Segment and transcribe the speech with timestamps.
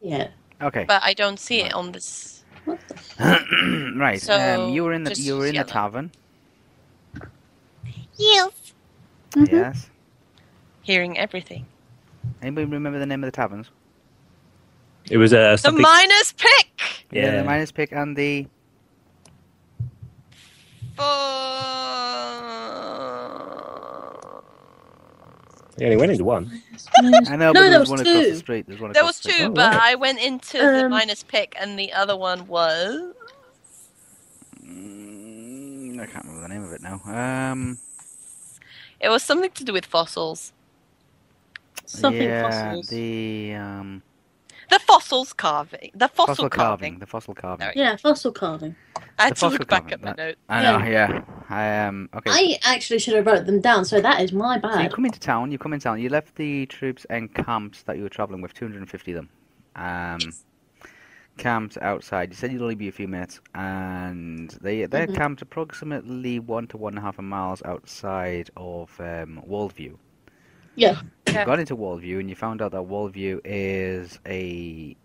[0.00, 0.28] Yeah.
[0.62, 0.84] Okay.
[0.86, 2.44] but I don't see it on this.
[3.18, 4.20] right.
[4.20, 6.10] So, um, you were in the you were in the tavern.
[8.16, 8.50] Yes.
[9.32, 9.50] Mhm.
[9.50, 9.88] Yes.
[10.82, 11.66] Hearing everything.
[12.42, 13.70] Anybody remember the name of the taverns?
[15.10, 15.82] It was uh, The something.
[15.82, 16.70] miner's pick.
[17.10, 18.46] yeah, the miner's pick and the
[20.96, 21.02] For...
[25.80, 26.62] He only went into one.
[27.28, 28.36] I know, No, but there was one across the two.
[28.36, 28.66] street.
[28.68, 29.46] There's one There across was the street.
[29.46, 29.82] two, Oh, but right.
[29.82, 33.14] I went into the Um, miner's pick, and the other one was.
[34.62, 37.00] Mm, I can't remember the name of it now.
[37.06, 37.78] Um,
[39.00, 40.52] It was something to do with fossils.
[41.86, 42.88] Something yeah, fossils.
[42.88, 44.02] the um,
[44.70, 45.90] The fossils carving.
[45.94, 46.66] The fossil, fossil carving.
[46.94, 46.98] carving.
[47.00, 47.66] The fossil carving.
[47.66, 48.76] There Yeah, fossil carving.
[49.18, 50.38] I had The to fossil look back carving, at my that- notes.
[50.48, 50.78] I know.
[50.86, 51.22] Yeah.
[51.48, 52.08] I um.
[52.14, 52.30] Okay.
[52.30, 54.92] I actually should have wrote them down, so that is my So you bad.
[54.92, 55.50] come into town.
[55.52, 56.00] You come into town.
[56.00, 59.28] You left the troops and encamped that you were traveling with, 250 of them.
[59.76, 60.18] Um,
[61.38, 62.30] camped outside.
[62.30, 65.16] You said you'd only be a few minutes, and they they're Mhm.
[65.16, 69.96] camped approximately one to one and a half miles outside of um, Waldview.
[70.76, 71.00] Yeah.
[71.32, 71.40] Yeah.
[71.40, 74.96] You got into Wallview and you found out that Wallview is a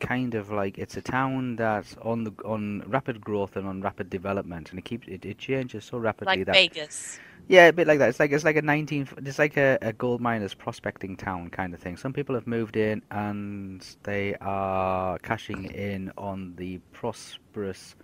[0.00, 4.10] kind of like it's a town that's on the on rapid growth and on rapid
[4.10, 7.20] development, and it keeps it, it changes so rapidly Like that Vegas.
[7.48, 8.08] yeah, a bit like that.
[8.08, 11.72] It's like it's like a 19 it's like a, a gold miners prospecting town kind
[11.72, 11.96] of thing.
[11.96, 17.94] Some people have moved in and they are cashing in on the prosperous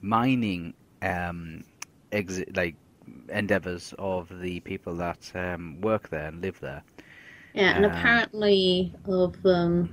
[0.00, 1.64] mining um
[2.12, 2.76] exit like
[3.30, 6.82] endeavors of the people that um, work there and live there.
[7.58, 9.92] Yeah, and apparently of um,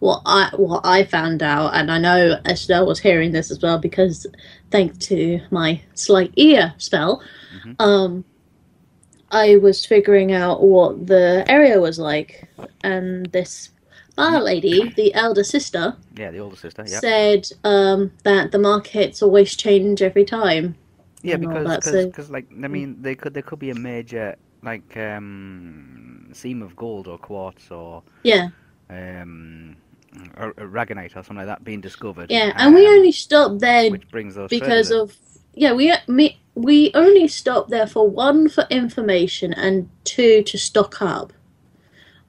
[0.00, 3.78] what I what I found out, and I know Estelle was hearing this as well
[3.78, 4.26] because
[4.70, 7.22] thanks to my slight ear spell,
[7.64, 7.76] Mhm.
[7.80, 8.24] um,
[9.30, 12.46] I was figuring out what the area was like,
[12.82, 13.70] and this
[14.14, 16.84] bar lady, the elder sister, Yeah, the older sister.
[16.86, 17.00] Yeah.
[17.00, 20.74] said um, that the markets always change every time.
[21.22, 24.36] Yeah, because cause, so- 'cause, like I mean, they could there could be a major
[24.66, 28.48] like um seam of gold or quartz or Yeah,
[28.90, 29.76] um
[30.36, 32.30] or, or ragonite or something like that being discovered.
[32.30, 35.00] yeah, and we um, only stopped there which brings those because in.
[35.00, 35.16] of
[35.54, 41.00] yeah we me, we only stopped there for one for information and two to stock
[41.00, 41.32] up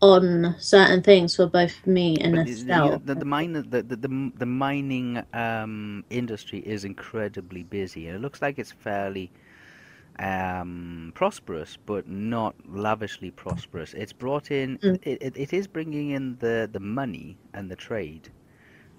[0.02, 3.00] on certain things for both me and But Estelle.
[3.00, 8.16] the, the, the, mine, the, the, the, the mining um, industry is incredibly busy, and
[8.16, 9.32] it looks like it's fairly
[10.20, 13.94] um, prosperous, but not lavishly prosperous.
[13.94, 15.00] It's brought in, Mm.
[15.04, 18.30] it, it, is bringing in the, the money and the trade,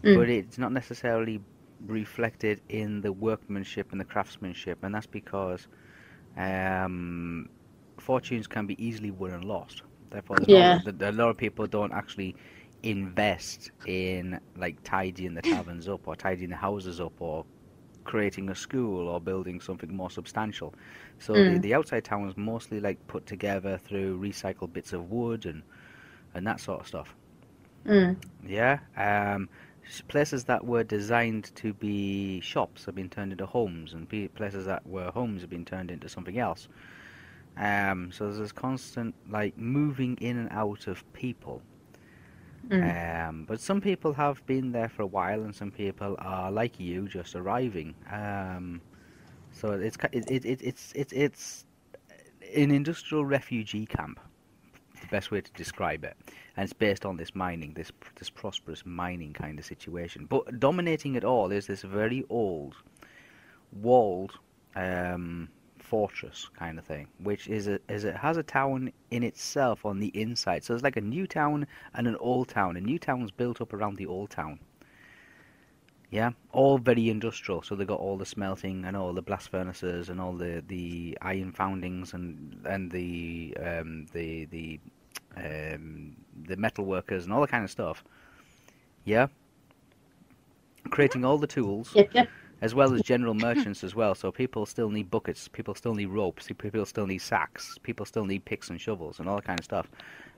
[0.02, 0.14] Mm.
[0.14, 1.40] but it's not necessarily
[1.86, 5.66] reflected in the workmanship and the craftsmanship, and that's because
[6.36, 7.48] um,
[7.98, 9.82] fortunes can be easily won and lost.
[10.10, 10.80] Therefore, Yeah.
[10.84, 12.36] not, a lot of people don't actually
[12.82, 17.44] invest in like tidying the taverns up or tidying the houses up or
[18.08, 20.74] creating a school or building something more substantial.
[21.18, 21.62] So the, Mm.
[21.62, 25.62] the outside town was mostly like put together through recycled bits of wood and
[26.34, 27.14] and that sort of stuff.
[27.86, 28.16] Mm.
[28.46, 28.80] Yeah.
[28.96, 29.48] Um,
[30.08, 34.86] places that were designed to be shops have been turned into homes, and places that
[34.86, 36.68] were homes have been turned into something else.
[37.56, 41.62] Um, so there's this constant like moving in and out of people.
[42.68, 43.28] Mm.
[43.28, 46.78] Um, but some people have been there for a while, and some people are like
[46.78, 47.94] you, just arriving.
[48.12, 48.80] Um,
[49.52, 51.64] so it's it, it, it's it's it's
[52.54, 54.20] an industrial refugee camp,
[55.00, 56.16] the best way to describe it,
[56.56, 60.26] and it's based on this mining, this this prosperous mining kind of situation.
[60.26, 62.74] But dominating it all is this very old,
[63.72, 64.32] walled
[64.76, 65.48] um,
[65.88, 69.98] fortress kind of thing, which is a, is it has a town in itself on
[69.98, 70.62] the inside.
[70.64, 72.76] So it's like a new town and an old town.
[72.76, 74.60] A new town's built up around the old town.
[76.10, 77.62] Yeah, all very industrial.
[77.62, 81.18] So they got all the smelting and all the blast furnaces and all the, the
[81.22, 84.80] iron foundings and and the um, the the
[85.36, 86.16] um,
[86.46, 88.04] the metal workers and all that kind of stuff.
[89.04, 89.28] Yeah,
[90.90, 91.96] creating all the tools.
[92.60, 94.14] as well as general merchants as well.
[94.14, 98.24] So people still need buckets, people still need ropes, people still need sacks, people still
[98.24, 99.88] need picks and shovels and all that kind of stuff.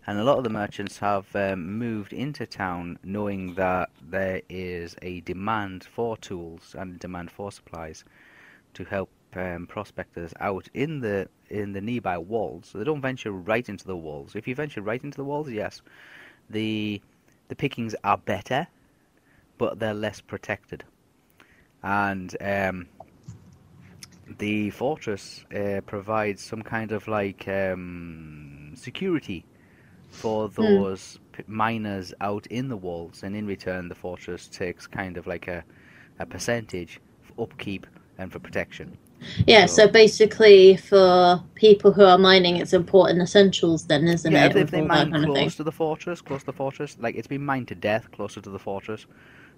[0.07, 4.97] And a lot of the merchants have um, moved into town knowing that there is
[5.03, 8.05] a demand for tools and a demand for supplies
[8.75, 12.69] to help um, prospectors out in the in the nearby walls.
[12.71, 14.35] So they don't venture right into the walls.
[14.35, 15.83] If you venture right into the walls, yes,
[16.49, 17.01] the
[17.49, 18.67] the pickings are better,
[19.59, 20.85] but they're less protected
[21.83, 22.87] and um,
[24.39, 29.45] the fortress uh, provides some kind of like um, security
[30.11, 35.17] for those p- miners out in the walls, and in return, the fortress takes kind
[35.17, 35.63] of like a,
[36.19, 37.87] a percentage for upkeep
[38.19, 38.97] and for protection.
[39.47, 44.47] Yeah, So- so basically, for people who are mining, it's important essentials, then, isn't yeah,
[44.47, 44.51] it?
[44.53, 45.35] if, if they mine kind of thing.
[45.35, 48.41] close to the fortress, close to the fortress, like it's been mined to death closer
[48.41, 49.07] to the fortress,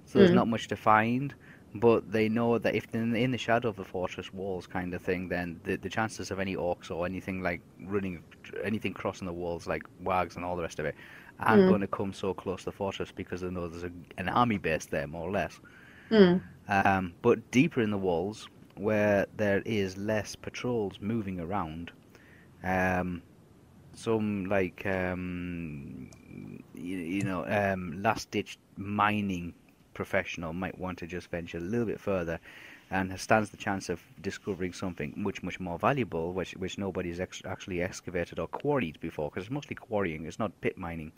[0.05, 0.35] so there's Mm.
[0.35, 1.35] not much to find.
[1.75, 5.03] But they know that if they're in, the shadow of the fortress walls, kind of
[5.03, 8.23] thing, then the, the chances of any orcs or anything like running,
[8.63, 10.95] anything crossing the walls, like wags and all the rest of it,
[11.41, 11.67] aren't Mm.
[11.67, 14.59] going to come so close to the fortress because they know there's a, an army
[14.59, 15.61] base there, more or less.
[16.09, 16.39] Hmm.
[16.69, 21.93] Um, but deeper in the walls, where there is less patrols moving around,
[22.63, 23.23] um,
[23.93, 26.11] some like um,
[26.75, 29.55] you, you know um, last ditch mining
[29.95, 32.39] professional might want to just venture a little bit further
[32.91, 37.43] and stands the chance of discovering something much much more valuable which which nobody's ex-
[37.47, 41.13] actually excavated or quarried before because it's mostly quarrying it's not pit mining.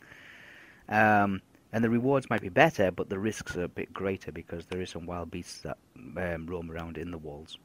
[0.89, 1.41] Um,
[1.73, 4.81] and the rewards might be better but the risks are a bit greater because there
[4.81, 5.79] is some wild beasts that
[6.17, 7.59] um, roam around in the walls.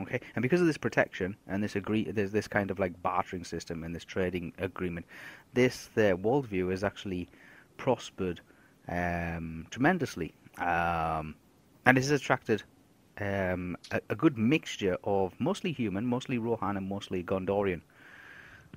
[0.00, 3.44] Okay, and because of this protection and this agree, there's this kind of like bartering
[3.44, 5.04] system and this trading agreement,
[5.52, 7.28] this the worldview has actually
[7.76, 8.40] prospered
[8.88, 11.34] um, tremendously, um,
[11.86, 12.62] and this has attracted
[13.20, 17.82] um, a, a good mixture of mostly human, mostly Rohan, and mostly Gondorian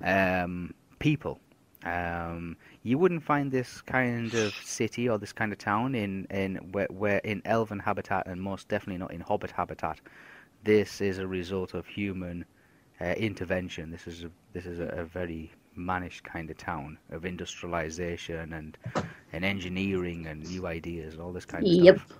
[0.02, 1.40] um, people.
[1.84, 6.56] Um, you wouldn't find this kind of city or this kind of town in in
[6.72, 10.00] where, where in elven habitat, and most definitely not in hobbit habitat
[10.66, 12.44] this is a result of human
[13.00, 13.90] uh, intervention.
[13.90, 18.76] This is a, this is a, a very managed kind of town of industrialization and
[19.32, 21.98] and engineering and new ideas and all this kind of Yep.
[21.98, 22.18] stuff.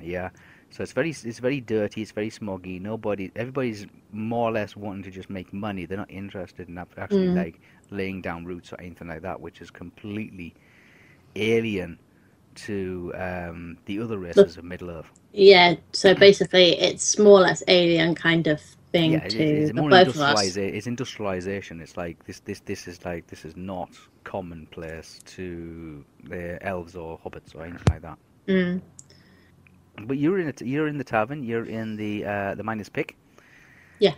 [0.00, 0.30] Yeah.
[0.70, 2.02] So it's very it's very dirty.
[2.02, 2.80] It's very smoggy.
[2.80, 5.86] Nobody, everybody's more or less wanting to just make money.
[5.86, 7.34] They're not interested in actually Mm.
[7.34, 7.60] like
[7.90, 10.54] laying down roots or anything like that, which is completely
[11.36, 11.98] alien
[12.54, 15.10] to um, the other races of Middle Earth.
[15.32, 18.60] Yeah, so basically, it's more or less alien kind of
[18.92, 20.42] thing yeah, it- to it's, more both of us.
[20.42, 21.80] industrializa- It's industrialization.
[21.80, 23.90] It's like this, this, this is like this is not
[24.24, 28.18] commonplace to the elves or hobbits or anything like that.
[28.48, 28.80] Mm.
[30.06, 30.60] But you're in it.
[30.62, 31.42] You're in the tavern.
[31.44, 33.16] You're in the uh, the miner's pick.
[33.98, 34.14] Yeah.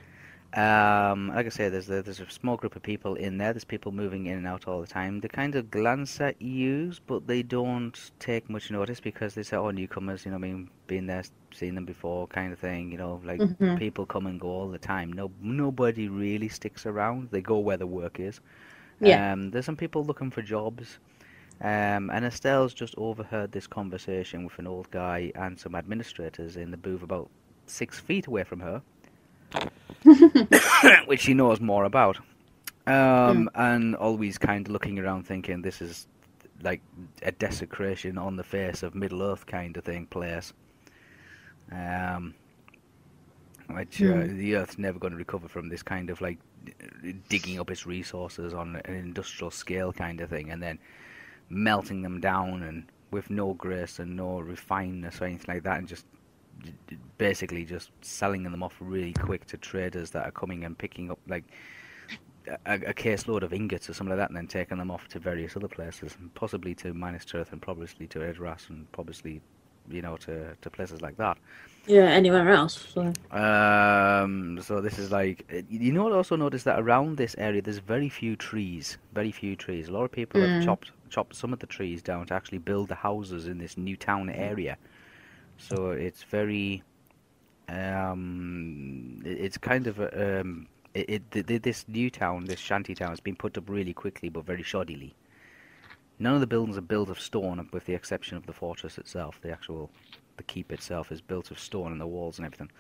[0.55, 3.53] Um, like I say, there's a, there's a small group of people in there.
[3.53, 5.21] There's people moving in and out all the time.
[5.21, 9.57] They kind of glance at you, but they don't take much notice because they say,
[9.57, 12.93] "Oh, newcomers," you know, what I mean, been there, seen them before, kind of thing.
[12.93, 13.77] You know, like Mhm.
[13.77, 15.13] people come and go all the time.
[15.13, 17.31] No, nobody really sticks around.
[17.31, 18.41] They go where the work is.
[19.01, 19.21] Yeah.
[19.33, 20.99] Um, there's some people looking for jobs.
[21.61, 26.71] Um, and Estelle's just overheard this conversation with an old guy and some administrators in
[26.71, 27.31] the booth about
[27.67, 28.83] six feet away from her,
[31.07, 32.19] which she knows more about.
[32.87, 36.07] Um, And always kind of looking around thinking this is
[36.63, 36.81] like
[37.23, 40.53] a desecration on the face of Middle Earth kind of thing place.
[41.73, 42.35] Um,
[43.71, 44.37] which uh, Hmm.
[44.37, 46.39] the Earth's never going to recover from this kind of like
[47.29, 50.79] digging up its resources on an industrial scale kind of thing, and then
[51.49, 55.89] melting them down and with no grace and no refineness or anything like that, and
[55.89, 56.05] just
[57.19, 61.19] basically just selling them off really quick to traders that are coming and picking up
[61.29, 61.45] like
[62.67, 65.19] a, a caseload of ingots or something like that, and then taking them off to
[65.19, 69.41] various other places, and possibly to Minas Tirith and probably to Edoras and probably
[69.89, 71.39] you know to to places like that.
[71.87, 72.87] Yeah, anywhere else.
[72.95, 73.13] So.
[73.31, 76.11] Um, so this is like you know.
[76.11, 78.99] I Also notice that around this area, there's very few trees.
[79.13, 79.89] Very few trees.
[79.89, 80.65] A lot of people have Mm.
[80.65, 83.97] chopped chopped some of the trees down to actually build the houses in this new
[83.97, 84.77] town area.
[85.59, 86.83] So it's very,
[87.69, 93.11] um, it's kind of um, it, it th- th- this new town, this shanty town,
[93.11, 95.13] has been put up really quickly but very shoddily.
[96.19, 99.41] None of the buildings are built of stone, with the exception of the fortress itself.
[99.43, 99.91] The actual,
[100.37, 102.71] the keep itself is built of stone and the walls and everything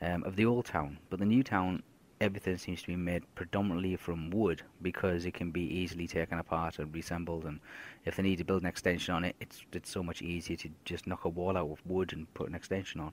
[0.00, 0.98] um, of the old town.
[1.10, 1.82] But the new town,
[2.20, 6.78] everything seems to be made predominantly from wood because it can be easily taken apart
[6.78, 7.44] and reassembled.
[7.44, 7.60] And
[8.04, 10.68] if they need to build an extension on it, it's it's so much easier to
[10.84, 13.12] just knock a wall out of wood and put an extension on,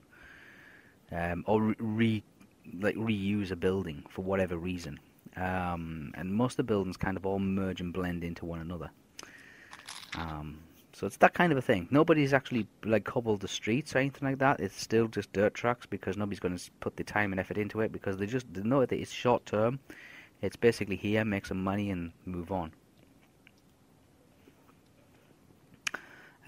[1.10, 2.22] um, or re,
[2.80, 5.00] like reuse a building for whatever reason.
[5.36, 8.90] Um, and most of the buildings kind of all merge and blend into one another.
[10.14, 10.58] Um,
[10.98, 11.86] so it's that kind of a thing.
[11.92, 14.58] Nobody's actually like cobbled the streets or anything like that.
[14.58, 17.80] It's still just dirt tracks because nobody's going to put the time and effort into
[17.82, 19.78] it because they just they know that it's short term.
[20.42, 22.72] It's basically here, make some money and move on.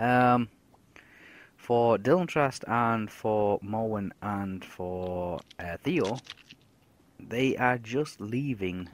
[0.00, 0.48] Um,
[1.56, 6.18] for Dylan Trust and for Morwen and for uh, Theo,
[7.20, 8.88] they are just leaving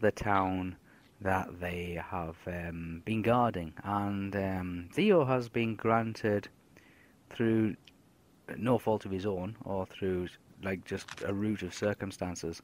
[0.00, 0.76] the town
[1.22, 6.48] that they have um, been guarding, and um, Theo has been granted
[7.30, 7.76] through
[8.56, 10.28] no fault of his own, or through
[10.62, 12.62] like just a route of circumstances,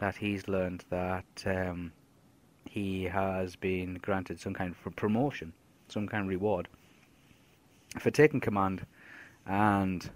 [0.00, 1.92] that he's learned that um,
[2.64, 5.52] he has been granted some kind of promotion,
[5.88, 6.68] some kind of reward
[7.98, 8.86] for taking command
[9.46, 10.10] and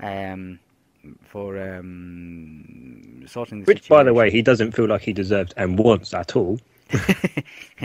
[0.00, 0.58] um,
[1.22, 5.78] for um, sorting the Which, by the way, he doesn't feel like he deserves and
[5.78, 6.58] wants at all.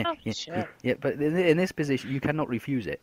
[0.05, 0.67] Oh, yeah, sure.
[0.82, 3.01] yeah, but in, in this position, you cannot refuse it.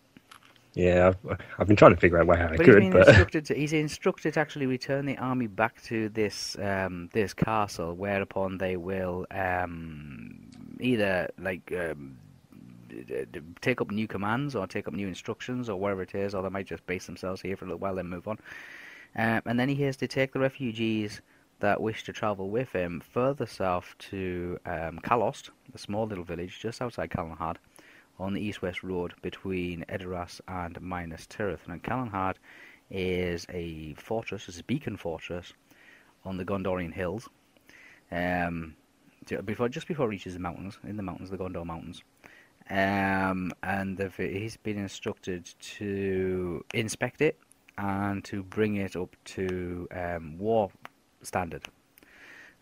[0.74, 2.92] Yeah, I've, I've been trying to figure out why how I But he's could, been
[2.92, 7.34] but instructed to, he's instructed to actually return the army back to this um, this
[7.34, 10.48] castle, whereupon they will um,
[10.80, 12.16] either like um,
[12.88, 16.14] d- d- d- take up new commands or take up new instructions or whatever it
[16.14, 18.38] is, or they might just base themselves here for a little while, and move on.
[19.16, 21.20] Um, and then he has to take the refugees
[21.60, 26.58] that wish to travel with him further south to um, Kalost, a small little village
[26.60, 27.56] just outside Calenhad,
[28.18, 31.66] on the east-west road between Edoras and Minas Tirith.
[31.66, 32.36] And Calenhad
[32.90, 35.52] is a fortress, it's a beacon fortress
[36.24, 37.28] on the Gondorian hills.
[38.10, 38.74] Um,
[39.44, 42.02] before, just before it reaches the mountains, in the mountains, the Gondor mountains.
[42.68, 47.38] Um, and he's been instructed to inspect it
[47.80, 50.70] and to bring it up to um, war
[51.22, 51.66] standard.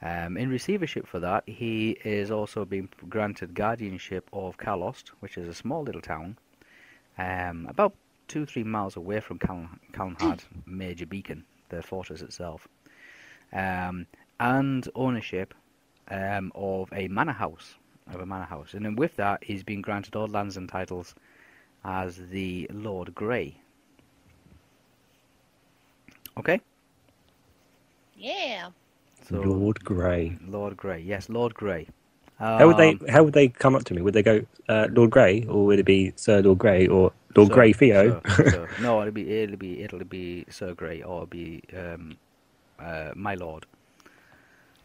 [0.00, 5.48] Um, in receivership for that, he is also being granted guardianship of Kalost, which is
[5.48, 6.38] a small little town,
[7.18, 7.94] um, about
[8.28, 12.68] two three miles away from Cal- Calenhad Major Beacon, the fortress itself,
[13.52, 14.06] um,
[14.38, 15.52] and ownership
[16.12, 17.74] um, of a manor house,
[18.12, 21.16] of a manor house, and then with that, he's been granted all lands and titles
[21.84, 23.60] as the Lord Grey.
[26.38, 26.60] Okay,
[28.16, 28.70] Yeah.
[29.28, 30.38] so Lord Grey.
[30.46, 31.88] Lord Grey, yes, Lord Grey.
[32.58, 32.90] How would they?
[32.92, 34.02] Um, How would they come up to me?
[34.02, 37.50] Would they go uh, Lord Grey, or would it be Sir Lord Grey, or Lord
[37.50, 38.10] Sir- Grey Theo?
[38.10, 38.68] Sir- Sir.
[38.78, 42.16] No, it'll be it'll be it'll be Sir Grey or it'll be um,
[42.78, 43.66] uh, my lord.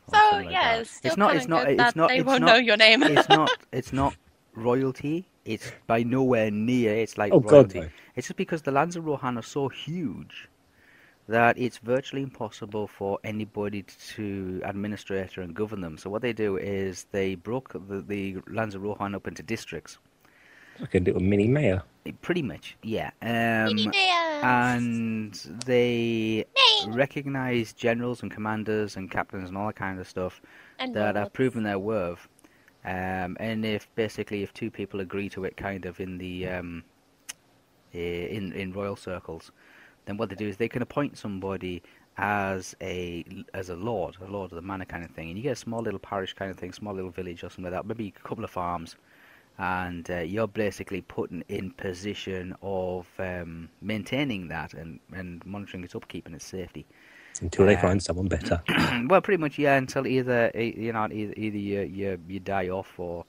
[0.08, 0.82] or So something like yeah, that.
[0.82, 3.04] it's still it's not it's not it's not they it's won't not, know your name.
[3.04, 4.16] it's not it's not
[4.56, 5.26] royalty.
[5.46, 6.96] It's by nowhere near.
[6.96, 7.80] It's like oh God, royalty.
[7.82, 7.90] no.
[8.16, 10.50] It's just because the lands of Rohan are so huge
[11.28, 13.84] that it's virtually impossible for anybody
[14.16, 15.98] to administrate and govern them.
[15.98, 20.00] So what they do is they broke the, the lands of Rohan up into districts.
[20.80, 21.84] like a little mini mayor.
[22.22, 23.12] Pretty much, yeah.
[23.22, 24.44] Um, Mini mayors.
[24.44, 25.34] and
[25.66, 26.46] they
[26.84, 26.94] Name.
[26.94, 30.42] recognize generals and commanders and captains and all that kind of stuff
[30.80, 32.28] And that have proven their worth.
[32.84, 36.84] Um, and if basically if two people agree to it, kind of in the um,
[37.94, 39.52] in in royal circles,
[40.06, 41.84] then what they do is they can appoint somebody
[42.18, 45.44] as a as a lord, a lord of the manor kind of thing, and you
[45.44, 47.86] get a small little parish kind of thing, small little village or something like that,
[47.88, 48.96] maybe a couple of farms,
[49.58, 55.96] and uh, you're basically put in, position of um, maintaining that and, and monitoring its
[55.96, 56.88] upkeep and its safety.
[57.42, 58.64] Until they Um, find someone better.
[59.10, 59.76] well, pretty much, yeah.
[59.78, 63.26] Until either you know, either, either you, you you die off or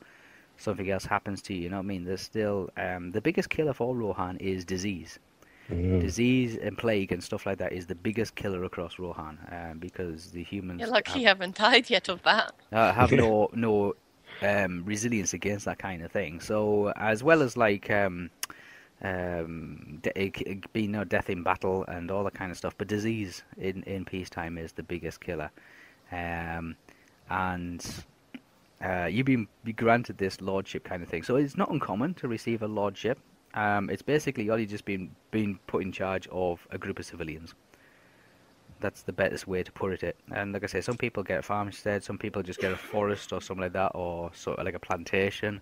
[0.56, 1.62] something else happens to you.
[1.62, 2.04] You know what I mean?
[2.04, 5.18] There's still um, the biggest killer for Rohan is disease.
[5.70, 6.00] Mm.
[6.00, 10.30] Disease and plague and stuff like that is the biggest killer across Rohan um, because
[10.30, 12.52] the humans You're lucky have, you haven't died yet of that.
[12.70, 13.94] uh, have no no
[14.42, 16.40] um, resilience against that kind of thing.
[16.40, 18.28] So as well as like um,
[19.02, 22.58] um, de- it c- it being no death in battle and all that kind of
[22.58, 25.50] stuff, but disease in in peacetime is the biggest killer.
[26.12, 26.76] Um,
[27.30, 28.04] and
[28.84, 32.28] uh, you've been be granted this lordship kind of thing, so it's not uncommon to
[32.28, 33.18] receive a lordship.
[33.54, 37.06] Um, it's basically all you just been been put in charge of a group of
[37.06, 37.54] civilians.
[38.80, 40.16] That's the best way to put it.
[40.32, 43.32] And like I say, some people get a farmstead, some people just get a forest
[43.32, 45.60] or something like that, or sort of like a plantation,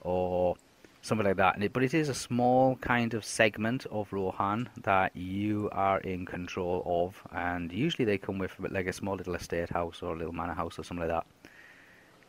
[0.00, 0.56] or
[1.00, 1.62] something like that.
[1.62, 6.26] It, but it is a small kind of segment of Rohan that you are in
[6.26, 10.18] control of, and usually they come with like a small little estate house or a
[10.18, 11.24] little manor house or something like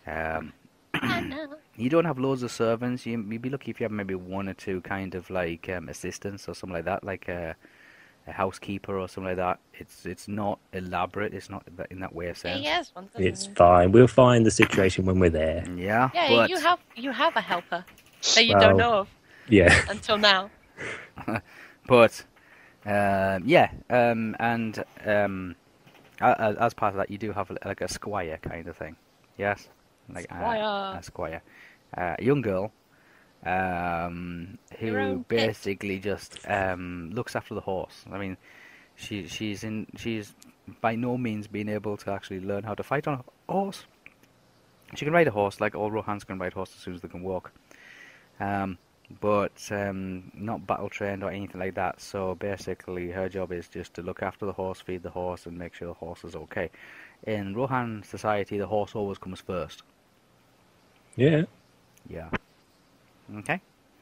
[0.05, 0.37] that.
[0.37, 0.53] Um.
[1.75, 3.05] you don't have loads of servants.
[3.05, 5.89] You, you'd be lucky if you have maybe one or two kind of like um,
[5.89, 7.55] assistants or something like that, like a,
[8.27, 9.59] a housekeeper or something like that.
[9.73, 11.33] It's it's not elaborate.
[11.33, 12.87] It's not in that way of Yeah, sense.
[12.89, 13.09] he one.
[13.15, 13.53] It's he?
[13.53, 13.91] fine.
[13.91, 15.65] We'll find the situation when we're there.
[15.75, 17.83] Yeah, Yeah, but you have you have a helper
[18.35, 19.09] that you Well- don't know of
[19.49, 19.73] Yeah.
[19.89, 20.49] until now.
[21.87, 22.23] but
[22.85, 25.55] um, yeah, um, and um,
[26.21, 28.95] a- a- as part of that, you do have like a squire kind of thing.
[29.37, 29.67] Yes,
[30.09, 30.97] like a- Squire.
[30.99, 31.41] a squire,
[31.97, 32.71] uh, a young girl
[33.45, 38.05] um, who basically just um, looks after the horse.
[38.11, 38.37] I mean,
[38.95, 40.33] she she's in she's
[40.81, 43.85] by no means been able to actually learn how to fight on a horse.
[44.95, 47.07] She can ride a horse, like all Rohans can ride horses as soon as they
[47.07, 47.51] can walk.
[48.39, 48.77] Um,
[49.19, 51.99] but um, not battle trained or anything like that.
[51.99, 55.57] So basically, her job is just to look after the horse, feed the horse, and
[55.57, 56.69] make sure the horse is okay.
[57.25, 59.83] In Rohan society, the horse always comes first.
[61.15, 61.43] Yeah.
[62.09, 62.29] Yeah.
[63.37, 63.61] Okay.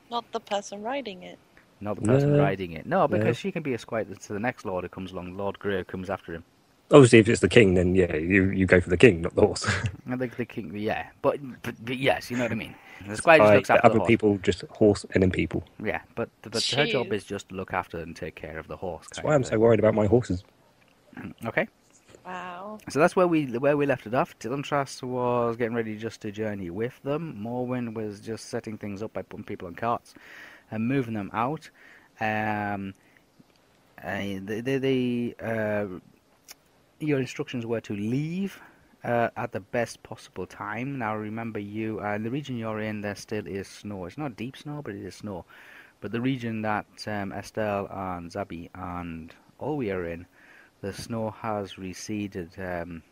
[0.10, 1.40] Not the person riding it.
[1.80, 2.44] Not the person No.
[2.44, 2.86] riding it.
[2.86, 3.34] No, because No.
[3.34, 5.36] she can be a squire to the next lord who comes along.
[5.38, 6.44] Lord Grey comes after him.
[6.92, 9.42] Obviously, if it's the king, then yeah, you, you go for the king, not the
[9.42, 9.66] horse.
[10.10, 12.76] I think the king, yeah, but, but, but yes, you know what I mean.
[13.08, 14.08] The squire just Like, looks after the other horse.
[14.08, 15.64] people just horse and then people.
[15.84, 18.76] Yeah, but but her job is just to look after and take care of the
[18.76, 19.08] horse.
[19.10, 20.44] That's why I'm so worried about my horses.
[21.46, 21.68] Okay,
[22.26, 22.78] Wow.
[22.90, 24.38] so that's where we where we left it off.
[24.38, 27.38] Dylan Trask was getting ready just to journey with them.
[27.42, 30.14] Morwen was just setting things up by putting people on carts
[30.70, 31.70] and moving them out.
[32.20, 32.94] Um,
[34.04, 35.86] the the, the uh,
[37.00, 38.62] your instructions were to leave
[39.04, 40.98] uh, at the best possible time.
[41.00, 44.06] Now remember, you uh, the region you're in, there still is snow.
[44.06, 45.46] It's not deep snow, but it is snow.
[46.00, 50.26] But the region that um, Estelle and Zabi and Olwe are in,
[50.82, 52.52] the snow has receded.
[52.58, 53.04] Um,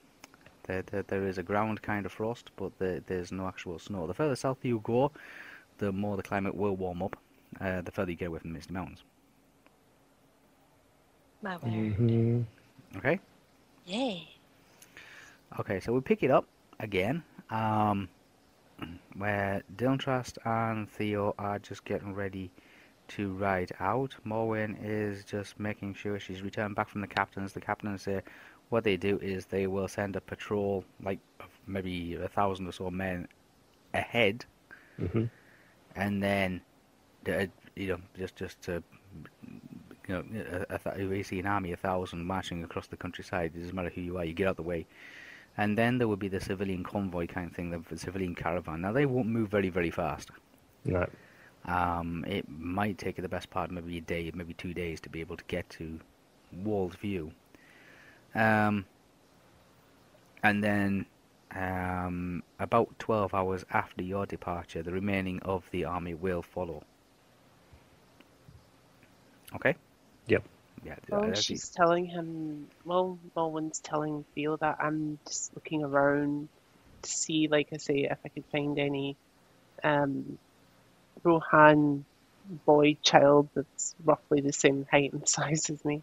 [0.64, 4.08] there, there, there is a ground kind of frost, but there, there's no actual snow.
[4.08, 5.12] The further south you go,
[5.80, 7.16] the more the climate will warm up.
[7.60, 9.04] Uh, the further you get away from the Misty Mountains.
[11.42, 11.94] My word.
[11.96, 12.42] hmm
[12.98, 13.20] Okay.
[13.86, 14.28] Yay.
[15.60, 16.46] Okay, so we pick it up
[16.80, 18.08] again, um,
[19.18, 22.52] where Dylan Trust and Theo are just getting ready
[23.10, 24.16] to ride out.
[24.25, 27.54] Morwen is just making sure she's returned back from the captains.
[27.54, 28.22] The captains say
[28.70, 31.20] what they do is they will send a patrol, like
[31.68, 33.28] maybe a thousand or so men,
[33.94, 34.46] ahead,
[34.98, 35.25] hmm
[35.96, 36.62] and then,
[37.75, 38.84] you know, just just to.
[40.08, 40.24] You know,
[40.70, 43.51] a, a, we see an army, a thousand marching across the countryside.
[43.56, 44.88] It doesn't matter who you are, you get out the way.
[45.58, 48.82] And then there would be the civilian convoy kind of thing, the civilian caravan.
[48.82, 50.32] Now they won't move very, very fast.
[50.86, 51.08] No.
[51.70, 55.10] Um, it might take you the best part, maybe a day, maybe two days, to
[55.10, 56.00] be able to get to
[56.63, 57.32] Walled View.
[58.34, 58.86] Um,
[60.41, 61.06] and then
[61.56, 66.84] um, about 12 hours after your departure, the remaining of the army will follow.
[69.56, 69.76] Okay?
[70.28, 70.43] Yep.
[70.84, 70.96] Yeah.
[71.12, 72.67] Well, uh, the- she's telling him.
[72.86, 76.50] Well, Mulwin's telling Theo that I'm just looking around
[77.02, 79.17] to see, like I say, if I could find any
[79.84, 80.38] um,
[81.23, 82.05] Rohan
[82.65, 86.01] boy child that's roughly the same height and size as me,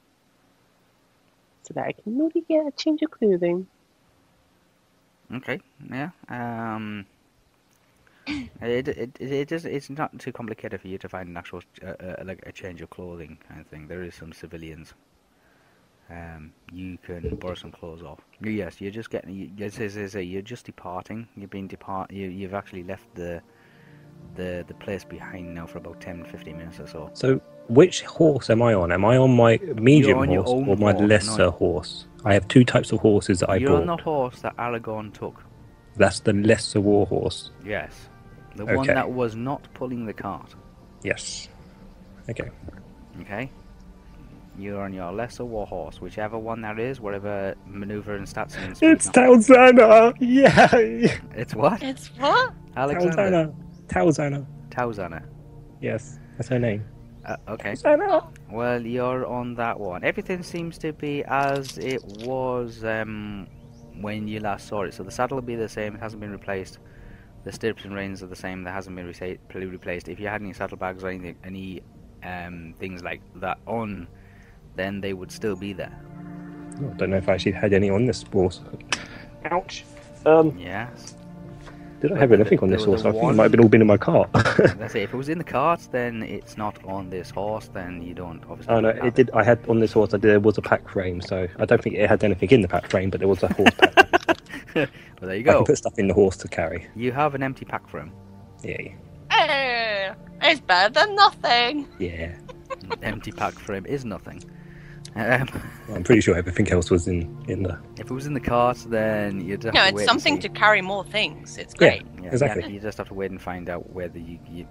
[1.64, 3.66] so that I can maybe get a change of clothing.
[5.34, 6.10] Okay, yeah.
[6.28, 7.06] Um,
[8.26, 11.94] it, it, it, is, it's not too complicated for you to find an actual, uh,
[12.00, 13.88] uh, like a change of clothing kind of thing.
[13.88, 14.94] There is some civilians.
[16.08, 18.20] Um, you can borrow some clothes off.
[18.40, 21.26] Yes, you're just getting, you, yes, yes, yes, you're just departing.
[21.36, 23.42] You've been depart, you, you've actually left the,
[24.34, 27.10] the, the place behind now for about 10, 15 minutes or so.
[27.14, 28.92] So, which horse am I on?
[28.92, 31.06] Am I on my medium on horse or my horse, no.
[31.06, 32.06] lesser horse?
[32.24, 33.80] I have two types of horses that I You're bought.
[33.82, 35.42] on the horse that Aragorn took.
[35.96, 37.50] That's the lesser war horse.
[37.64, 38.08] Yes.
[38.56, 40.54] The one that was not pulling the cart.
[41.02, 41.48] Yes.
[42.28, 42.50] Okay.
[43.20, 43.50] Okay.
[44.58, 48.76] You're on your lesser war horse, whichever one that is, whatever maneuver and stats and
[48.80, 50.14] It's number- uh, Talzana!
[50.20, 51.18] Yay!
[51.34, 51.82] It's what?
[51.82, 52.54] It's what?
[52.76, 53.16] Alexander.
[53.16, 53.54] Talzana.
[53.88, 54.46] Talzana.
[54.70, 55.24] Tauzana.
[55.80, 56.84] Yes, that's her name.
[57.24, 57.72] Uh, okay.
[57.72, 58.28] Talzana.
[58.50, 60.04] Well, you're on that one.
[60.04, 63.48] Everything seems to be as it was um,
[64.00, 64.94] when you last saw it.
[64.94, 65.94] So the saddle will be the same.
[65.96, 66.78] It hasn't been replaced.
[67.44, 68.64] The stirrups and reins are the same.
[68.64, 70.08] They hasn't been resa- replaced.
[70.08, 71.80] If you had any saddlebags or anything, any
[72.24, 74.08] um, things like that on,
[74.74, 75.96] then they would still be there.
[76.78, 78.60] I don't know if I actually had any on this horse.
[79.46, 79.84] Ouch.
[80.26, 81.14] Um, Yes.
[82.00, 83.04] Did I But have the- anything on this horse?
[83.04, 84.30] I think it might have been all been in my cart.
[84.32, 85.02] That's it.
[85.06, 87.68] If it was in the cart, then it's not on this horse.
[87.72, 88.74] Then you don't obviously.
[88.74, 89.30] oh no, have it did.
[89.32, 90.12] I had on this horse.
[90.14, 92.60] I did, there was a pack frame, so I don't think it had anything in
[92.62, 93.94] the pack frame, but there was a horse pack.
[94.74, 94.86] well,
[95.22, 95.64] there you I can go.
[95.64, 96.86] put stuff in the horse to carry.
[96.94, 98.12] You have an empty pack frame.
[98.62, 98.62] him.
[98.62, 98.92] Yeah,
[99.30, 101.86] Hey, it's better than nothing.
[101.98, 102.34] yeah.
[103.02, 104.42] empty pack frame is nothing.
[105.16, 105.48] Um,
[105.94, 107.78] I'm pretty sure everything else was in in the.
[107.94, 110.48] if it was in the cart, then you'd have No, to it's wait something to
[110.50, 111.56] carry more things.
[111.56, 112.02] It's great.
[112.22, 112.62] Yeah, exactly.
[112.64, 114.66] yeah, you just have to wait and find out whether you, you,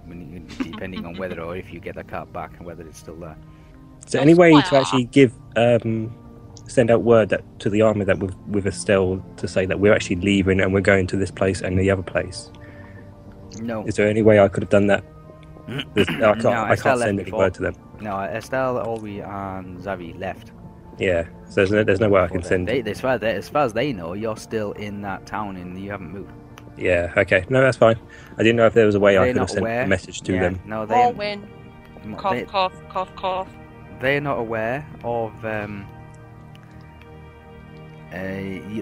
[0.60, 3.38] depending on whether or if you get the cart back and whether it's still there.
[4.06, 6.16] So any way to actually give um,
[6.68, 9.94] send out word that to the army that with with Estelle to say that we're
[9.94, 12.52] actually leaving and we're going to this place and the other place.
[13.62, 15.04] No, Is there any way I could have done that?
[15.68, 17.40] There's- I can't, No, I can't send any before.
[17.40, 17.76] word to them.
[18.02, 18.20] no.
[18.20, 20.52] Estelle, Olwe, and Zavi left.
[20.98, 22.68] Yeah, so there's no, there's no way I can before send.
[22.68, 25.58] They, as far as they, as far as they know, you're still in that town
[25.58, 26.32] and you haven't moved.
[26.78, 27.12] Yeah.
[27.18, 27.44] Okay.
[27.50, 27.98] No, that's fine.
[28.38, 29.84] I didn't know if there was a way I They're could have sent aware.
[29.84, 30.60] a message to Yeah, them.
[30.66, 31.42] No, they, Morwen.
[32.18, 33.16] Cough, they, cough, cough, cough.
[33.16, 33.50] Cough.
[34.02, 35.86] They're not aware of um,
[38.12, 38.16] uh,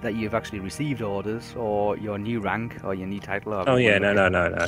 [0.02, 3.54] that you've actually received orders or your new rank or your new title.
[3.54, 3.98] Or Oh yeah.
[3.98, 4.10] No.
[4.10, 4.30] whatever.
[4.30, 4.50] No.
[4.50, 4.56] No.
[4.56, 4.66] No.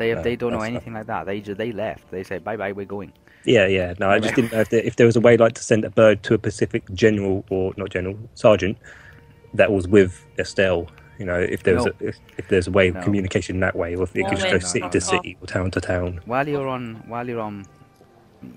[0.00, 0.76] They No, they don't know that's fine.
[0.76, 1.26] anything like that.
[1.26, 2.10] They just they left.
[2.10, 2.72] They said bye bye.
[2.72, 3.12] We're going.
[3.44, 3.66] Yeah.
[3.66, 3.94] Yeah.
[4.00, 4.10] No.
[4.10, 5.90] I just didn't know if there, if there was a way like to send a
[5.90, 8.76] bird to a Pacific general or not general sergeant
[9.54, 10.88] that was with Estelle.
[11.18, 11.92] You know, if there was No.
[12.00, 13.02] a, if, if there's a way of No.
[13.02, 15.10] communication that way, or if it could just go no, city no, to no.
[15.12, 16.20] city or town to town.
[16.24, 17.66] While you're on while you're on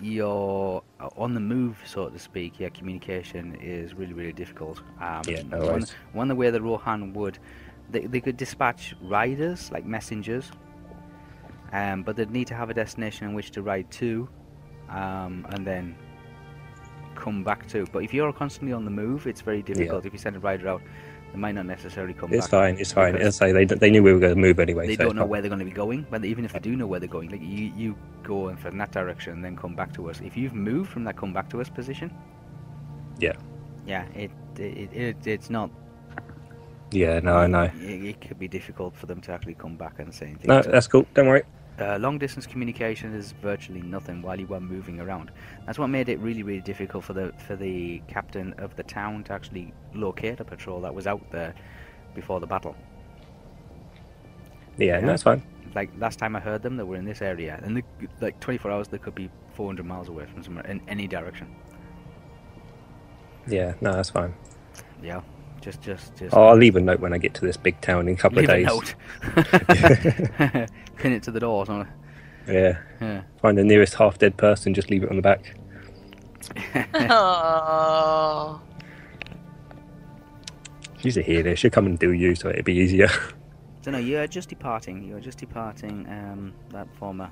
[0.01, 0.81] your
[1.17, 4.79] on the move, so to speak, yeah, communication is really really difficult.
[5.01, 7.37] Um, Yeah, no one, one the way the Rohan would,
[7.91, 10.49] they, they could dispatch riders like messengers,
[11.73, 14.29] um, but they'd need to have a destination in which to ride to,
[14.89, 15.95] um, and then
[17.15, 17.85] come back to.
[17.91, 20.05] But if you're constantly on the move, it's very difficult.
[20.05, 20.81] If you send a rider out,
[21.31, 22.37] they might not necessarily come back.
[22.37, 22.51] It's back.
[22.51, 22.77] fine.
[22.77, 23.13] It's fine.
[23.13, 24.85] because As I say, they they knew we were going to move anyway.
[24.85, 26.05] they so don't know where they're going to be going.
[26.11, 28.77] But even if they do know where they're going, like you, you go in from
[28.77, 30.21] that direction and then come back to us.
[30.21, 32.13] If you've moved from that come back to us position,
[33.19, 33.33] Yeah.
[33.87, 35.71] yeah, it it, it it's not.
[36.91, 37.19] Yeah.
[37.19, 37.37] No.
[37.37, 37.63] I know.
[37.63, 40.49] It, it could be difficult for them to actually come back and say anything.
[40.49, 41.07] No, that's cool.
[41.15, 41.41] Don't worry.
[41.79, 45.31] Uh, long distance communication is virtually nothing while you were moving around.
[45.65, 49.23] That's what made it really really difficult for the for the captain of the town
[49.25, 51.53] to actually locate a patrol that was out there
[52.13, 52.75] before the battle.
[54.77, 54.99] Yeah.
[54.99, 55.43] No, that's fine.
[55.75, 57.83] like last time I heard them, they were in this area, and they,
[58.21, 61.53] like 24 hours, they could be 400 miles away from somewhere in any direction.
[63.47, 63.73] Yeah.
[63.81, 64.33] No, that's fine.
[65.01, 65.21] Yeah,
[65.63, 66.35] just, just, just.
[66.35, 68.49] I'll leave a note when I get to this big town in a couple leave
[68.49, 68.67] of a days.
[68.67, 68.95] note.
[70.97, 71.59] Pin it to the door.
[71.59, 71.93] Or something.
[72.47, 72.77] Yeah.
[72.99, 73.21] Yeah.
[73.41, 75.55] Find the nearest half dead person, just leave it on the back.
[77.09, 78.61] Oh.
[80.99, 81.55] She's a healer.
[81.55, 83.07] She'll come and do you, so it'll be easier.
[83.81, 85.03] So no, you are just departing.
[85.03, 86.05] You are just departing.
[86.09, 87.29] Um, that former.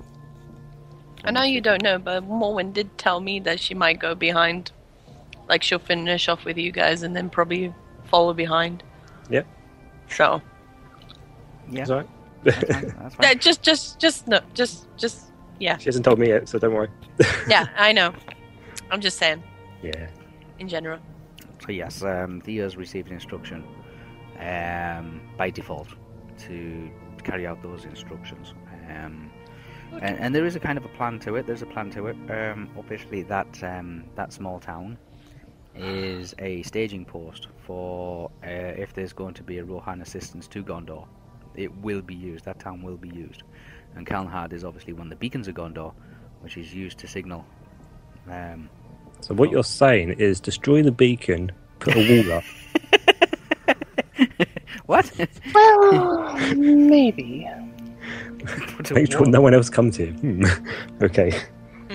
[1.24, 4.72] I know you don't know, but Morwen did tell me that she might go behind.
[5.48, 7.72] Like she'll finish off with you guys and then probably
[8.12, 8.84] follow behind.
[9.30, 9.42] Yeah.
[10.08, 10.40] So
[11.70, 11.84] Yeah.
[11.86, 12.08] That's.
[12.44, 12.94] That's fine.
[13.00, 13.24] That's fine.
[13.26, 16.74] yeah, just, just, just no, just, just yeah, she hasn't told me yet, so don't
[16.74, 16.88] worry.
[17.48, 17.66] yeah.
[17.76, 18.12] I know.
[18.90, 19.42] I'm just saying
[19.82, 20.06] Yeah.
[20.58, 20.98] in general.
[21.64, 23.64] So yes, um, Thea's received instruction
[24.40, 25.88] um, by default
[26.46, 26.90] to
[27.22, 28.54] carry out those instructions.
[28.90, 29.30] Um,
[30.00, 31.46] and, and there is a kind of a plan to it.
[31.46, 32.16] There's a plan to it.
[32.30, 34.98] Um, obviously, that um, that small town
[35.76, 40.62] is a staging post for uh, if there's going to be a Rohan assistance to
[40.62, 41.06] Gondor.
[41.54, 42.44] It will be used.
[42.44, 43.44] That town will be used.
[43.96, 45.94] And Calenhad is obviously one of the beacons of Gondor,
[46.40, 47.46] which is used to signal.
[48.30, 48.68] Um,
[49.22, 52.44] So what you're saying is destroy the beacon, put a wall up.
[54.86, 55.10] what?
[55.54, 57.48] Well, maybe.
[58.90, 60.12] Make sure no one else comes here.
[60.12, 60.44] Hmm.
[61.02, 61.40] okay.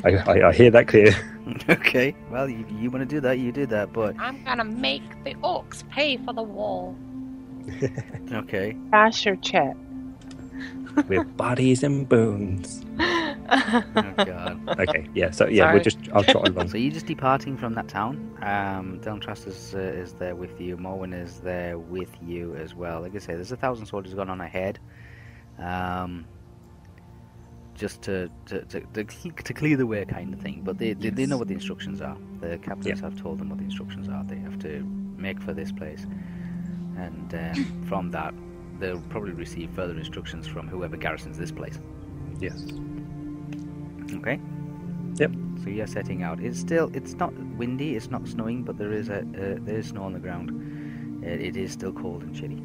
[0.03, 1.13] I, I, I hear that clear.
[1.69, 5.23] Okay, well, you, you want to do that, you do that, but I'm gonna make
[5.23, 6.93] the orcs pay for the wall.
[8.33, 8.75] okay.
[8.91, 9.77] Dash or chat.
[11.07, 12.83] With bodies and bones.
[13.49, 14.79] Oh god.
[14.79, 15.73] Okay, yeah, so yeah, Sorry.
[15.75, 16.69] we'll just I'll trot along.
[16.69, 18.17] So you're just departing from that town.
[18.41, 20.75] Um, Delmtrust is uh, is there with you.
[20.75, 23.01] Morwen is there with you as well.
[23.01, 24.79] Like I say, there's a thousand soldiers gone on ahead.
[25.59, 26.25] Um,
[27.77, 30.61] just to to, to, to to clear the way, kind of thing.
[30.63, 32.17] But they, they, they know what the instructions are.
[32.41, 34.23] The captains have told them what the instructions are.
[34.23, 34.83] They have to
[35.17, 36.05] make for this place,
[36.97, 38.33] and um, from that,
[38.79, 41.79] they'll probably receive further instructions from whoever garrisons this place.
[42.39, 42.65] Yes.
[44.13, 44.39] Okay.
[45.15, 45.31] Yep.
[45.63, 46.39] So you're setting out.
[46.39, 47.95] It's still it's not windy.
[47.95, 51.23] It's not snowing, but there is a uh, there is snow on the ground.
[51.23, 52.61] It, it is still cold and chilly.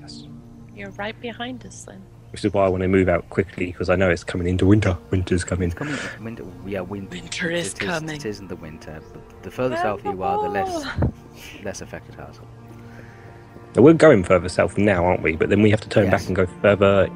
[0.00, 0.26] Yes.
[0.74, 2.02] You're right behind us then.
[2.32, 4.64] Which is why I want to move out quickly because I know it's coming into
[4.66, 4.96] winter.
[5.10, 5.68] Winter's coming.
[5.68, 5.96] It's coming.
[6.22, 6.44] Winter.
[6.66, 8.16] Yeah, win- Winter is it coming.
[8.16, 10.86] It isn't the winter, but the further south you are, the less
[11.62, 12.32] less affected are.
[12.32, 12.40] So.
[13.76, 15.36] Now, we're going further south now, aren't we?
[15.36, 16.12] But then we have to turn Yes.
[16.22, 17.08] back and go further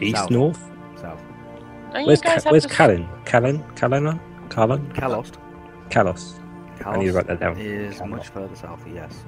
[0.00, 0.30] east, South.
[0.30, 0.58] north.
[1.00, 1.20] South.
[1.92, 3.08] Don't Where's you guys Ca- have where's to- Callan?
[3.24, 3.64] Callan?
[3.76, 4.20] Callan?
[4.50, 4.92] Callan?
[4.94, 5.34] Kalost.
[5.90, 6.38] Kalos.
[6.84, 7.56] I need to write that down.
[7.58, 8.08] Is Kalos.
[8.08, 8.84] much further south.
[8.92, 9.24] Yes.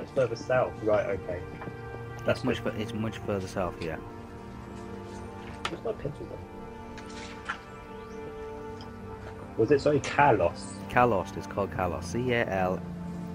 [0.00, 0.72] It's further south.
[0.82, 1.06] Right.
[1.06, 1.40] Okay.
[2.24, 2.58] That's much.
[2.60, 3.74] fu- It's much further south.
[3.80, 3.96] Yeah.
[5.68, 6.26] Where's my pencil
[9.56, 10.60] Was it sorry Kalos?
[10.88, 12.04] Kalost is called Kalos.
[12.04, 12.80] C A L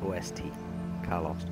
[0.04, 0.44] O S T.
[1.04, 1.48] Kalost.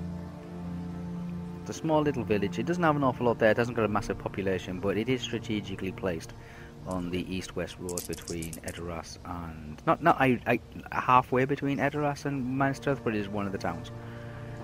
[1.61, 2.59] It's a small little village.
[2.59, 3.51] It doesn't have an awful lot there.
[3.51, 6.33] It hasn't got a massive population, but it is strategically placed
[6.87, 10.59] on the east-west road between Edoras and not not I, I
[10.97, 13.91] halfway between Edoras and Minas but it is one of the towns.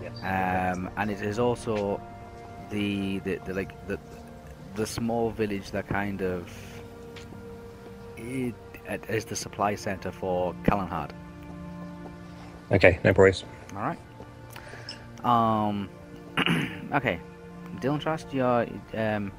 [0.01, 0.17] Yes.
[0.19, 2.01] Um, and it is also
[2.69, 3.99] the, the, the like the
[4.75, 6.49] the small village that kind of
[8.17, 8.55] it,
[8.87, 11.11] it is the supply center for Calenhad.
[12.71, 13.43] Okay, no worries.
[13.75, 13.99] All right.
[15.23, 15.89] Um.
[16.93, 17.19] okay.
[17.79, 19.31] Don't trust your um.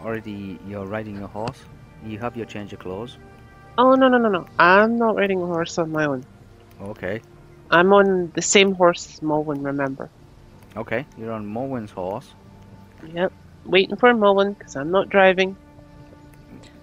[0.00, 1.58] Already, you're riding your horse.
[2.06, 3.18] You have your change of clothes.
[3.76, 4.46] Oh no no no no!
[4.58, 6.24] I'm not riding a horse on my own.
[6.80, 7.20] Okay.
[7.70, 9.62] I'm on the same horse as Mulwin.
[9.62, 10.08] Remember?
[10.76, 11.04] Okay.
[11.18, 12.34] You're on Morwen's horse.
[13.12, 13.32] Yep.
[13.68, 15.56] Waiting for Mulwin because I'm not driving.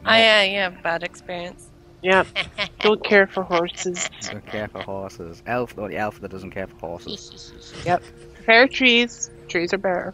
[0.05, 1.69] I uh, yeah, yeah, bad experience.
[2.03, 2.27] Yep.
[2.79, 4.07] Don't care for horses.
[4.21, 5.41] Don't care for horses.
[5.47, 7.73] Elf, or the elf that doesn't care for horses.
[7.85, 8.03] yep.
[8.35, 9.31] Prefer trees.
[9.47, 10.13] Trees are better.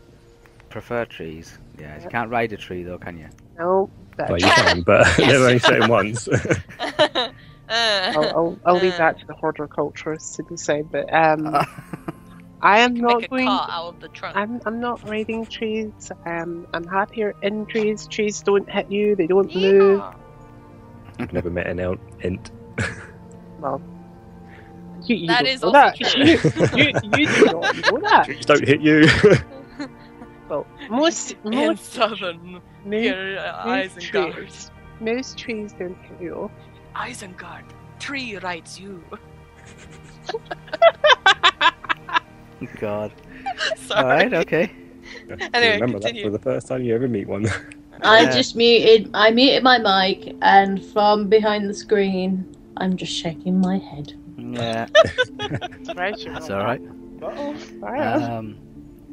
[0.69, 1.57] Prefer trees.
[1.77, 3.27] Yeah, you can't ride a tree though, can you?
[3.59, 3.89] No.
[4.15, 6.27] That, Well, you can, but they're only certain ones.
[6.27, 7.31] Uh,
[7.69, 8.97] I'll, I'll, I'll leave uh.
[8.97, 10.91] that to the horticulturists to decide.
[10.91, 11.65] But um,
[12.61, 13.47] I am not a going.
[13.47, 14.35] car out of the trunk.
[14.35, 16.11] I'm I'm not riding trees.
[16.25, 18.07] Um, I'm happier in trees.
[18.07, 19.15] Trees don't hit you.
[19.15, 20.01] They don't move.
[21.19, 21.99] I've never met an ent.
[22.23, 22.51] ent.
[23.59, 23.81] Well,
[25.03, 25.99] you, you That don't is know also that.
[25.99, 28.25] you, you, you do not know that.
[28.25, 29.05] Trees don't hit you.
[30.49, 34.69] Well, most In most southern most, here, uh, most trees,
[34.99, 36.51] most trees don't hit you.
[36.93, 37.63] Isengard,
[37.99, 39.01] tree rides you.
[42.79, 43.11] God.
[43.77, 44.01] Sorry.
[44.01, 44.33] All right.
[44.33, 44.71] Okay.
[45.53, 47.45] Anyway, Remember that for the first time you ever meet one.
[48.03, 48.31] I Yeah.
[48.31, 49.09] just muted.
[49.13, 52.45] I muted my mic, and from behind the screen,
[52.77, 54.13] I'm just shaking my head.
[54.37, 54.87] Yeah,
[55.95, 56.33] Right, sure.
[56.33, 56.81] that's all right.
[57.21, 57.53] Uh-oh.
[57.79, 58.31] Fire.
[58.31, 58.57] Um.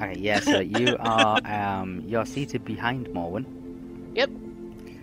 [0.00, 0.14] Okay.
[0.18, 0.40] Yeah.
[0.40, 2.02] So you are um.
[2.06, 3.44] You're seated behind Morwen
[4.14, 4.30] Yep.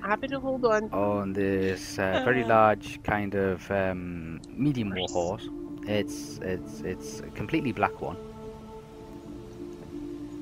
[0.02, 0.90] Happy to hold on.
[0.92, 5.48] on this uh, very large kind of um, medium war horse.
[5.88, 8.18] It's it's it's a completely black one.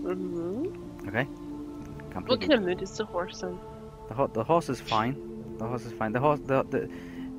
[0.03, 0.65] Hmm
[1.07, 1.25] Okay.
[2.27, 3.57] What kind of mood is the horse in?
[4.07, 5.15] The, ho- the horse is fine.
[5.57, 6.11] The horse is fine.
[6.13, 6.81] The horse, the, the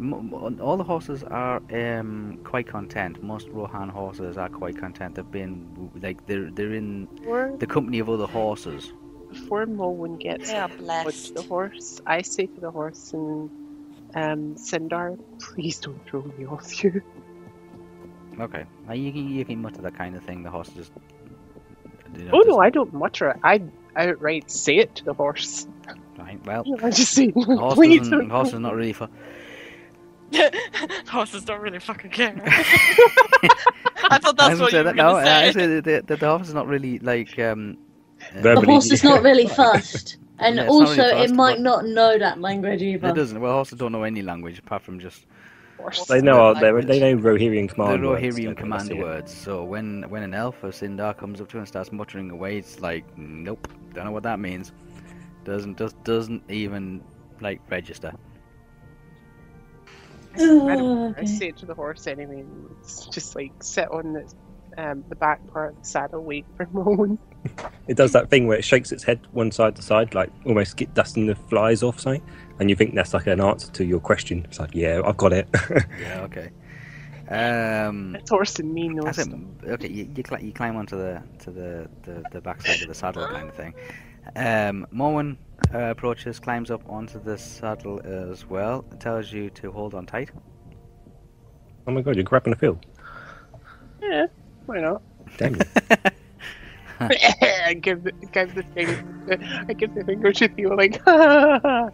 [0.01, 3.23] m- m- all the horses are um, quite content.
[3.23, 5.15] Most Rohan horses are quite content.
[5.15, 8.93] They've been like they're they're in Before, the company of other horses.
[9.31, 10.71] before Mulwin gets They are
[11.05, 13.51] with the horse, I say to the horse and
[14.15, 17.01] um, Sindar, please don't throw me off you.
[18.41, 20.43] Okay, now you can you can mutter that kind of thing.
[20.43, 20.91] The horse just.
[22.17, 23.37] You know, Oh no, I don't mutter it.
[23.45, 23.63] I
[23.97, 25.67] outright say it to the horse.
[26.19, 28.19] Right, well, I just say, the horse please doesn't.
[28.19, 28.29] don't.
[28.29, 29.09] The horse is not really for.
[31.09, 32.35] Horses don't really fucking care.
[32.45, 35.53] I thought that's was what you gonna were that- no, gonna I say.
[35.53, 37.39] said the, the, the horse is not really like.
[37.39, 37.77] Um,
[38.21, 41.85] uh, The Verbally, horse is not really fussed, and Yeah, also really it might not
[41.87, 43.09] know that language either.
[43.09, 43.41] It doesn't.
[43.41, 45.25] Well, horses don't know any language apart from just
[45.79, 46.07] Horse.
[46.07, 48.23] They know Like they they know Rohirrian command the words.
[48.23, 48.63] Rohirrian don't they?
[48.63, 49.33] command words.
[49.35, 52.59] So when when an elf or Sindar comes up to it and starts muttering away,
[52.59, 54.73] it's like, nope, don't know what that means.
[55.45, 57.03] Doesn't just doesn't even
[57.41, 58.13] like register.
[60.37, 60.39] I,
[60.77, 62.41] don't- I say it to the horse anyway.
[62.41, 64.33] and It's just like sit on the
[64.77, 67.21] um, the back part of the saddle, wait for a moment.
[67.87, 70.79] It does that thing where it shakes its head one side to side, like almost
[70.79, 72.23] get dusting the flies off something,
[72.59, 74.45] and you think that's like an answer to your question.
[74.49, 75.49] It's like, yeah, I've got it.
[76.01, 76.51] Yeah, okay.
[77.29, 79.17] Um, It's horse and me knows.
[79.17, 79.29] that's.
[79.67, 82.95] Okay, you you, cli- you climb onto the to the, the the backside of the
[82.95, 83.73] saddle kind of thing.
[84.37, 85.37] Um, Morwen
[85.73, 88.83] uh, approaches, climbs up onto the saddle as well.
[89.01, 90.31] Tells you to hold on tight.
[91.87, 92.85] oh my god, you're grabbing a field.
[94.03, 94.27] Yeah,
[94.67, 95.01] why not?
[95.39, 95.61] Damn you.
[97.01, 98.89] I give the, give the thing,
[99.69, 101.91] I give the finger to feel like, I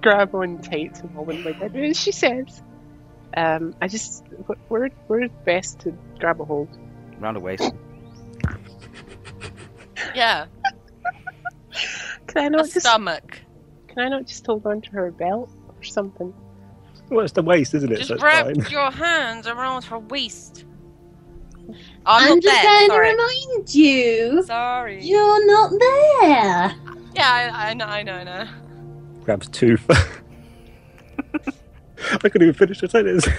[0.00, 2.62] grab on tight to Mulwin like I do she says.
[3.36, 6.68] Um, I just, wh- where, where's best to grab a hold?
[7.18, 7.72] Round the waist.
[10.14, 10.46] Yeah,
[12.26, 13.40] Can I a not just, stomach.
[13.88, 16.32] can I not just hold on to her belt or something?
[17.10, 17.96] well, it's the waist, isn't it?
[17.96, 20.64] Just so wrap your hands around her waist.
[22.06, 22.62] I'm not just there.
[22.62, 23.10] going Sorry.
[23.10, 25.02] to remind you, Sorry.
[25.04, 26.74] you're not there.
[27.14, 28.46] Yeah, I, I know, I know, I know.
[29.24, 29.84] Grabs tooth.
[29.88, 29.94] I
[32.28, 33.26] couldn't even finish the sentence.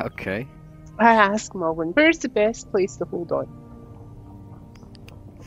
[0.00, 0.46] Okay.
[0.98, 3.46] I ask Mulwin, where's the best place to hold on?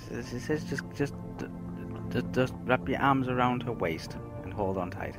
[0.09, 1.13] She says just just
[2.09, 5.15] just, just wrap your arms around her waist and hold on tight.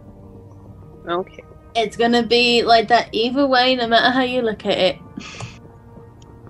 [1.06, 1.42] Okay.
[1.74, 4.96] It's gonna be like that either way, no matter how you look at it.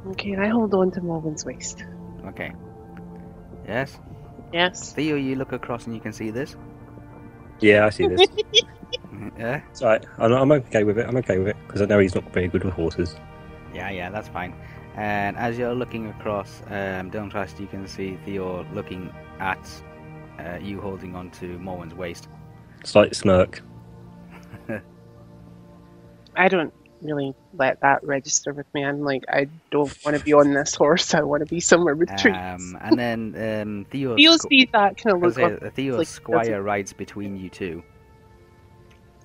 [0.08, 1.84] Okay, I hold on to Mulwin's waist.
[2.26, 2.52] Okay.
[3.66, 3.98] Yes.
[4.52, 4.92] Yes.
[4.92, 6.56] Theo, you look across and you can see this.
[7.60, 8.26] yeah, I see this.
[9.38, 9.62] Yeah.
[9.70, 10.04] It's alright.
[10.18, 11.06] I'm, I'm okay with it.
[11.06, 13.16] I'm okay with it because I know he's not very good with horses.
[13.74, 14.54] Yeah, yeah, that's fine.
[14.94, 19.68] And as you're looking across um, Downtrust, you can see Theo looking at
[20.38, 22.28] uh, you holding on to Morwen's waist.
[22.84, 23.62] Slight smirk.
[26.36, 28.84] I don't really let that register with me.
[28.84, 31.14] I'm like, I don't want to be on this horse.
[31.14, 32.34] I want to be somewhere with trees.
[32.36, 35.34] Um, and then um, Theo, Theo Squ- sees that kind of look.
[35.34, 37.82] say, Like, uh, Theo's like, squire doesn't- rides between you two.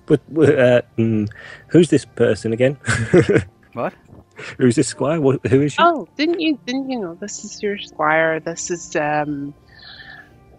[0.06, 1.28] But uh, mm,
[1.68, 2.76] who's this person again?
[3.74, 3.94] What?
[4.58, 5.18] who's this squire?
[5.20, 5.78] What, who is she?
[5.82, 6.58] oh, didn't you?
[6.66, 7.14] Didn't you know?
[7.14, 8.38] This is your squire.
[8.38, 9.54] This is um.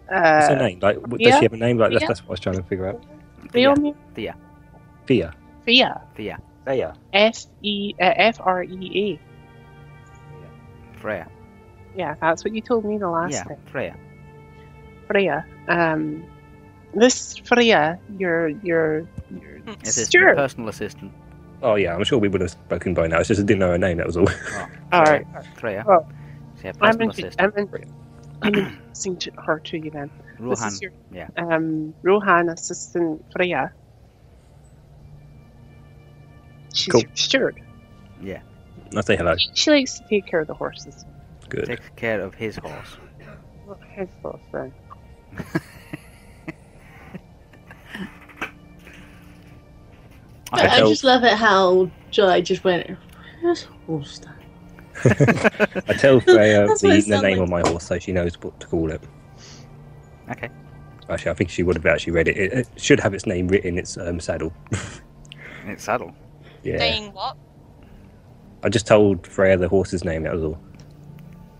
[0.08, 0.80] What's her Uh, name?
[0.80, 1.36] Like, what- does Thea?
[1.38, 1.78] she have a name?
[1.78, 3.04] Like, that's, that's what I was trying to figure out.
[3.52, 3.72] Thea.
[3.76, 4.36] Theo, Thea.
[5.06, 5.34] Thea.
[5.64, 6.02] Thea.
[6.16, 6.38] Thea.
[6.66, 6.94] Thea.
[7.12, 9.20] S E uh, F R E
[11.00, 11.28] Freya.
[11.94, 13.58] Yeah, that's what you told me the last Yeah, time.
[13.66, 13.96] Freya.
[15.08, 15.44] Freya.
[15.68, 16.24] Um,
[16.94, 20.34] this Freya, your your your It's Sure.
[20.34, 21.12] personal assistant.
[21.62, 23.20] Oh yeah, I'm sure we would have spoken by now.
[23.20, 23.98] It's just I didn't know her name.
[23.98, 24.28] That was all.
[24.52, 25.10] Oh, All Freya.
[25.10, 25.26] right.
[25.56, 25.84] Freya.
[25.84, 26.06] Well,
[26.56, 27.12] She's a I'm personal in.
[27.38, 27.68] I'm in,
[28.42, 30.10] I'm introducing to her to you then.
[30.48, 30.72] This Rohan.
[30.74, 31.28] is your Yeah.
[31.36, 33.72] um, Rohan assistant Freya.
[36.74, 37.00] She's Cool.
[37.00, 37.62] your steward.
[38.22, 38.40] Yeah.
[38.94, 39.36] I'll say hello.
[39.54, 41.04] She likes to take care of the horses.
[41.48, 41.66] Good.
[41.66, 42.96] Takes care of his horse.
[43.66, 44.72] Not his horse then.
[50.52, 52.96] I I just love it how Joy just went.
[53.40, 54.30] Where's Holster?
[55.04, 57.38] I tell Freya the, the name like.
[57.38, 59.02] of my horse, so she knows what to call it.
[60.30, 60.48] Okay.
[61.10, 62.36] Actually, I think she would have actually read it.
[62.36, 64.52] It, it should have its name written in its um, saddle.
[65.62, 66.14] And it's saddle.
[66.64, 66.78] Yeah.
[66.78, 67.36] Saying what?
[68.62, 70.22] I just told Freya the horse's name.
[70.22, 70.58] That was all.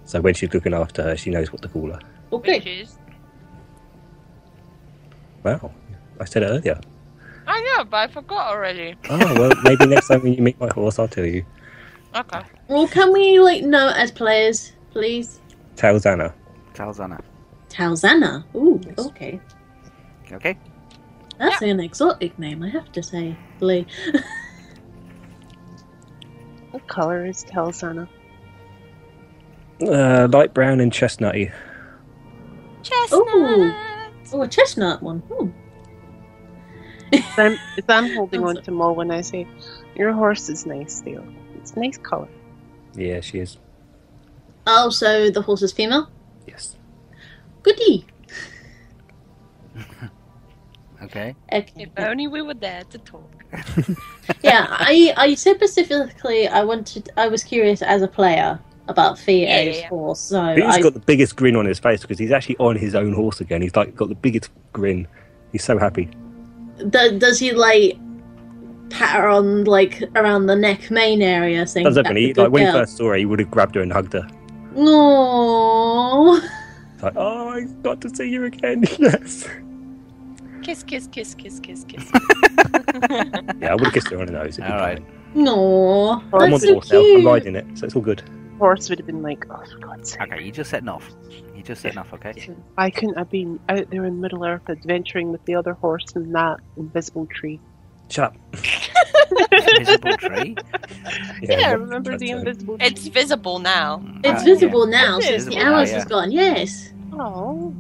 [0.07, 2.01] So when she's looking after her, she knows what to call her.
[2.33, 2.59] Okay.
[2.59, 2.99] Which is.
[5.43, 5.73] Wow.
[6.19, 6.81] I said it earlier.
[7.47, 8.97] I know, but I forgot already.
[9.11, 11.45] Oh well, maybe next time when you meet my horse, I'll tell you.
[12.17, 12.41] Okay.
[12.69, 15.41] Well, can we like know as players, please?
[15.77, 16.33] Talzana.
[16.73, 17.21] Talzana.
[17.69, 18.45] Talzana.
[18.55, 19.41] Ooh, okay.
[20.33, 20.57] Okay.
[21.39, 23.87] That's an exotic name, I have to say, Lee.
[26.75, 28.09] What color is Talsana?
[29.81, 31.53] Uh, light brown and chestnutty.
[33.13, 33.73] Ooh.
[34.33, 35.23] Oh, a chestnut one.
[35.31, 35.55] Ooh.
[37.13, 39.47] As I'm, as I'm holding on to Mo when I say,
[39.95, 41.25] Your horse is nice, Theo.
[41.55, 42.27] It's a nice color.
[42.97, 43.57] Yeah, she is.
[44.67, 46.11] Oh, so the horse is female?
[46.49, 46.77] Yes.
[47.63, 48.05] Goody.
[51.05, 51.35] Okay.
[51.53, 51.73] Okay.
[51.77, 53.45] If only we were there to talk.
[54.43, 59.49] yeah, I I said specifically I wanted I was curious as a player about Theo's
[59.49, 59.89] Yeah, yeah, yeah.
[59.89, 62.77] horse, so He's I got the biggest grin on his face because he's actually on
[62.77, 63.63] his own horse again.
[63.63, 65.07] He's like got the biggest grin.
[65.53, 66.09] He's so happy.
[66.91, 67.97] do, does he like
[68.91, 72.17] pat her on like around the neck main area saying Does "That's open.
[72.17, 73.93] a He, good like when he first saw her, he would have grabbed her and
[73.93, 74.27] hugged her.
[74.75, 76.41] No.
[77.03, 78.85] Like, oh, I got to see you again.
[78.99, 79.47] yes.
[80.65, 82.11] Kiss, kiss, kiss, kiss, kiss, kiss.
[83.61, 84.59] Yeah, I would have kissed her on the nose.
[84.59, 85.03] it'd be All right.
[85.35, 86.11] No.
[86.33, 86.99] I'm I'm on That's the so horse now.
[86.99, 87.25] I'm cute.
[87.27, 88.23] riding it, so it's all good.
[88.59, 90.23] Horse would have been like, Oh, for God's sake.
[90.23, 91.11] Okay, you're just setting off.
[91.55, 92.33] You're just setting off, okay?
[92.79, 96.33] I couldn't have been out there in Middle Earth adventuring with the other horse in
[96.33, 97.61] that invisible tree.
[98.09, 98.37] Shut up.
[99.79, 100.57] Invisible tree?
[101.43, 102.87] Yeah, what- remember the invisible tree?
[102.87, 104.03] it's visible now.
[104.23, 105.01] It's Uh, visible yeah.
[105.01, 105.99] now It is since the visible now, hours yeah.
[105.99, 106.33] is gone.
[106.33, 106.93] Yes.
[107.13, 107.75] Oh,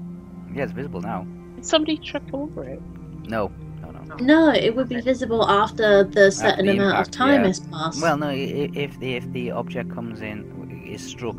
[0.54, 1.26] Yeah, it's visible now.
[1.64, 2.80] Did somebody trip over it?
[3.26, 3.50] No,
[3.82, 4.14] no, no.
[4.16, 7.46] No, it would be visible after the certain the amount impact, of time yeah.
[7.46, 8.02] has passed.
[8.02, 8.28] Well, no.
[8.28, 11.36] i- i- If the if the object comes in is struck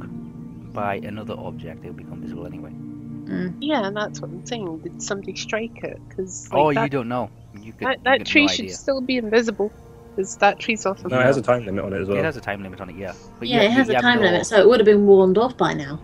[0.74, 2.72] by another object, it'll become visible anyway.
[2.72, 3.56] Mm.
[3.62, 4.80] Yeah, and that's what I'm saying.
[4.80, 6.00] Did somebody strike it?
[6.10, 7.30] Because oh, that, you don't know.
[7.62, 9.72] You could, that, that could tree no should still be invisible.
[10.16, 12.18] Because that tree's off of No, it has a time limit on it as well.
[12.18, 13.14] It has a time limit on it, yeah.
[13.40, 14.86] But yeah, you- it has you a have time no- limit, so it would have
[14.86, 16.00] been warned off by now.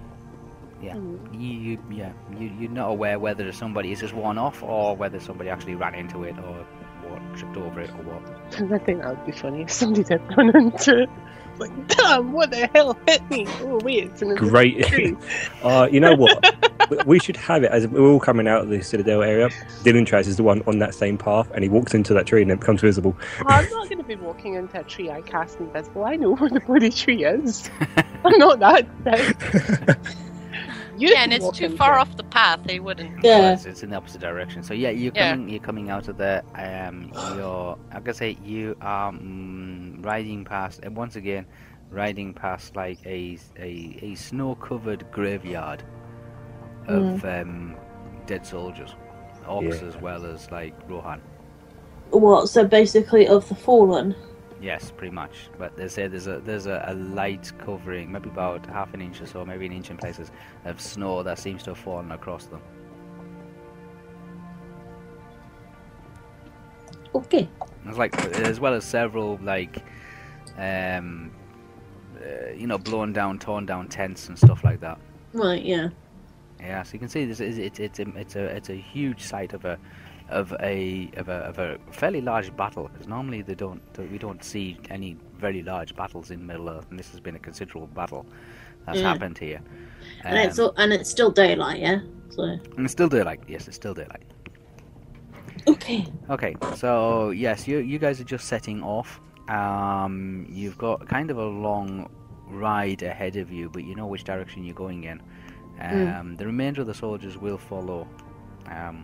[0.90, 1.18] Hmm.
[1.34, 5.20] You, you, yeah, you, you're not aware whether somebody is just one off or whether
[5.20, 6.66] somebody actually ran into it or
[7.08, 8.72] what, tripped over it or what.
[8.72, 11.10] I think that would be funny if somebody did run into it.
[11.60, 13.46] Like, damn, what the hell hit me?
[13.62, 14.86] Oh, wait, it's an invisible Great.
[14.88, 15.16] tree.
[15.64, 16.44] Uh, you know what?
[16.90, 19.48] We- we should have it as we're all coming out of the Citadel area.
[19.84, 22.42] Dylan Traz is the one on that same path, and he walks into that tree
[22.42, 23.16] and it becomes visible.
[23.46, 26.04] I'm not going to be walking into a tree I cast invisible.
[26.04, 27.70] I know where the bloody tree is.
[28.26, 29.38] I'm not that big.
[30.18, 30.31] You
[31.02, 32.60] Yeah, and it's too far off the path.
[32.66, 33.24] They wouldn't.
[33.24, 33.54] Yeah.
[33.54, 34.64] It's, it's in the opposite direction.
[34.64, 35.32] So yeah, you're Yeah.
[35.32, 35.50] coming.
[35.50, 36.44] You're coming out of there.
[36.56, 37.78] Um, you're.
[37.92, 41.46] I can say you are mm, riding past, and once again,
[41.90, 45.84] riding past like a a, a snow-covered graveyard
[46.88, 47.76] of um,
[48.26, 48.96] dead soldiers,
[49.48, 49.88] orcs Yeah.
[49.88, 51.22] as well as like Rohan.
[52.12, 52.50] What?
[52.50, 54.16] So basically, of the fallen.
[54.62, 55.50] Yes, pretty much.
[55.58, 59.20] But they say there's a there's a, a light covering, maybe about half an inch
[59.20, 60.32] or so, maybe an inch in places,
[60.66, 62.62] of snow that seems to have fallen across them.
[67.16, 67.50] Okay.
[67.86, 69.84] It's like as well as several like,
[70.58, 71.32] um,
[72.18, 75.00] uh, you know, blown down, torn down tents and stuff like that.
[75.34, 75.64] Right.
[75.64, 75.90] Yeah.
[76.60, 79.24] Yeah, so you can see this is it's it's a it's a it's a huge
[79.24, 79.80] site of a
[80.32, 84.44] of a of a of a fairly large battle because normally they don't we don't
[84.44, 88.26] see any very large battles in Middle Earth, and this has been a considerable battle
[88.86, 89.12] that's Yeah.
[89.12, 89.62] happened here.
[90.24, 91.80] And it's Um, all, and it's still daylight.
[91.80, 92.00] Yeah.
[92.30, 92.44] So.
[92.44, 93.42] and it's still daylight.
[93.48, 94.24] Yes, it's still daylight.
[95.68, 96.06] Okay.
[96.30, 99.20] Okay, so yes, you you guys are just setting off.
[99.50, 102.10] Um, you've got kind of a long
[102.48, 105.22] ride ahead of you, but you know which direction you're going in.
[105.80, 108.08] Um, The remainder of the soldiers will follow
[108.68, 109.04] um,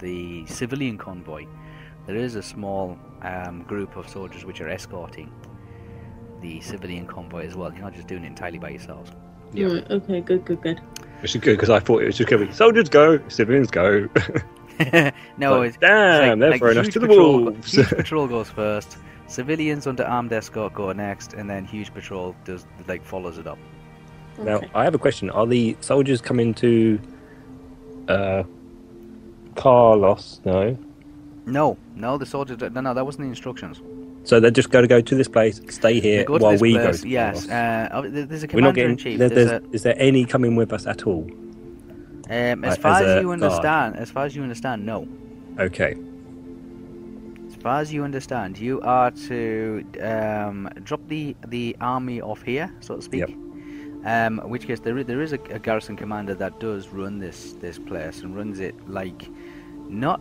[0.00, 1.46] the civilian convoy.
[2.06, 5.32] There is a small um, group of soldiers which are escorting
[6.40, 7.72] the civilian convoy as well.
[7.72, 9.12] You're not just doing it entirely by yourselves.
[9.52, 9.66] Yeah.
[9.66, 10.20] Right, okay.
[10.20, 10.44] Good.
[10.44, 10.62] Good.
[10.62, 10.80] Good.
[11.20, 13.70] Which is good because I thought it was just going to be soldiers go, civilians
[13.70, 14.08] go.
[15.36, 17.72] no, Like, it's, damn, they're throwing us to the patrol, wolves.
[17.72, 18.96] Huge patrol goes first.
[19.26, 23.58] Civilians under armed escort go next, and then huge patrol does like follows it up.
[24.38, 25.28] Now, I have a question.
[25.30, 26.98] Are the soldiers coming to
[28.08, 28.44] uh,
[29.56, 30.40] Carlos?
[30.44, 30.76] No.
[31.46, 32.58] No, no, the soldiers.
[32.60, 33.80] No, no, that wasn't the instructions.
[34.24, 37.02] So they're just going to go to this place, stay here go while we place,
[37.02, 38.96] go Yes, uh, oh, there's a We're not commander in getting.
[38.96, 39.18] chief.
[39.18, 41.26] there- There's there's- a, Is there any coming with us at all?
[42.28, 43.42] um, as like, far as as, you guard.
[43.42, 45.08] understand, as far as you understand, no.
[45.58, 45.96] Okay.
[47.48, 52.72] As far as you understand, you are to um, drop the the army off here,
[52.80, 53.20] so to speak.
[53.20, 53.30] Yep.
[54.04, 57.18] Um, in which case, there is, there is a, a garrison commander that does run
[57.18, 59.28] this this place and runs it like
[59.88, 60.20] not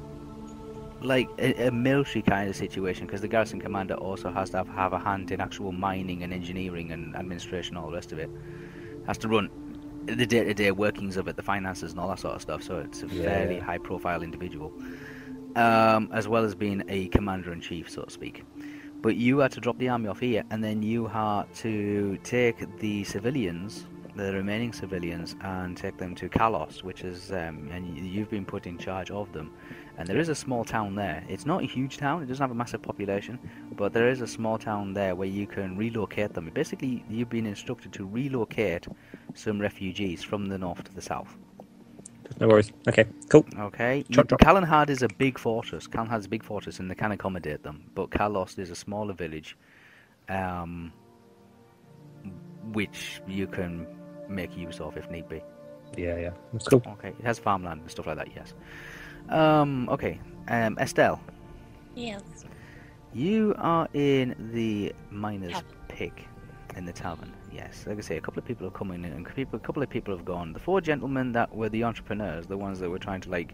[1.01, 4.67] like a, a military kind of situation, because the garrison commander also has to have,
[4.67, 8.29] have a hand in actual mining and engineering and administration, all the rest of it.
[9.07, 9.49] Has to run
[10.07, 12.63] the day-to-day workings of it, the finances and all that sort of stuff.
[12.63, 13.23] So it's a Yeah.
[13.23, 14.73] fairly high-profile individual
[15.55, 18.43] um, as well as being a commander in chief, so to speak.
[19.01, 22.79] But you are to drop the army off here, and then you are to take
[22.79, 23.85] the civilians,
[24.17, 28.67] the remaining civilians, and take them to Kalos, which is, um, and you've been put
[28.67, 29.53] in charge of them.
[29.97, 31.23] And there is a small town there.
[31.29, 33.39] It's not a huge town; it doesn't have a massive population,
[33.77, 36.51] but there is a small town there where you can relocate them.
[36.53, 38.85] Basically, you've been instructed to relocate
[39.33, 41.37] some refugees from the north to the south.
[42.39, 42.71] No worries.
[42.87, 43.05] Okay.
[43.29, 43.45] Cool.
[43.57, 44.03] Okay.
[44.11, 44.39] Chop, chop.
[44.39, 45.87] Calenhad is a big fortress.
[45.87, 47.89] Calenhad is a big fortress, and they can accommodate them.
[47.95, 49.57] But Kalos is a smaller village,
[50.29, 50.93] um,
[52.73, 53.87] which you can
[54.27, 55.41] make use of if need be.
[55.97, 56.31] Yeah, yeah.
[56.53, 56.83] That's cool.
[56.85, 57.09] Okay.
[57.09, 58.29] It has farmland and stuff like that.
[58.35, 58.53] Yes.
[59.29, 59.89] Um.
[59.89, 60.19] Okay.
[60.47, 60.77] Um.
[60.79, 61.19] Estelle,
[61.95, 62.21] Yes.
[63.13, 65.71] you are in the miners' Tavern.
[65.87, 66.27] pig
[66.75, 67.33] in the tavern.
[67.51, 67.85] Yes.
[67.87, 69.81] Like I say, a couple of people have come in, and a people- a couple
[69.81, 70.53] of people have gone.
[70.53, 73.53] The four gentlemen that were the entrepreneurs, the ones that were trying to like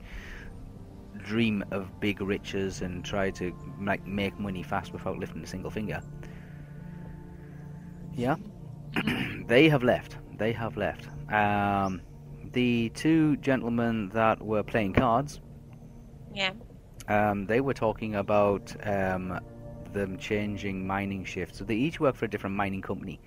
[1.24, 5.72] dream of big riches and try to like make money fast without lifting a single
[5.72, 6.02] finger.
[8.14, 8.36] Yeah,
[9.48, 10.18] they have left.
[10.38, 11.08] They have left.
[11.32, 12.02] Um,
[12.52, 15.40] the two gentlemen that were playing cards,
[16.34, 16.52] Yeah.
[17.08, 19.40] um, they were talking about um,
[19.94, 21.58] them changing mining shifts.
[21.60, 23.20] So they each work for a different mining company.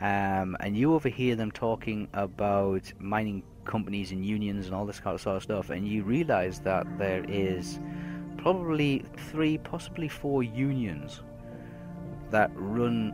[0.00, 5.14] Um, and you overhear them talking about mining companies and unions and all this kind
[5.14, 7.80] of sort of stuff, and you realize that there is
[8.36, 11.20] probably three, possibly four unions
[12.30, 13.12] that run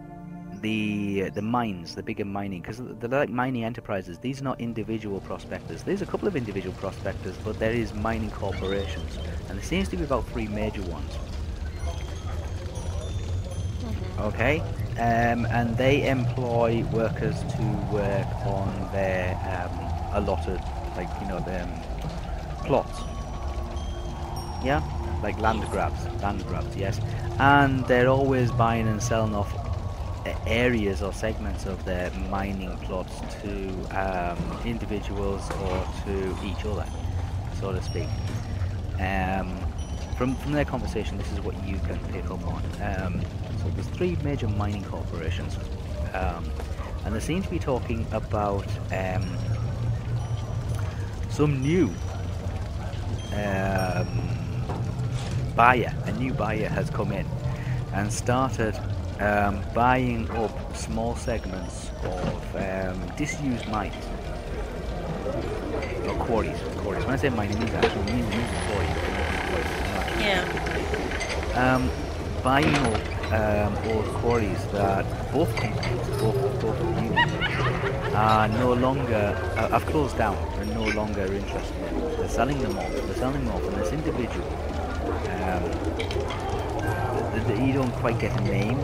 [0.61, 4.19] the the mines, the bigger mining, because they're like mining enterprises.
[4.19, 5.83] These are not individual prospectors.
[5.83, 9.19] There's a couple of individual prospectors, but there is mining corporations,
[9.49, 11.13] and there seems to be about three major ones.
[14.21, 14.63] Okay,
[14.99, 20.61] um, and they employ workers to work on their um, allotted,
[20.97, 21.69] like you know, them
[22.65, 23.01] plots.
[24.63, 24.83] Yeah,
[25.23, 26.77] like land grabs, land grabs.
[26.77, 27.01] Yes,
[27.39, 29.53] and they're always buying and selling off
[30.47, 36.87] areas or segments of their mining plots to um, individuals or to each other,
[37.61, 38.09] so to speak.
[39.01, 39.59] Um,
[40.17, 42.63] from from their conversation, this is what you can pick up on.
[43.65, 45.57] So there's three major mining corporations,
[46.13, 46.45] um,
[47.05, 49.25] and they seem to be talking about um,
[51.31, 51.87] some new
[53.35, 54.07] um,
[55.57, 55.95] buyer.
[56.05, 57.27] A new buyer has come in
[57.95, 58.79] and started
[59.21, 63.95] um, buying up small segments of um, disused mines
[66.07, 66.59] or quarries.
[66.77, 67.05] Quarries.
[67.05, 68.95] When I say mining, these actually these are quarries.
[68.95, 70.21] they're not quarries, they're not
[71.57, 71.75] Yeah.
[71.77, 71.91] um,
[72.43, 77.33] buying up um, old quarries that both companies, both both units,
[78.15, 81.77] are no longer uh, have closed down and no longer interested.
[81.89, 82.01] in.
[82.17, 82.91] They're selling them off.
[82.93, 84.47] They're selling them off, and this individual,
[85.35, 85.63] um,
[87.67, 88.79] you don't quite get a name.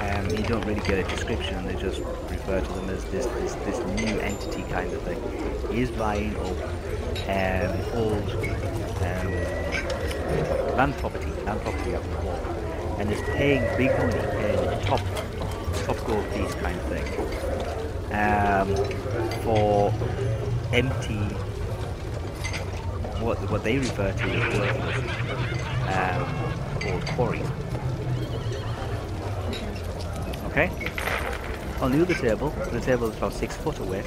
[0.00, 1.66] Um, you don't really get a description.
[1.66, 2.00] They just
[2.30, 5.20] refer to them as this this, this new entity kind of thing.
[5.72, 6.56] He is buying up
[7.28, 8.30] um, old
[9.02, 9.32] um,
[10.76, 12.53] land property, land property up the wall,
[12.98, 15.00] and is paying big money, paying top
[15.84, 17.06] top gold piece kind of thing,
[18.12, 18.74] um,
[19.42, 19.92] for
[20.72, 21.18] empty
[23.20, 25.14] what what they refer to as worthless
[25.94, 27.46] um, old quarries.
[30.46, 30.70] Okay.
[31.80, 34.04] On the other table, the table is about six foot away.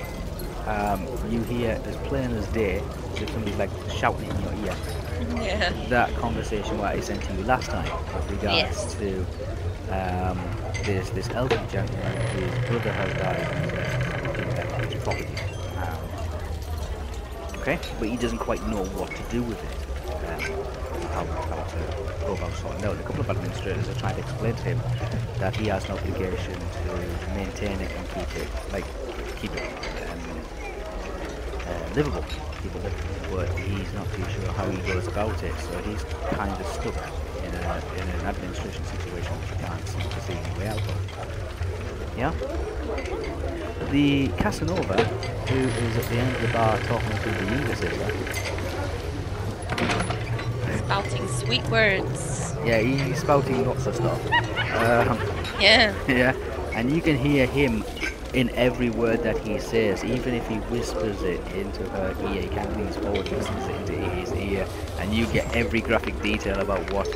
[0.65, 2.81] Um, you hear as plain as day,
[3.15, 4.75] if somebody's like shouting in your ear,
[5.19, 5.71] Yeah.
[5.89, 8.93] that conversation what I sent to you last time with regards Yes.
[8.95, 9.25] to
[9.89, 10.39] um,
[10.83, 15.35] this this elderly gentleman whose brother has died and is looking at his property.
[15.77, 19.77] Um, okay, but he doesn't quite know what to do with it.
[20.27, 20.41] Um,
[21.13, 21.79] how, how to
[22.25, 22.99] go about sorting out.
[22.99, 24.79] A couple of administrators are trying to explain to him
[25.39, 28.85] that he has an obligation to maintain it and keep it like
[29.39, 29.63] keep it
[30.09, 30.16] um,
[31.97, 32.23] livable,
[32.63, 32.91] livable.
[33.31, 36.95] But he's not too sure how he goes about it, so he's kind of stuck
[37.43, 40.77] in a in an administration situation which he can't seem to see any way out
[40.77, 40.97] of.
[42.17, 42.33] Yeah.
[43.91, 45.03] The Casanova,
[45.49, 48.13] who is at the end of the bar talking to the younger sister,
[50.85, 52.53] Spouting sweet words.
[52.65, 54.21] yeah, he's spouting lots of stuff.
[54.75, 55.17] Um,
[55.59, 55.93] Yeah.
[56.07, 56.33] Yeah,
[56.75, 57.83] and you can hear him
[58.33, 62.41] in every word that he says, even if he whispers it into her ear.
[62.41, 64.67] He kind of leans forward, whispers it into his ear,
[64.99, 67.07] and you get every graphic detail about what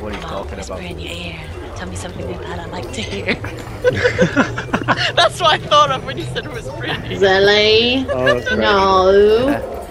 [0.00, 0.84] what he's talking whisper about.
[0.84, 1.40] in your ear.
[1.76, 3.34] Tell me something that I like to hear.
[5.14, 6.94] That's what I thought of when you said it was your ear.
[7.18, 8.06] Zelly.
[8.10, 8.58] Oh, that's great.
[8.58, 9.72] No.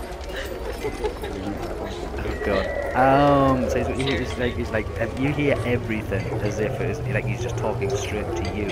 [2.17, 2.95] Oh god.
[2.95, 4.87] Um, so it's, it's like it's like
[5.19, 8.69] you hear everything as if it's like he's just talking straight to you.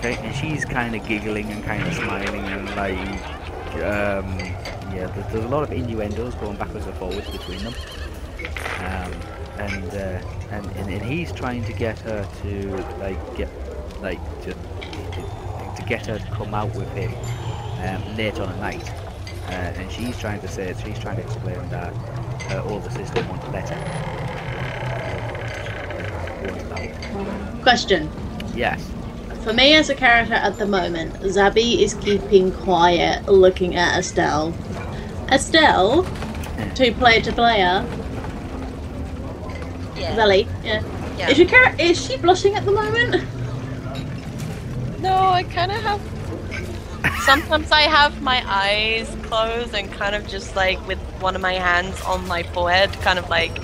[0.00, 2.96] Okay, and she's kind of giggling and kind of smiling and like,
[3.84, 4.38] um,
[4.94, 7.74] yeah, there's, there's a lot of innuendos going backwards and forwards between them.
[8.78, 9.12] Um,
[9.60, 10.22] and, uh,
[10.52, 13.50] and and and he's trying to get her to like get
[14.00, 17.12] like to to, to get her to come out with him
[17.86, 18.90] um, late on at night.
[19.48, 21.92] Uh, and she's trying to say, she's trying to explain that
[22.48, 23.76] her older sister won't let her.
[26.46, 27.62] Won't allow it.
[27.62, 28.10] Question.
[28.54, 28.90] Yes.
[29.42, 34.54] For me as a character at the moment, Zabi is keeping quiet, looking at Estelle.
[35.32, 36.04] Estelle,
[36.74, 37.84] two player to player,
[39.96, 40.14] Yeah.
[40.16, 40.82] Zelly, yeah.
[41.18, 41.28] yeah.
[41.30, 43.24] Is your char- is she blushing at the moment?
[45.00, 46.00] No, I kind of have.
[47.24, 51.54] Sometimes I have my eyes closed and kind of just like with one of my
[51.54, 53.58] hands on my forehead, kind of like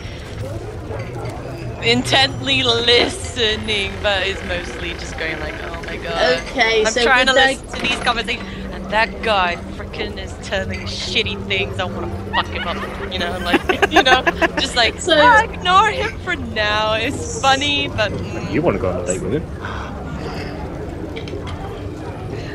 [1.83, 6.43] intently listening, but it's mostly just going like, oh my god.
[6.49, 10.33] Okay, I'm so trying to with listen to these conversations, and that guy freaking is
[10.47, 11.79] telling shitty things.
[11.79, 13.61] I want to fuck him up, you know, like,
[13.93, 14.23] you know,
[14.59, 16.95] just like, So- ah, ignore him for now.
[16.95, 18.11] It's funny, but.
[18.13, 19.45] mm, You want to go on a date with him?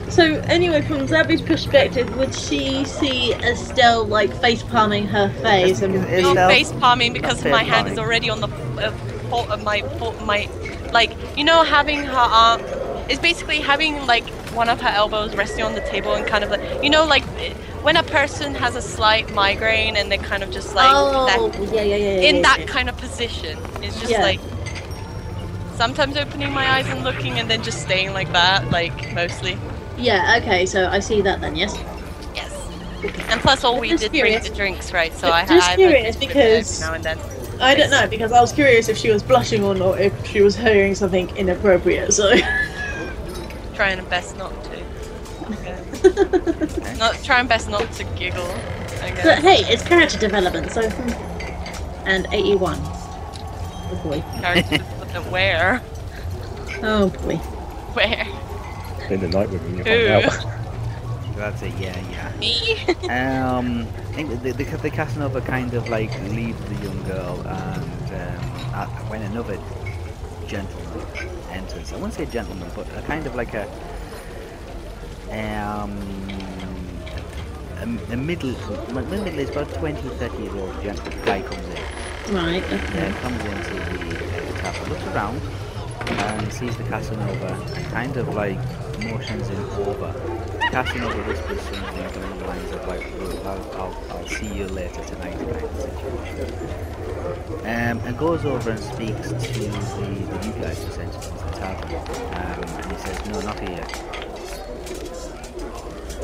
[0.10, 5.96] So anyway, from Zabby's perspective, would she see Estelle like face palming her face and
[5.96, 7.94] Is- is- No Estelle- face palming because my hand palming.
[7.94, 8.92] is already on the uh,
[9.34, 9.82] of my
[10.26, 10.50] my
[10.92, 12.62] like you know having her arm
[13.10, 16.50] is basically having like one of her elbows resting on the table and kind of
[16.52, 17.24] like you know like
[17.84, 21.74] when a person has a slight migraine and they're kind of just like oh that,
[21.74, 23.58] yeah yeah yeah in that kind of position.
[23.82, 24.40] It's just like
[25.76, 29.58] sometimes opening my eyes and looking and then just staying like that like mostly.
[29.98, 31.74] Yeah okay so I see that then yes?
[32.36, 32.54] Yes.
[33.30, 34.48] And plus all we Just did bring curious.
[34.48, 37.18] the drinks right so Just I have curious a because- now and then
[37.62, 40.42] I don't know because I was curious if she was blushing or not if she
[40.42, 42.36] was hearing something inappropriate so
[43.76, 44.72] trying best not to
[46.98, 48.44] Not trying best not to giggle.
[49.02, 49.24] I guess.
[49.24, 50.82] but hey it's character development so
[52.06, 55.82] and 81 oh boy Character development where?
[56.84, 57.36] oh boy
[57.94, 58.28] Where?
[59.12, 60.08] In the night with him, you Who?
[60.08, 61.36] find out.
[61.36, 62.32] That's it, yeah, yeah.
[62.40, 62.78] Me?
[63.10, 68.12] Um, I think the, the, the Casanova kind of like leaves the young girl, and
[68.12, 69.58] um, uh, when another
[70.48, 71.08] gentleman
[71.50, 73.64] enters, I wouldn't say gentleman, but a kind of like a
[75.32, 75.98] um,
[77.78, 77.84] a,
[78.14, 78.54] a middle,
[78.92, 80.74] middle is about 20, 30 year old
[81.24, 82.64] guy comes in, Right.
[82.64, 83.12] uh, Okay.
[83.22, 85.42] comes into the, uh, tavern, looks around,
[86.10, 88.60] and sees the Casanova, and kind of like
[89.00, 90.14] motions him over.
[90.70, 95.52] Casanova whispers something lines of like, "Well, I'll, I'll, I'll see you later tonight kind
[95.52, 96.82] of situation.
[97.62, 101.46] Um, and goes over and speaks to the, the new guys who sent him into
[101.46, 101.96] the tavern.
[102.36, 103.88] Um, and he says, no, not here.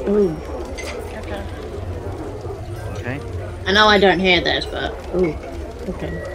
[0.09, 0.35] Ooh.
[1.17, 1.43] Okay.
[2.99, 3.19] Okay?
[3.65, 5.35] I know I don't hear this, but ooh.
[5.89, 6.33] Okay.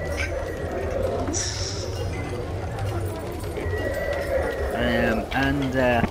[4.74, 6.02] Um, and uh,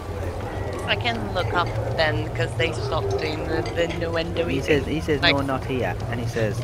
[0.92, 4.46] I can look up then because they stopped doing the, the innuendo.
[4.46, 5.96] he says, he says, Like- no, not here.
[6.10, 6.60] And he says,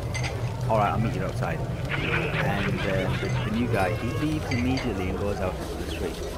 [0.70, 1.58] all right, I'll meet you outside.
[1.90, 6.30] And uh, the, the new guy, he leaves immediately and goes out into the street.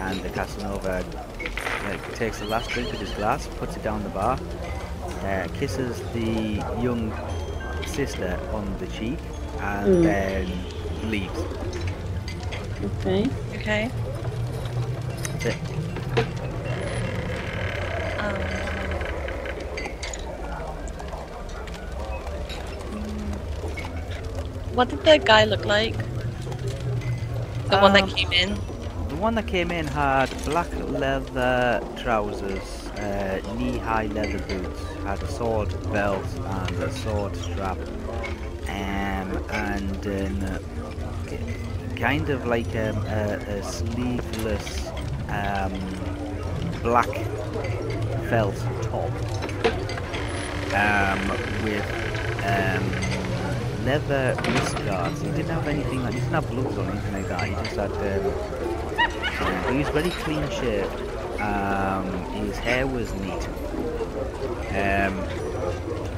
[0.00, 1.02] And the Casanova
[1.84, 4.38] like, takes the last drink of his glass, puts it down the bar,
[5.22, 7.14] uh, kisses the young
[7.86, 9.18] sister on the cheek,
[9.60, 10.02] and Mm.
[10.02, 11.40] then leaves.
[13.00, 13.26] Okay.
[13.54, 13.90] Okay.
[15.32, 15.56] That's it.
[18.26, 18.66] Um,
[24.72, 25.96] what did the guy look like?
[27.70, 28.60] The one that Um, came in.
[29.08, 35.28] The one that came in had black leather trousers, uh, knee-high leather boots, had a
[35.28, 37.78] sword belt and a sword strap,
[38.68, 40.58] um, and uh,
[41.96, 44.92] kind of like um, a, a sleeveless
[45.28, 45.74] um,
[46.82, 47.10] black
[48.28, 49.10] felt top
[50.74, 51.28] um,
[51.62, 51.86] with
[52.44, 55.20] um, leather wrist guards.
[55.20, 57.44] He didn't have anything like he didn't have gloves or anything like that.
[57.48, 57.92] He just had.
[59.38, 61.40] Um, he was very clean shaved.
[61.40, 63.48] Um, his hair was neat.
[64.70, 65.24] Um,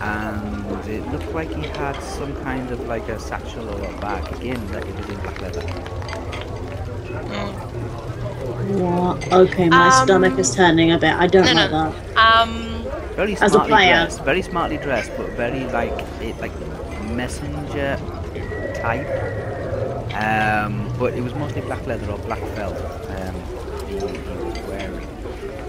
[0.01, 4.33] and it looked like he had some kind of like a satchel or a bag.
[4.35, 5.63] Again, like it was in black leather.
[7.29, 7.88] Mm.
[8.69, 9.33] What?
[9.33, 11.15] Okay, my Um, stomach is turning a bit.
[11.15, 11.91] I don't no, like no.
[12.15, 12.17] that.
[12.17, 12.85] Um,
[13.17, 13.95] Very As a smartly player.
[14.05, 14.25] dressed.
[14.25, 16.53] Very smartly dressed, but very like it like
[17.13, 17.99] messenger
[18.75, 19.09] type.
[20.15, 22.77] Um, but it was mostly black leather or black felt.
[23.11, 23.35] Um,
[23.87, 25.09] he, he was wearing.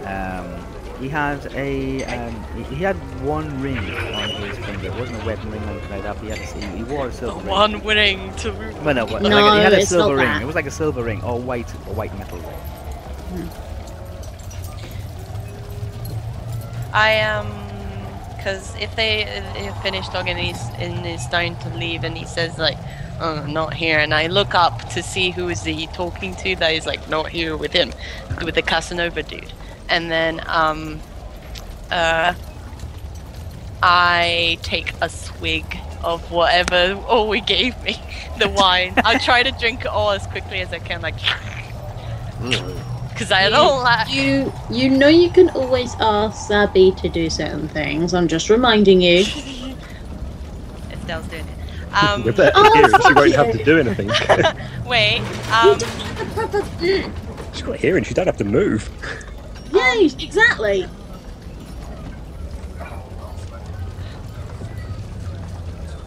[0.05, 0.65] Um,
[0.99, 4.87] he had a um, he, he had one ring on his finger.
[4.87, 6.15] It wasn't a wedding ring or anything like that.
[6.15, 7.47] But he had a, he, he wore a silver ring.
[7.47, 8.51] one ring to.
[8.83, 10.41] Well, no, but No, like, he had a silver ring.
[10.41, 12.55] It was like a silver ring or white or white metal ring.
[16.91, 17.47] I um,
[18.35, 19.23] because if they
[19.55, 22.77] if finish talking and he's and he's starting to leave and he says like,
[23.19, 26.69] "Oh, not here," and I look up to see who is he talking to that
[26.73, 27.91] is like not here with him,
[28.43, 29.53] with the Casanova dude,
[29.89, 30.99] and then um,
[31.91, 32.33] uh,
[33.83, 38.01] I take a swig of whatever Owi gave me,
[38.39, 38.93] the wine.
[38.97, 41.19] I try to drink it all as quickly as I can, like,
[43.19, 44.09] because I don't like.
[44.09, 48.13] You you know you can always ask Zabby to do certain things.
[48.13, 49.19] I'm just reminding you.
[50.91, 51.55] Estelle's doing it.
[51.91, 53.35] Um, With that Oh, hearing, she fuck won't you.
[53.35, 54.09] have to do anything.
[54.85, 55.21] wait.
[55.51, 55.79] Um,
[57.51, 58.87] She's got hearing, she don't have to move.
[59.73, 60.05] Yay!
[60.19, 60.87] Exactly.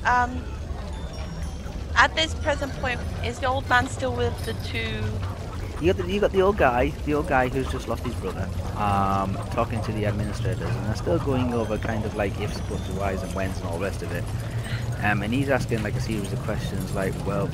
[0.05, 0.41] um,
[1.97, 5.03] at this present point, is the old man still with the two?
[5.83, 8.15] You got the you got the old guy, the old guy who's just lost his
[8.15, 12.61] brother, um, talking to the administrators, and they're still going over kind of like ifs,
[12.61, 14.23] buts, whys, and whens, and all the rest of it.
[15.03, 17.49] Um, and he's asking like a series of questions, like, well,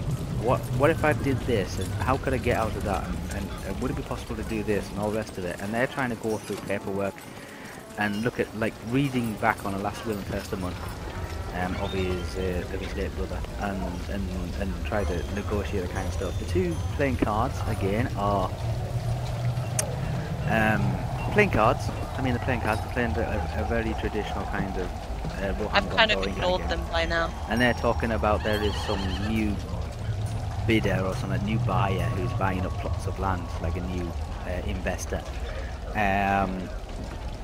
[0.44, 3.16] what what if I did this, and how could I get out of that, and,
[3.36, 5.58] and, and would it be possible to do this, and all the rest of it.
[5.62, 7.14] And they're trying to go through paperwork
[7.96, 10.76] and look at like reading back on a last will and testament
[11.58, 14.28] um, of his uh, of his late brother and, and
[14.60, 16.38] and try to negotiate the kind of stuff.
[16.38, 18.50] The two playing cards again are
[20.50, 20.82] um,
[21.32, 21.88] playing cards.
[22.16, 22.80] I mean, they're playing cards.
[22.82, 24.88] They're playing a, a very traditional kind of.
[25.40, 26.70] Uh, I've kind of ignored game.
[26.70, 27.30] them by now.
[27.48, 29.54] And they're talking about there is some new
[30.66, 34.10] bidder or some a new buyer who's buying up plots of land, like a new
[34.46, 35.22] uh, investor.
[35.94, 36.68] Um,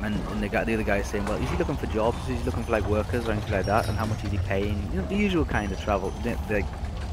[0.03, 2.19] and, and the guy, the other guy is saying, well, is he looking for jobs?
[2.29, 3.89] Is he looking for like workers or anything like that?
[3.89, 4.89] And how much is he paying?
[4.93, 6.67] You know, the usual kind of travel, the, the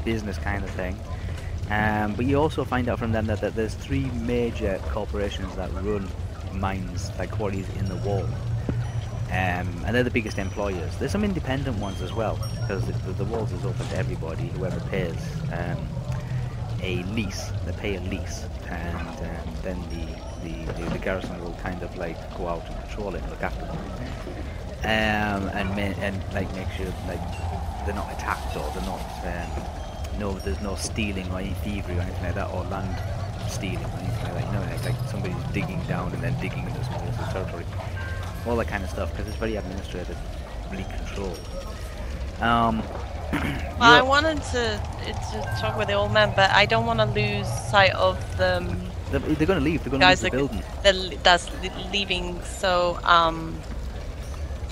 [0.04, 0.98] business kind of thing.
[1.70, 5.72] Um, but you also find out from them that, that there's three major corporations that
[5.72, 6.08] run
[6.52, 8.26] mines, like quarries in the wall.
[9.28, 10.94] Um, and they're the biggest employers.
[10.98, 14.78] There's some independent ones as well, because the, the, walls is open to everybody, whoever
[14.90, 15.16] pays
[15.52, 15.88] um,
[16.82, 17.50] a lease.
[17.64, 20.06] They pay a lease, and um, then the,
[20.76, 23.64] the, the, garrison will kind of like go out and patrol it and look after
[23.64, 23.76] them.
[24.84, 27.20] Um, and ma- and like make sure like
[27.84, 32.00] they're not attacked or they're not um, no there's no stealing or any thievery or
[32.00, 32.96] anything like that or land
[33.48, 34.46] stealing or anything like that.
[34.46, 37.64] You know, like, like somebody's digging down and then digging into somebody else's territory,
[38.46, 41.40] all that kind of stuff because it's very administratively controlled.
[42.40, 42.82] Um,
[43.80, 44.80] Well, I wanted to,
[45.32, 48.58] to talk with the old man, but I don't want to lose sight of the
[48.58, 49.82] um, they're, they're going to leave.
[49.84, 50.62] They're going to guys leave the that building.
[50.82, 51.46] the that's
[51.92, 52.42] leaving.
[52.42, 53.54] So, um,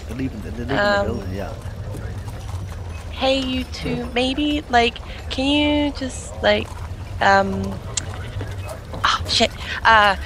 [0.09, 0.41] They're leaving.
[0.43, 1.35] They're leaving Um, the building.
[1.35, 1.53] Yeah.
[3.13, 4.97] hey, you two, maybe like,
[5.31, 6.67] can you just like,
[7.21, 7.63] um,
[9.05, 9.51] oh shit,
[9.85, 10.17] uh,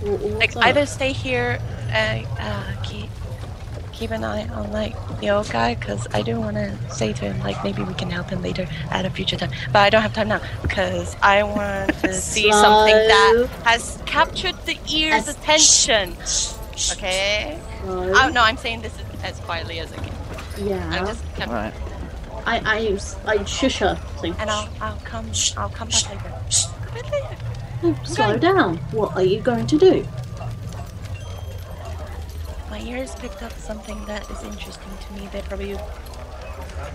[0.00, 0.64] Wh- what's like up?
[0.68, 1.58] either stay here,
[1.92, 3.07] uh, uh, keep
[3.98, 7.24] keep an eye on like the old guy, cause I do want to say to
[7.32, 10.02] him like maybe we can help him later at a future time, but I don't
[10.02, 15.36] have time now, cause I want to see something that has captured the ear's As-
[15.36, 16.16] attention.
[16.24, 17.58] Shh, shh, Okay.
[17.84, 18.12] No.
[18.14, 20.14] Oh no, I'm saying this as, as quietly as I can.
[20.68, 20.84] Yeah.
[20.86, 21.04] I'm Yeah.
[21.06, 21.74] just, All right.
[22.46, 22.56] I
[23.26, 23.98] I I shush her.
[24.20, 25.26] Saying, and I'll I'll come
[25.56, 26.22] I'll come back later.
[26.86, 27.36] Come back later.
[27.82, 28.76] Oh, slow down.
[28.92, 30.06] What are you going to do?
[32.78, 35.28] My ears picked up something that is interesting to me.
[35.32, 35.74] They're probably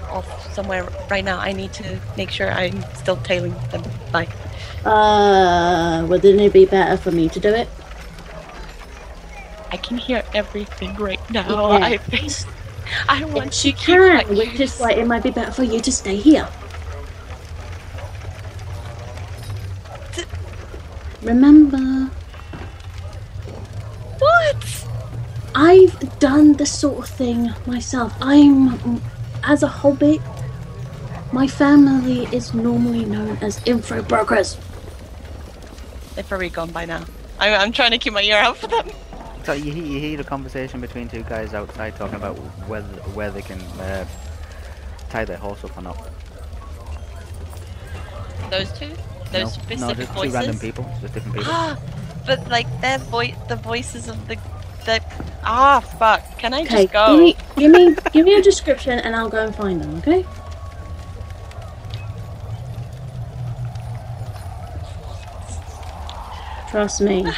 [0.09, 1.39] off somewhere right now.
[1.39, 3.83] I need to make sure I'm still tailing them.
[4.11, 4.29] Bye.
[4.85, 7.67] Uh, wouldn't it be better for me to do it?
[9.71, 11.73] I can hear everything right now.
[11.73, 11.85] Yeah.
[11.85, 12.45] I face.
[13.09, 15.81] I want Yes, to you can, which is why it might be better for you
[15.81, 16.47] to stay here.
[21.21, 22.09] Remember,
[24.19, 24.82] What?
[25.55, 28.13] I've done this sort of thing myself.
[28.21, 29.01] I'm,
[29.43, 30.21] as a hobbit,
[31.31, 34.57] my family is normally known as info brokers.
[36.15, 37.05] They're probably gone by now.
[37.39, 38.89] I'm, I'm trying to keep my ear out for them.
[39.43, 42.35] So you, hear- you hear a conversation between two guys outside talking about
[42.67, 44.05] whether where they can uh,
[45.09, 45.97] tie their horse up or not.
[48.49, 48.91] Those two?
[49.31, 50.31] Those no, specific no, just voices?
[50.31, 51.51] two random people, just different people.
[51.53, 51.79] Ah,
[52.25, 54.37] but like their voice, the voices of the,
[54.85, 55.01] the.
[55.43, 56.37] Ah, fuck!
[56.37, 57.07] Can I just go?
[57.11, 59.95] give me, give me, give me a description, and I'll go and find them.
[59.97, 60.25] Okay?
[66.69, 67.25] Trust me.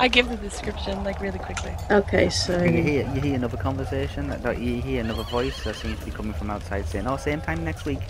[0.00, 1.74] I give the description like really quickly.
[1.90, 5.76] Okay, so you hear you hear another conversation, that, that you hear another voice that
[5.76, 8.00] seems to be coming from outside saying, "Oh, same time next week."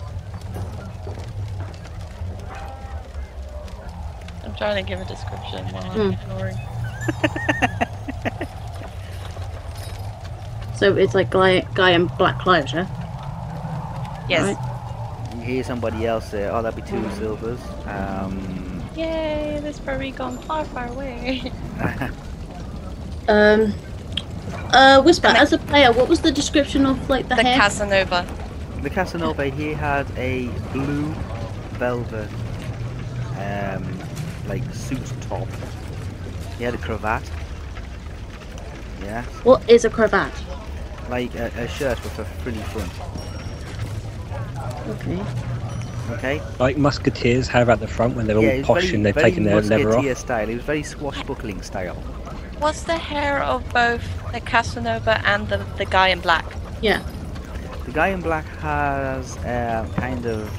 [4.61, 5.99] Trying to give a description while Hmm.
[6.01, 6.57] I'm ignoring.
[10.75, 12.85] so it's like guy, guy in black clothes, yeah.
[14.29, 14.55] Yes.
[14.55, 15.35] Right.
[15.37, 19.59] You hear somebody else say, "Oh, that'd be two silvers." Um, Yay!
[19.63, 21.51] This probably gone far, far away.
[23.27, 23.73] Um.
[24.73, 25.27] Uh, whisper.
[25.27, 27.57] And As a player, what was the description of like the, the hair?
[27.57, 28.25] Casanova.
[28.81, 31.05] the Casanova he had a blue
[31.77, 32.27] velvet,
[33.37, 33.83] um,
[34.47, 35.47] like suit top.
[36.57, 37.23] He had a cravat.
[39.01, 40.31] Yeah, What is a cravat?
[41.09, 42.91] like a, a shirt with a frilly front.
[44.87, 45.21] Okay.
[46.11, 46.41] Okay.
[46.59, 49.05] Like musketeers have at the front when they're all yeah, it was posh very, and
[49.05, 49.95] they've very taken their leather off.
[49.95, 50.49] musketeer style.
[50.49, 51.95] It was very swashbuckling style.
[52.59, 56.45] What's the hair of both the Casanova and the, the guy in black?
[56.81, 57.01] Yeah.
[57.85, 60.49] The guy in black has uh, kind of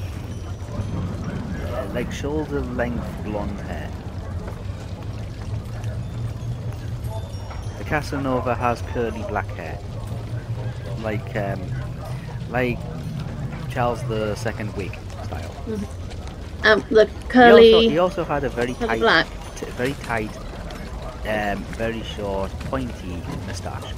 [1.93, 3.89] like shoulder length blonde hair.
[7.77, 9.77] The Casanova has curly black hair,
[11.01, 11.61] like um,
[12.49, 12.79] like
[13.69, 15.51] Charles the Second wig style.
[16.63, 19.27] Um, the He also, curly, he also had a very tight, black.
[19.57, 20.35] t- very tight,
[21.27, 23.93] um, very short, pointy moustache.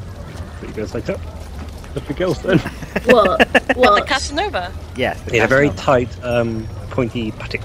[0.60, 1.20] But you're going that?
[1.94, 2.60] The girls then.
[3.06, 3.48] What?
[3.78, 4.74] What The Casanova.
[4.96, 7.62] Yes, the He had a very tight, um, pointy patek.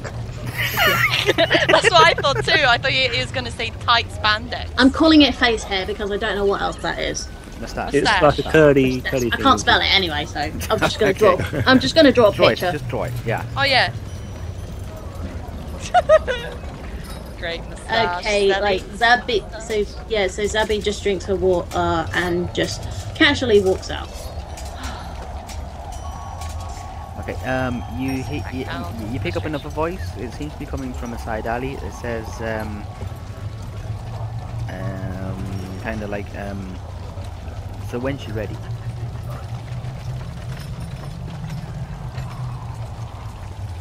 [1.36, 2.52] That's what I thought too.
[2.66, 4.68] I thought he, he was going to say tight spandex.
[4.76, 7.28] I'm calling it face hair because I don't know what else that is.
[7.60, 7.94] moustache.
[7.94, 8.22] It's Mustache.
[8.38, 11.18] like a curly, curly I can't spell it anyway, so I'm just gonna Okay.
[11.18, 11.62] draw.
[11.66, 12.72] I'm just gonna draw a Draw it, picture.
[12.72, 13.12] just draw it.
[13.24, 13.44] Yeah.
[13.56, 13.92] Oh yeah.
[17.38, 18.20] Great moustache.
[18.20, 19.62] Okay, That like is- Zabi.
[19.62, 22.82] So yeah, so Zabi just drinks her water and just
[23.14, 24.08] casually walks out.
[27.20, 27.34] Okay.
[27.44, 30.16] Um, you, he, you you you pick up another voice.
[30.16, 31.74] It seems to be coming from a side alley.
[31.74, 32.82] It says um,
[34.70, 36.74] um, kind of like um.
[37.90, 38.56] So when she ready?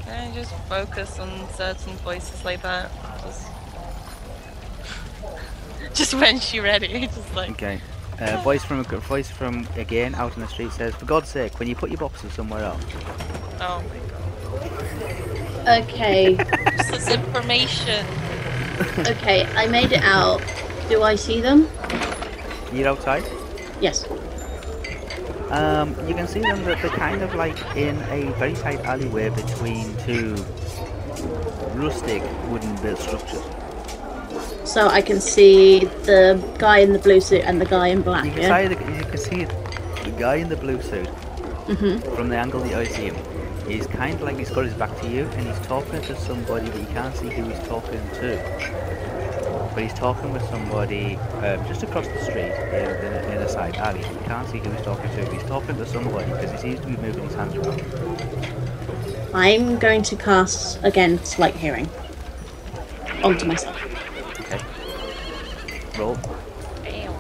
[0.04, 2.92] Can I just focus on certain voices like that?
[3.22, 3.48] Just,
[5.94, 7.08] just when she ready.
[7.16, 7.80] Just like Okay.
[8.20, 11.58] Uh, voice from a voice from again out in the street says, "For God's sake,
[11.60, 12.84] when you put your boxes somewhere else."
[13.62, 14.00] Oh my
[15.66, 15.84] god.
[15.84, 16.34] Okay,
[16.78, 18.06] This is information.
[19.08, 20.42] okay, I made it out.
[20.90, 21.68] Do I see them?
[22.74, 23.24] You're outside.
[23.80, 24.06] Yes.
[25.50, 29.30] Um, you can see them that they're kind of like in a very tight alleyway
[29.30, 30.36] between two
[31.76, 33.42] rustic wooden built structures.
[34.70, 38.26] So I can see the guy in the blue suit and the guy in black.
[38.26, 38.62] You can, Yeah.
[38.62, 39.44] see the, you can see
[40.04, 41.10] the guy in the blue suit
[41.68, 42.16] Mhm.
[42.16, 43.16] from the angle that I see him.
[43.68, 46.70] He's kind of like he's got his back to you and he's talking to somebody,
[46.70, 48.40] but you can't see who he's talking to.
[49.74, 53.50] But he's talking with somebody um, just across the street in, in, a, in a
[53.50, 54.02] side alley.
[54.02, 55.32] You can't see who he's talking to.
[55.34, 57.82] He's talking to somebody because he seems to be moving his hands around.
[59.34, 61.90] I'm going to cast again slight hearing
[63.24, 63.78] onto myself.
[66.00, 66.06] Okay.
[66.06, 66.16] Roll.
[66.16, 67.14] Bam.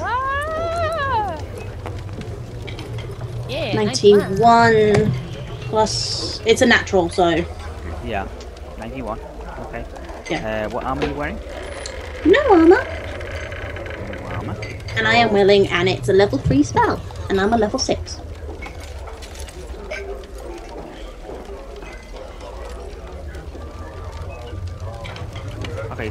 [0.00, 1.38] Ah!
[3.48, 5.12] Yeah, nice 91
[5.68, 6.40] plus.
[6.46, 7.44] It's a natural, so.
[8.04, 8.26] Yeah.
[8.78, 9.18] 91.
[9.66, 9.84] Okay.
[10.30, 10.66] Yeah.
[10.66, 11.38] Uh, what armor are you wearing?
[12.24, 12.84] No armor.
[14.18, 14.56] No armor.
[14.96, 17.00] And I am willing, and it's a level 3 spell.
[17.28, 18.20] And I'm a level 6.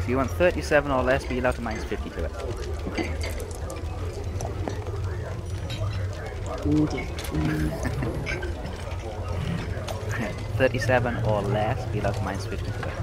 [0.05, 2.31] Okay, so you want 37 or less, but you're allowed to minus 50 to it.
[10.57, 12.93] 37 or less, but you're allowed to minus 50 to it.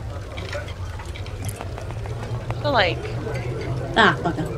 [2.62, 2.98] So like,
[3.94, 4.48] Ah, bugger.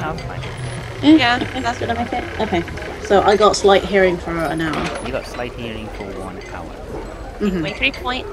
[0.00, 0.40] No, fine.
[1.02, 2.24] Eh, Yeah, that's- Did I make it?
[2.40, 2.64] Okay.
[3.04, 5.06] So I got slight hearing for an hour.
[5.06, 6.70] You got slight hearing for one hour.
[7.38, 7.62] Mhm.
[7.62, 8.28] Wait, three points.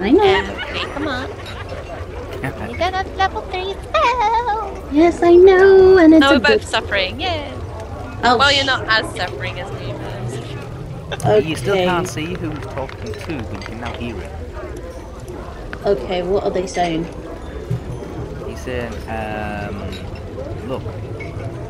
[0.00, 0.22] I know.
[0.22, 1.30] And take them up.
[2.70, 4.88] You got a level three spell.
[4.92, 5.98] Yes, I know.
[5.98, 6.60] And it's Now we're good.
[6.60, 7.20] both suffering.
[7.20, 7.50] Yeah.
[8.22, 9.92] Oh, well, you're not as suffering as me,
[11.10, 11.48] but Okay.
[11.48, 14.30] You still can't see who he's talking to, but you can now hear it.
[15.84, 17.04] Okay, what are they saying?
[18.48, 19.78] He's saying, um,
[20.68, 20.82] look,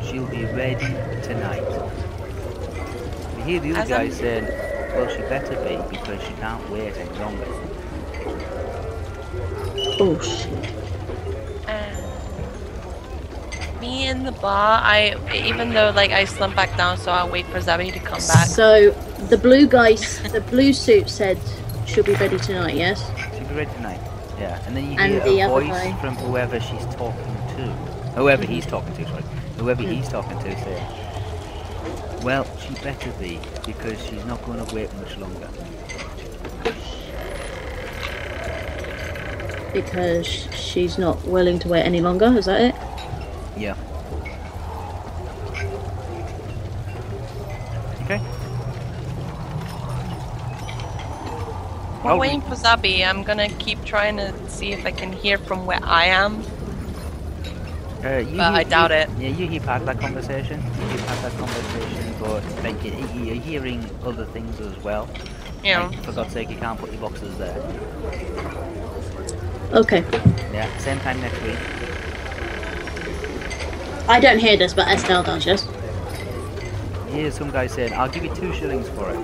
[0.03, 0.85] she'll be ready
[1.23, 1.63] tonight.
[3.37, 4.43] You hear the other As guy I'm- saying,
[4.95, 7.45] well, she better be because she can't wait any longer.
[9.99, 10.53] Oh shit.
[13.81, 14.79] me in the bar.
[14.83, 18.19] I even though like I slump back down, so I'll wait for Zabby to come
[18.27, 18.47] back.
[18.47, 18.91] So
[19.29, 21.37] the blue guy, the blue suit said
[21.85, 22.75] she'll be ready tonight.
[22.75, 22.99] Yes.
[23.37, 23.99] She'll be ready tonight.
[24.39, 25.93] Yeah, and then you And hear the a other voice guy?
[26.01, 27.23] from whoever she's talking
[27.55, 27.63] to.
[28.15, 29.23] Whoever he's talking to, sorry.
[29.57, 29.91] Whoever Mm.
[29.93, 30.87] he's talking to saying,
[32.23, 35.47] well, she better be because she's not going to wait much longer.
[39.81, 40.25] Because
[40.55, 42.25] she's not willing to wait any longer.
[42.35, 42.75] Is that it?
[43.55, 43.75] Yeah.
[48.05, 48.17] Okay.
[52.01, 55.37] While Oh, waiting for Zabby, I'm gonna keep trying to see if I can hear
[55.37, 56.41] from where I am.
[58.03, 59.09] Uh, you, But I doubt you- it.
[59.19, 60.63] Yeah, you hear part of that conversation.
[60.79, 65.07] You hear part of that conversation, but like you, you're hearing other things as well.
[65.63, 67.55] You know, Like, for God's sake, you can't put your boxes there.
[69.73, 70.03] Okay.
[70.53, 71.57] Yeah, same time next week.
[74.07, 75.45] I don't hear this, but Estelle does.
[75.45, 75.67] Yes.
[77.07, 79.17] You hear some guy saying, "I'll give you two shillings for it."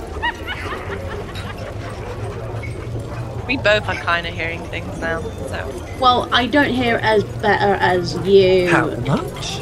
[3.47, 5.21] we both are kind of hearing things now.
[5.21, 8.69] So Well, I don't hear as better as you.
[8.69, 9.61] How much?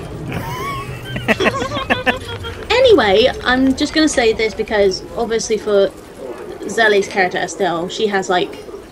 [2.81, 5.89] Anyway, I'm just gonna say this because obviously for
[6.67, 8.51] Zelly's character Estelle, she has like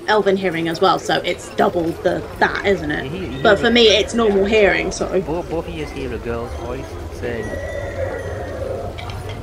[0.10, 3.10] elven hearing as well, so it's double the that, isn't it?
[3.10, 4.92] hear, you But for me, it's normal hearing.
[4.92, 6.86] So both, both you hear a girl's voice
[7.20, 7.46] saying,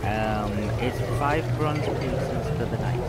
[0.03, 3.01] um, "It's five bronze pieces for the night."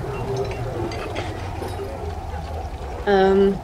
[3.08, 3.60] um,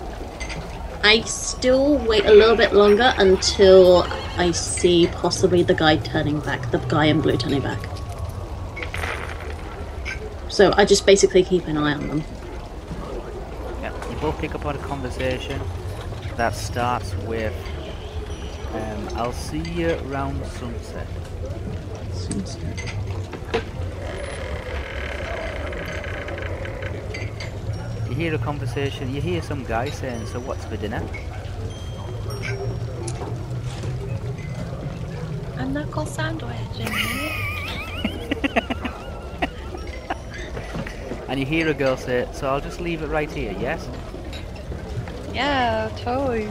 [1.03, 4.03] I still wait a little bit longer until
[4.37, 7.79] I see possibly the guy turning back, the guy in blue turning back.
[10.47, 12.23] So I just basically keep an eye on them.
[14.23, 15.61] Yeah, you both pick up on a conversation
[16.37, 17.53] that starts with,
[18.73, 21.07] um, "I'll see you around sunset.
[22.13, 22.93] sunset."
[28.07, 29.13] You hear a conversation.
[29.13, 31.03] You hear some guy saying, "So what's for dinner?"
[35.57, 36.79] a knuckle sandwich.
[41.33, 43.89] And you hear a girl say, "So I'll just leave it right here, yes?"
[45.33, 46.47] Yeah, totally.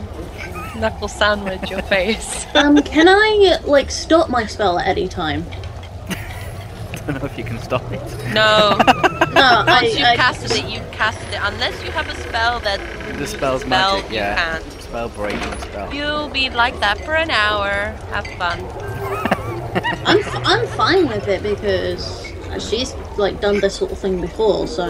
[0.74, 2.46] Knuckle sandwich your face.
[2.56, 5.44] Um, can I like stop my spell at any time?
[6.08, 8.02] I don't know if you can stop it.
[8.34, 8.76] No.
[9.32, 11.38] No, I, Once you I casted it, you casted it.
[11.40, 14.34] Unless you have a spell that The removes spell's spell, magic, you yeah.
[14.34, 14.82] can't.
[14.82, 15.94] Spell breaking spell.
[15.94, 17.94] You'll be like that for an hour.
[18.10, 18.58] Have fun.
[20.06, 24.66] I'm f- I'm fine with it because she's like done this sort of thing before.
[24.66, 24.86] So,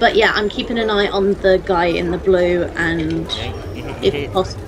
[0.00, 3.88] but yeah, I'm keeping an eye on the guy in the blue and you, you,
[4.02, 4.64] if hear, possible.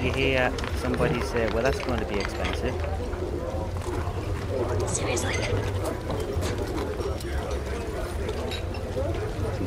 [0.00, 2.74] you hear somebody say, well, that's going to be expensive.
[4.88, 5.79] Seriously.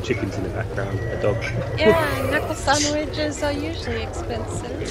[0.04, 1.36] Chickens in the background, a dog.
[1.78, 4.90] Yeah, knuckle sandwiches are usually expensive.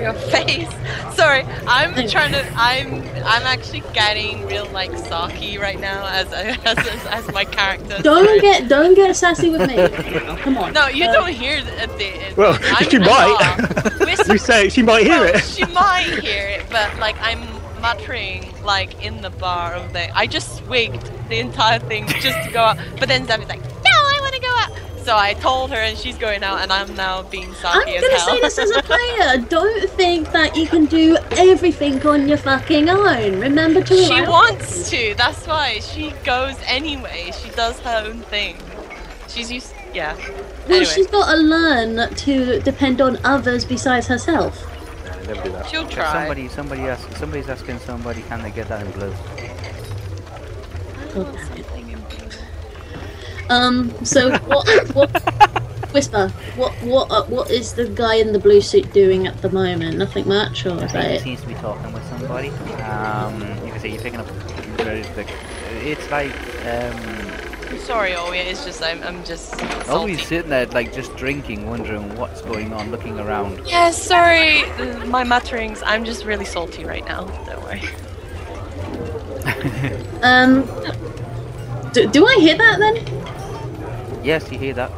[0.00, 0.68] Your face.
[1.16, 2.46] Sorry, I'm trying to.
[2.54, 3.02] I'm.
[3.24, 8.00] I'm actually getting real like Saki right now as as, as, as my character.
[8.02, 8.40] Don't Sorry.
[8.40, 9.76] get don't get sassy with me.
[10.42, 10.72] Come on.
[10.72, 11.70] No, you Uh, don't hear the.
[11.98, 13.36] the Well, I'm, she might.
[13.58, 13.98] not.
[14.06, 15.42] Whisper- We say she might hear well, it.
[15.42, 17.42] She might hear it, but like I'm
[17.82, 20.16] muttering like in the bar of the.
[20.16, 23.60] I just swigged the entire thing just to go out, but then Zabby's like,
[25.08, 28.02] So I told her, and she's going out, and I'm now being I'm Saki as
[28.02, 28.28] gonna hell.
[28.28, 29.38] say this as a player.
[29.48, 33.40] Don't think that you can do everything on your fucking own.
[33.40, 35.14] Remember to She allow- wants to.
[35.16, 37.30] That's why she goes anyway.
[37.42, 38.58] She does her own thing.
[39.28, 39.72] She's used.
[39.94, 40.14] Yeah.
[40.14, 40.26] Well,
[40.76, 44.62] Anyway, she's got to learn to depend on others besides herself.
[45.06, 45.66] No, never do that.
[45.70, 46.12] she'll try.
[46.12, 49.10] Somebody, somebody ask, somebody's asking somebody, can they get that in blue?
[49.10, 49.12] I
[51.18, 51.67] want something in blue.
[53.50, 53.92] Um.
[54.04, 54.94] So what?
[54.94, 55.10] what
[55.92, 56.28] Whisper.
[56.56, 56.72] What?
[56.82, 57.10] What?
[57.10, 59.96] Uh, what is the guy in the blue suit doing at the moment?
[59.96, 61.22] Nothing much, or is that he it?
[61.22, 62.50] seems to be talking with somebody.
[62.82, 64.26] Um, you can see you're picking up
[64.78, 65.00] very.
[65.80, 66.32] It's like,
[66.66, 68.42] um, I'm sorry, Oya.
[68.42, 69.02] It's just I'm.
[69.02, 69.56] I'm just.
[69.56, 69.90] Salty.
[69.90, 73.66] always sitting there, like just drinking, wondering what's going on, looking around.
[73.66, 74.64] Yeah, sorry,
[75.06, 75.82] my mutterings.
[75.86, 77.24] I'm just really salty right now.
[77.46, 77.82] Don't worry.
[80.22, 80.64] Um.
[81.92, 82.96] Do, do I hear that then?
[84.28, 84.90] Yes, you hear that?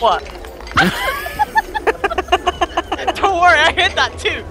[0.00, 0.24] What?
[3.14, 4.42] Don't worry, I heard that too.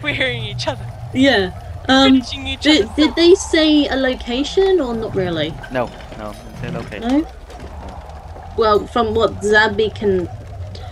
[0.02, 0.86] We're hearing each other.
[1.12, 1.52] Yeah.
[1.86, 2.12] Um.
[2.12, 2.94] Finishing each Did, other.
[2.96, 5.52] did they say a location or not really?
[5.70, 7.00] No, no, it's okay.
[7.00, 7.26] No.
[8.56, 10.30] Well, from what Zabby can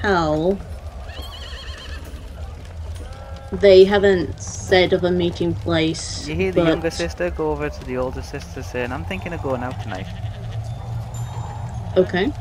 [0.02, 0.58] tell,
[3.52, 6.26] they haven't said of a meeting place.
[6.28, 9.32] You hear the but- younger sister go over to the older sister saying, I'm thinking
[9.32, 10.06] of going out tonight.
[11.96, 12.32] Okay.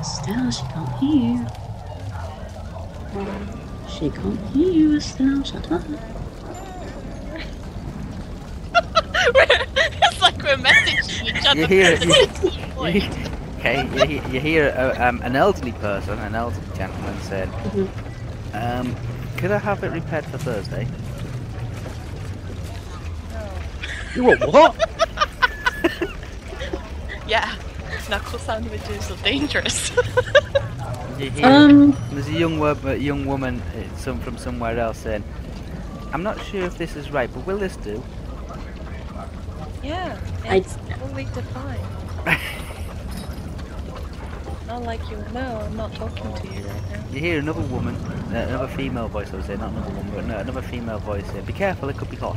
[0.00, 1.46] Estelle, she can't hear you.
[3.88, 5.42] She can't hear you, Estelle.
[5.42, 5.82] Shut up.
[8.74, 11.60] it's like we're messaging each other.
[11.60, 13.24] You hear at
[13.58, 14.10] you, the same point.
[14.10, 17.88] you, okay, you, you hear uh, um, an elderly person, an elderly gentleman said, Mhm.
[18.54, 18.96] um,
[19.36, 20.86] could I have it repaired for Thursday?
[24.14, 24.40] You what?
[24.52, 24.74] What?
[27.28, 27.54] Yeah,
[28.08, 29.90] knuckle sandwiches are dangerous.
[31.18, 34.96] You hear, Um, there's a young, wo- a young woman uh, some, from somewhere else
[34.98, 35.22] saying,
[36.14, 38.02] I'm not sure if this is right, but will this do?
[39.84, 40.16] yeah,
[40.48, 41.86] I- it's totally defined.
[44.78, 45.16] Not like you.
[45.34, 47.04] No, I'm not talking to you right now.
[47.10, 50.26] You hear another woman, uh, another female voice, I would say, not another woman, but
[50.26, 52.36] no, another female voice saying, be careful, it could be hot.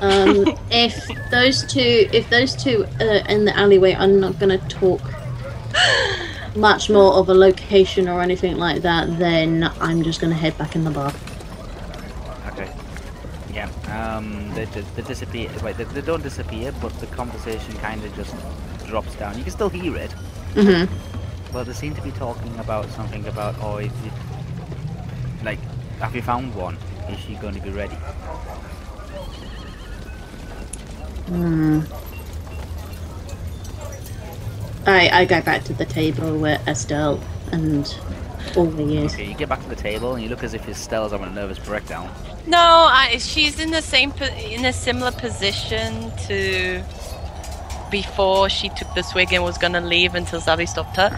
[0.00, 5.02] um, if those two, if those two are in the alleyway, I'm not gonna talk
[6.56, 9.18] much more of a location or anything like that.
[9.18, 11.12] Then I'm just gonna head back in the bar.
[12.46, 12.72] Okay.
[13.52, 13.68] Yeah.
[13.90, 14.50] Um.
[14.54, 15.50] They just they disappear.
[15.62, 15.76] Wait.
[15.76, 18.34] They, they don't disappear, but the conversation kind of just
[18.90, 19.36] drops down.
[19.38, 20.12] You can still hear it,
[20.54, 20.84] hmm
[21.52, 24.10] but they seem to be talking about something about oh, if you,
[25.44, 25.58] like,
[25.98, 26.76] have you found one?
[27.08, 27.96] Is she going to be ready?
[31.26, 31.80] Hmm.
[34.86, 37.20] I I go back to the table where Estelle
[37.52, 37.84] and
[38.56, 39.14] Ollie is.
[39.14, 39.28] Okay.
[39.28, 41.58] You get back to the table and you look as if Estelle's having a nervous
[41.58, 42.10] breakdown.
[42.46, 46.82] No, I, she's in the same in a similar position to
[47.90, 51.10] before she took the swig and was gonna leave until Zabi stopped her.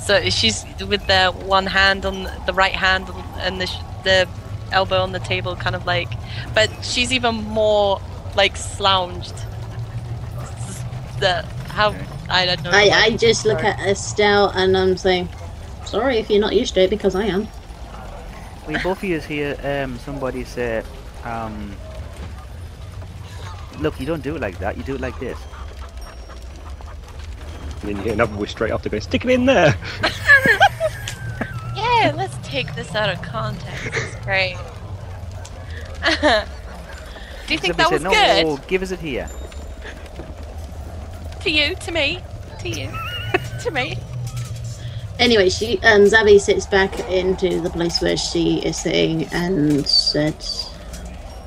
[0.00, 3.68] So she's with the one hand on the right hand and the
[4.04, 4.28] the
[4.72, 6.12] elbow on the table, kind of like.
[6.54, 8.00] But she's even more
[8.34, 9.34] like slouched.
[11.20, 12.06] The how Okay.
[12.28, 12.72] I don't know.
[12.72, 13.18] I I word.
[13.18, 15.28] just look at Estelle and I'm saying,
[15.84, 17.48] sorry if you're not used to it because I am.
[18.66, 20.86] We both of you hear um somebody said,
[21.24, 21.80] um
[23.78, 24.76] look, you don't do it like that.
[24.76, 25.38] You do it like this.
[27.82, 29.74] And then you get another voice straight after going, stick it in there.
[31.74, 33.86] Yeah, let's take this out of context.
[33.86, 34.56] It's great.
[37.46, 38.46] Do you think that Somebody was said, good?
[38.46, 39.28] no, give us it here.
[41.42, 42.18] To you, to me,
[42.60, 42.90] to you,
[43.62, 43.96] to me.
[45.20, 50.34] Anyway, she um Zabby sits back into the place where she is sitting and said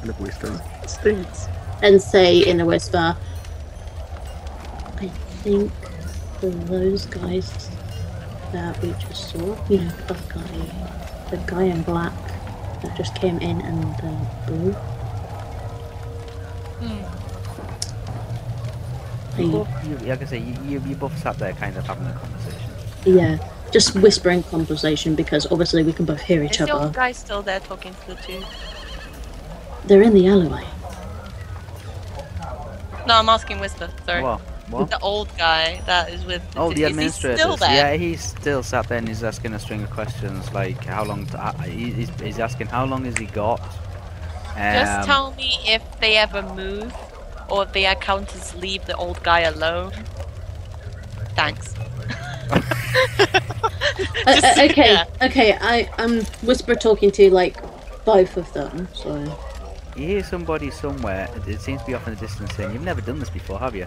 [0.01, 1.47] And the voice goes, stinks.
[1.81, 3.17] and say in a whisper,
[5.01, 5.07] I
[5.43, 5.84] think for
[6.41, 7.69] those guys
[8.51, 12.13] that we just saw, you know, the guy, the guy in black
[12.81, 14.71] that just came in and the blue.
[16.81, 17.01] Hmm.
[19.41, 22.07] You both, you, like I say, you, you, you both sat there kind of having
[22.07, 22.69] a conversation.
[23.05, 23.37] yeah,
[23.71, 26.85] just whispering conversation because obviously we can both hear Is each the other.
[26.85, 28.41] old guy still there talking to the two?
[29.85, 30.63] They're in the alleyway.
[33.05, 33.89] No, I'm asking Whisper.
[34.05, 34.23] Sorry.
[34.23, 34.39] What?
[34.69, 34.89] What?
[34.89, 36.41] The old guy that is with.
[36.55, 37.37] Oh, is the administrator.
[37.37, 37.57] still?
[37.61, 41.27] Yeah, he's still sat there and he's asking a string of questions like how long.
[41.27, 43.59] T- uh, he- he's, he's asking how long has he got.
[44.57, 46.93] Just Um, tell me if they ever move,
[47.49, 49.91] or if the accountants leave the old guy alone.
[51.35, 51.73] Thanks.
[54.27, 55.05] Uh, Just- uh, okay, yeah.
[55.21, 55.57] okay.
[55.61, 57.57] I I'm whisper talking to like
[58.05, 58.87] both of them.
[58.93, 59.15] So
[59.95, 61.29] You hear somebody somewhere.
[61.35, 63.59] It, it seems to be off in the distance saying, "You've never done this before,
[63.59, 63.85] have you?"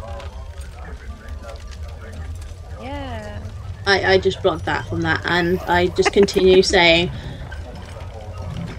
[2.80, 3.40] Yeah.
[3.86, 7.10] I I just blocked that from that, and I just continue saying,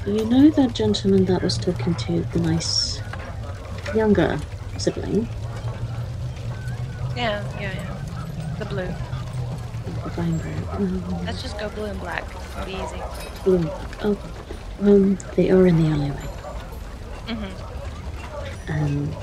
[0.05, 3.01] you know that gentleman that was talking to the nice
[3.93, 4.39] younger
[4.77, 5.27] sibling,
[7.15, 7.97] Yeah, yeah, yeah.
[8.59, 8.87] The blue.
[10.03, 10.69] the in blue.
[10.71, 12.23] Um, Let's just go blue and black.
[12.53, 13.03] It'll be easy.
[13.43, 13.69] blue.
[14.01, 14.17] Oh,
[14.81, 16.29] um, they are in the alleyway,
[17.27, 17.45] hmm
[18.67, 19.15] and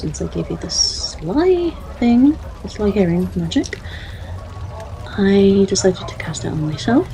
[0.00, 3.78] since I gave you the sly thing, the sly hearing magic,
[5.06, 7.06] I decided to cast it on myself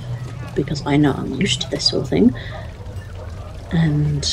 [0.55, 2.33] because I know I'm used to this sort of thing.
[3.73, 4.25] And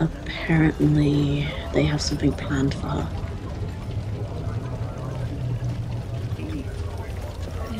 [0.00, 3.08] apparently, they have something planned for her.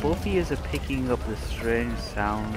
[0.01, 2.55] Both are picking up the strange sound,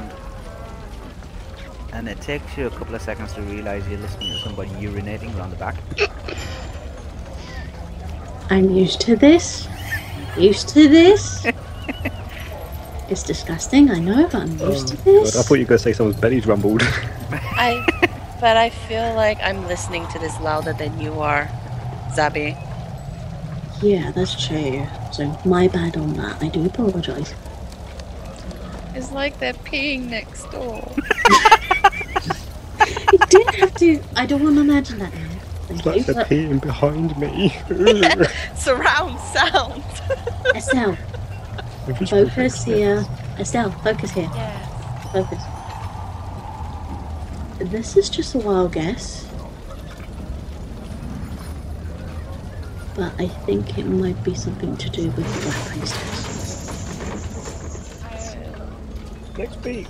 [1.95, 5.35] and it takes you a couple of seconds to realize you're listening to somebody urinating
[5.39, 5.77] around the back.
[8.51, 9.69] I'm used to this.
[10.37, 11.47] Used to this.
[13.09, 15.37] it's disgusting, I know, but I'm used oh, to God, this.
[15.37, 16.83] I thought you were going to say someone's belly's rumbled.
[17.31, 17.87] I.
[18.41, 21.49] But I feel like I'm listening to this louder than you are,
[22.11, 22.61] Zabi.
[23.81, 24.87] Yeah, that's true.
[25.13, 26.43] So my bad on that.
[26.43, 27.33] I do apologise.
[28.95, 30.93] It's like they're peeing next door.
[33.15, 34.03] You didn't have to.
[34.17, 35.29] I don't want to imagine that now.
[35.69, 36.03] Thank like you.
[36.03, 37.51] they're But peeing behind me.
[38.57, 39.85] Surround sound.
[40.55, 40.99] Estelle,
[41.87, 43.05] Visual focus here.
[43.39, 44.29] Estelle, focus here.
[44.35, 45.13] Yes.
[45.13, 45.45] Focus.
[47.71, 49.29] This is just a wild guess.
[52.97, 56.35] But I think it might be something to do with the Black Priestess.
[59.39, 59.87] Next beat.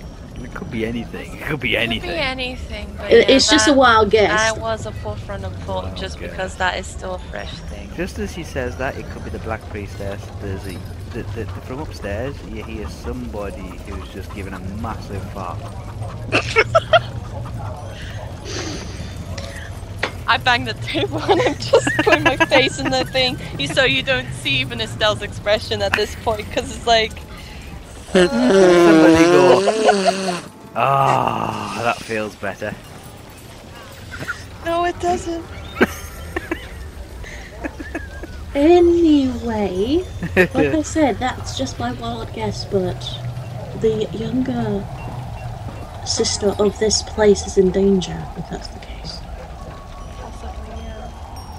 [0.55, 1.33] It could be anything.
[1.35, 2.09] It could be Could anything.
[2.11, 2.95] be anything.
[2.97, 4.29] But It- yeah, it's just a wild guess.
[4.53, 6.27] That was a forefront of thought, just Okay.
[6.27, 7.91] because that is still a fresh thing.
[7.97, 10.21] Just as he says that, it could be the Black Priestess.
[10.41, 10.77] There's a,
[11.11, 15.57] the, the, from upstairs, you hear somebody who's just given a massive fart.
[20.27, 23.37] I banged the table and I'm just putting my face in the thing,
[23.73, 27.11] so you don't see even Estelle's expression at this point, because it's like,
[28.13, 30.41] Somebody go.
[30.75, 32.73] Ah, that feels better.
[34.65, 35.45] no, it doesn't.
[38.55, 40.05] Anyway,
[40.37, 42.95] like I said, that's just my wild guess, but
[43.81, 44.85] the younger
[46.05, 49.19] sister of this place is in danger, if that's the case.
[50.17, 51.09] Possibly, yeah.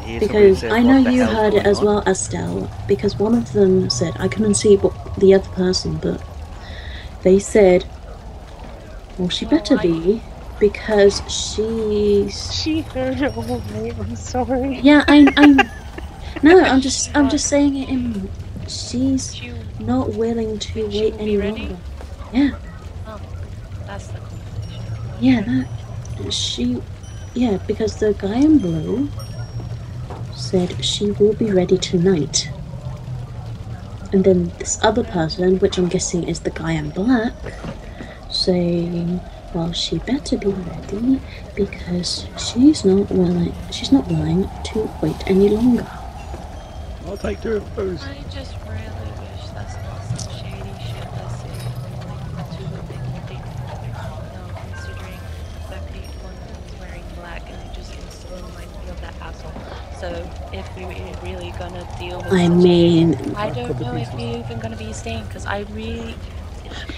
[0.06, 3.34] You hear somebody Because I know you heard it as on?" well, Estelle, because one
[3.34, 6.22] of them said, I couldn't see what the other person, but
[7.22, 7.84] they said,
[9.18, 10.24] well, she better be,
[10.58, 12.52] because she's.
[12.52, 13.94] She heard it all right.
[13.98, 14.80] I'm sorry.
[14.82, 15.28] Yeah, I'm.
[15.36, 15.72] I'm
[16.42, 17.10] no, I'm just.
[17.16, 18.30] I'm just saying it in.
[18.68, 19.42] She's
[19.78, 21.68] not willing to wait any ready?
[21.68, 21.82] longer.
[22.32, 22.50] Yeah,
[23.06, 23.22] oh,
[23.86, 24.86] that's the conversation.
[25.18, 26.80] yeah, that she,
[27.34, 29.12] yeah, because the guy in blue
[30.30, 32.52] said she will be ready tonight,
[34.12, 37.34] and then this other person, which I'm guessing is the guy in black,
[38.36, 39.20] saying
[39.54, 41.22] Well, she better be ready
[41.54, 43.54] because she's not willing.
[43.72, 45.88] She's not willing to wait any longer.
[47.06, 48.02] I'll take two of those.
[48.04, 51.44] I just really wish that's not some shady shit that's
[52.06, 53.44] like too big a thing.
[54.32, 55.22] No, considering
[55.54, 59.16] the fact that one is wearing black and it just instantly reminds me of that
[59.20, 59.56] asshole.
[59.92, 64.38] So if we were really gonna deal with I mean, I don't know if we're
[64.38, 66.20] even gonna be staying because I really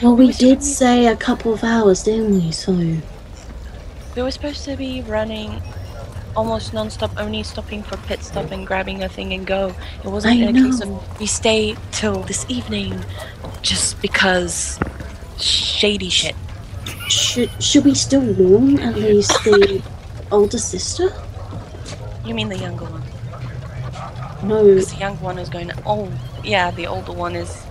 [0.02, 2.52] well, we was did say a couple of hours, didn't we?
[2.52, 5.62] So we were supposed to be running
[6.36, 9.74] almost non-stop, only stopping for pit stop and grabbing a thing and go.
[10.04, 10.96] It wasn't I a case know.
[10.96, 13.04] of we stay till this evening
[13.62, 14.78] just because
[15.38, 16.34] shady shit.
[17.08, 19.82] should should we still warn at least the
[20.30, 21.12] older sister?
[22.24, 23.02] You mean the younger one?
[24.42, 25.72] No, Because the younger one is going.
[25.86, 26.12] Oh,
[26.44, 27.64] yeah, the older one is.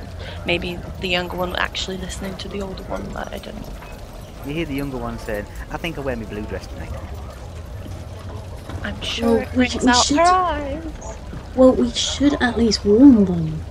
[0.48, 3.68] Maybe the younger one actually listening to the older one, but I don't know.
[4.46, 6.90] You hear the younger one saying, I think I'll wear my blue dress tonight.
[8.82, 11.18] I'm sure Well, it we- brings we out should- her eyes.
[11.54, 13.62] well, we should at least warn them.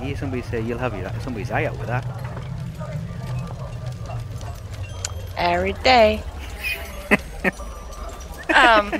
[0.00, 2.06] You hear somebody say, you'll have your, somebody's eye out with that.
[5.36, 6.22] Every day.
[8.54, 8.90] um,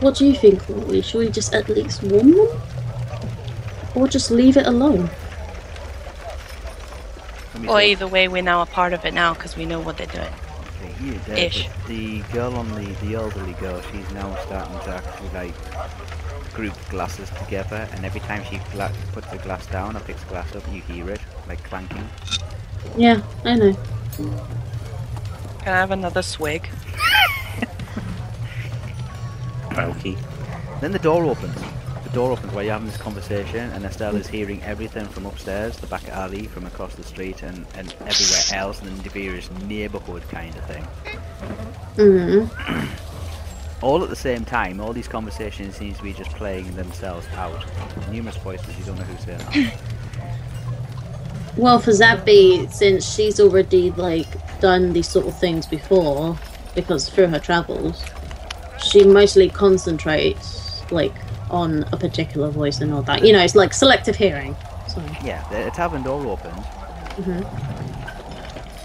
[0.00, 1.02] What do you think, Rory?
[1.02, 2.48] Should we just at least warn them,
[3.98, 5.10] or just leave it alone?
[7.56, 9.96] Or well, either way, we're now a part of it now because we know what
[9.96, 10.32] they're doing.
[10.80, 11.68] Okay, you, the, Ish.
[11.88, 15.54] The, the girl on the, the elderly girl, she's now starting to actually like
[16.54, 20.28] group glasses together, and every time she gla- puts the glass down or picks the
[20.28, 22.08] glass up, you hear it like clanking.
[22.96, 23.76] Yeah, I know.
[24.16, 24.28] Can
[25.66, 26.62] I have another swig?
[29.70, 30.16] Valky.
[30.80, 31.60] Then the door opens.
[32.08, 35.76] The door opens while you're having this conversation, and Estelle is hearing everything from upstairs,
[35.76, 40.22] the back alley, from across the street, and, and everywhere else in the various neighbourhood
[40.30, 40.86] kind of thing.
[41.96, 42.88] Mm.
[43.82, 47.62] All at the same time, all these conversations seem to be just playing themselves out.
[48.10, 49.78] Numerous voices, you don't know who's saying that.
[51.58, 54.28] Well, for Zabby, since she's already like
[54.60, 56.38] done these sort of things before,
[56.76, 58.04] because through her travels,
[58.80, 61.12] she mostly concentrates like
[61.50, 63.24] on a particular voice and all that.
[63.24, 64.56] You know, it's like selective hearing.
[64.88, 66.64] So, Yeah, the tavern door opens,
[67.16, 67.44] mhm.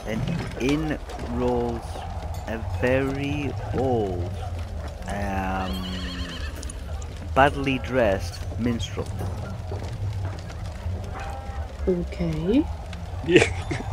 [0.07, 0.21] and
[0.61, 0.99] in
[1.37, 1.81] rolls
[2.47, 4.29] a very old,
[5.07, 5.85] um,
[7.35, 9.07] badly dressed minstrel.
[11.87, 12.65] okay.
[13.25, 13.47] Yeah.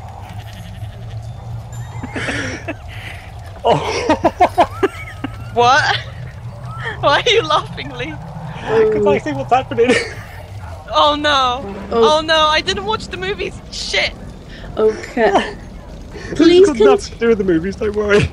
[3.65, 3.81] oh,
[5.55, 5.97] What?
[7.01, 8.15] Why are you laughing, Lee?
[8.61, 9.91] Because I see what's happening.
[10.93, 11.63] Oh no!
[11.91, 12.19] Oh.
[12.19, 12.47] Oh no!
[12.49, 13.59] I didn't watch the movies.
[13.71, 14.13] Shit!
[14.77, 15.57] Okay.
[16.35, 17.77] Please, It's got con- to do with the movies.
[17.77, 18.31] Don't worry.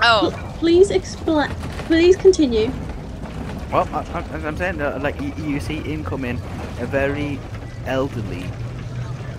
[0.00, 1.50] Oh, please explain.
[1.86, 2.70] Please continue.
[3.72, 6.36] Well, I, I, I'm saying, uh, like, you, you see him come in,
[6.78, 7.38] a very
[7.84, 8.44] elderly,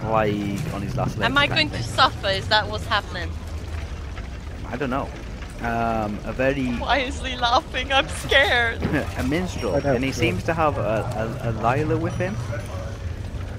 [0.04, 1.30] like, on his last leg.
[1.30, 2.28] am I going of to suffer?
[2.28, 3.32] Is that what's happening?
[4.68, 5.10] I don't know.
[5.62, 7.92] Um, a very Why is Lee laughing?
[7.92, 8.82] I'm scared.
[9.18, 12.36] a minstrel, and he seems to have a, a, a lyre with him.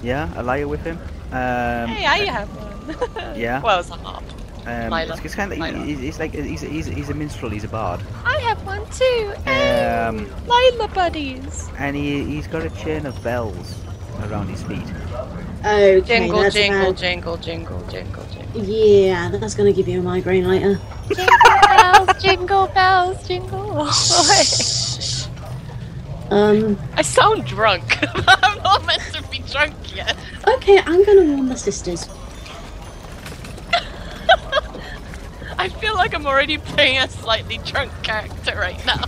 [0.01, 0.97] Yeah, a lyre with him.
[1.31, 3.39] Um, hey, I have one.
[3.39, 3.61] Yeah.
[3.63, 4.23] Well, it's a harp.
[4.65, 5.13] um, Lila.
[5.13, 5.77] it's, it's kind of Lila.
[5.85, 7.51] he's, he's like he's, he's, he's a minstrel.
[7.51, 8.01] He's a bard.
[8.25, 9.33] I have one too.
[9.45, 11.69] Um, Lila buddies.
[11.77, 13.75] and he he's got a chain of bells
[14.23, 14.81] around his feet.
[15.63, 16.97] Okay, Jingle, that's jingle, bad.
[16.97, 18.61] jingle, jingle, jingle, jingle.
[18.63, 20.79] Yeah, that's gonna give you a migraine later.
[22.21, 25.27] Jingle bells, jingle all the
[26.29, 26.77] Um.
[26.95, 27.97] I sound drunk.
[28.27, 30.15] I'm not meant to be drunk yet.
[30.47, 32.07] Okay, I'm gonna warn the sisters.
[35.57, 39.03] I feel like I'm already playing a slightly drunk character right now.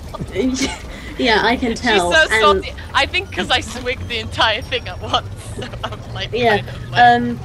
[1.17, 2.11] yeah, I can tell.
[2.11, 2.65] She's so and.
[2.93, 5.29] I think because I swigged the entire thing at once.
[5.55, 7.39] So I'm like, Yeah, kind of like, um,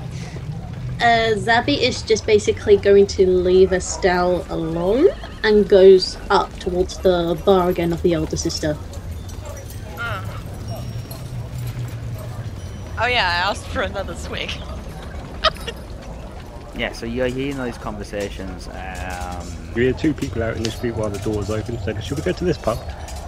[1.01, 5.09] uh, Zabby is just basically going to leave Estelle alone
[5.43, 8.77] and goes up towards the bar again of the elder sister.
[13.01, 14.51] oh yeah, I asked for another swig.
[16.77, 18.69] Yeah, so you're hearing all these conversations.
[18.69, 22.01] Um, You hear two people out in the street while the door door's open saying,
[22.03, 22.79] Should we go to this pub?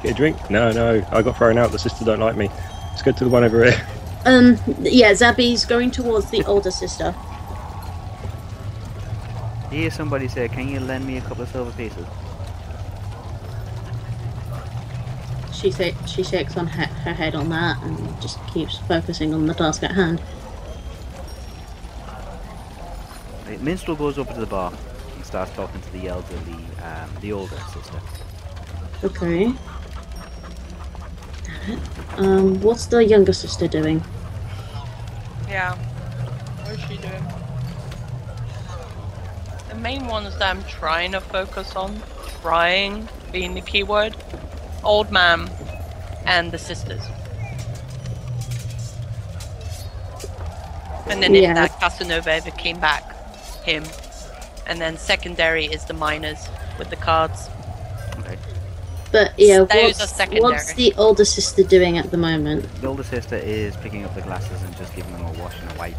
[0.05, 0.51] Get a drink?
[0.51, 1.73] No, no, I got thrown out.
[1.73, 2.49] The sister don't like me.
[2.91, 3.87] Let's go to the one over here.
[4.25, 7.13] Um, yeah, Zabby's going towards the older sister.
[9.71, 12.07] You hear somebody say, "Can you lend me a couple of silver pieces?"
[15.53, 19.47] She sa- she shakes on her, her head on that and just keeps focusing on
[19.47, 20.23] the task at hand.
[23.47, 24.73] They, Minstrel goes over to the bar
[25.17, 28.01] and starts talking to the elderly, um, the older sister.
[29.05, 29.53] Okay.
[31.45, 31.81] Damn it.
[32.17, 34.03] Um, what's the younger sister doing?
[35.49, 35.75] Yeah.
[35.75, 37.40] What is she doing?
[39.81, 42.03] The main ones that I'm trying to focus on,
[42.43, 44.15] trying being the keyword,
[44.85, 45.49] old man
[46.27, 47.01] and the sisters.
[51.09, 51.53] And then Yeah.
[51.53, 53.03] if that Casanova ever came back,
[53.65, 53.85] him.
[54.67, 57.49] And then secondary is the miners with the cards.
[58.19, 58.37] Okay.
[59.11, 62.69] But yeah, Those what's, what's the older sister doing at the moment?
[62.83, 65.71] The older sister is picking up the glasses and just giving them a wash and
[65.73, 65.97] a wipe.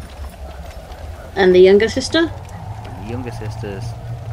[1.34, 2.30] And the younger sister?
[3.02, 3.84] The younger sister's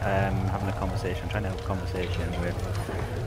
[0.03, 2.55] um, having a conversation, trying to have a conversation with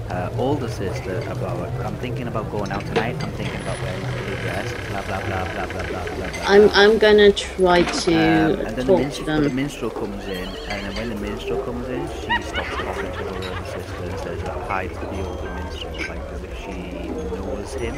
[0.08, 4.12] her older sister about, I'm thinking about going out tonight, I'm thinking about wearing a
[4.12, 6.44] blue dress, blah blah blah blah blah blah blah blah.
[6.46, 6.68] I'm.
[6.70, 10.48] I'm gonna try to Um, and then the, talk to minstrel, the minstrel comes in,
[10.48, 14.18] and then when the minstrel comes in, she stops talking to her older sister and
[14.20, 17.94] says that hi to the older minstrel, like as if she knows him,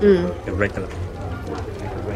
[0.00, 0.48] Mm.
[0.48, 0.88] Irregular.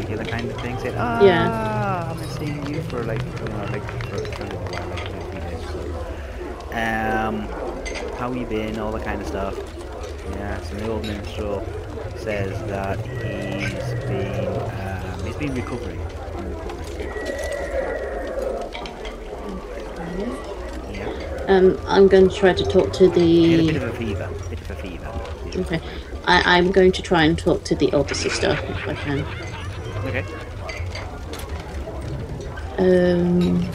[0.07, 0.77] Regular kind of thing.
[0.79, 2.07] Said, ah, Yeah.
[2.11, 5.05] I've been seeing you for like, you know, like for a kind a while, like
[5.05, 5.63] two, three days.
[5.71, 5.79] So,
[6.77, 8.79] um, how you been?
[8.79, 9.57] All that kind of stuff.
[10.31, 10.61] Yeah.
[10.61, 11.65] So the old minstrel
[12.15, 15.99] says that he's been, um, he's been recovering.
[20.91, 21.45] Yeah.
[21.47, 23.87] Um, I'm going to try to talk to He had a bit the.
[23.87, 24.29] of a fever.
[24.49, 25.61] Bit of a fever.
[25.61, 25.81] Okay,
[26.25, 29.25] I, I'm going to try and talk to the older sister if I can.
[30.05, 30.23] Okay.
[32.77, 33.65] Um,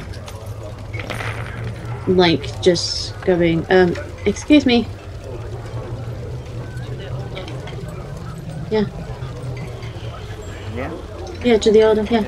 [2.06, 3.66] like just going.
[3.70, 3.94] Um,
[4.26, 4.84] excuse me.
[4.84, 4.90] To
[6.94, 7.46] the older.
[8.70, 8.84] Yeah,
[10.74, 10.92] Yeah.
[11.44, 12.04] yeah, to the older.
[12.10, 12.24] Yeah.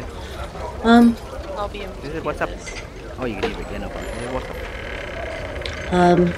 [0.83, 1.16] Um,
[1.57, 2.51] I'll be able to Is it- what's up?
[3.19, 3.85] Oh, you can leave again.
[3.85, 4.05] Okay.
[4.23, 4.57] Yeah, what's up?
[5.93, 6.33] um.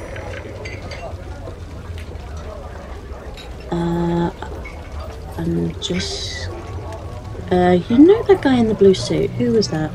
[3.71, 4.31] Uh,
[5.39, 6.36] I'm just.
[7.51, 9.31] Uh, you know that guy in the blue suit?
[9.31, 9.93] Who was that?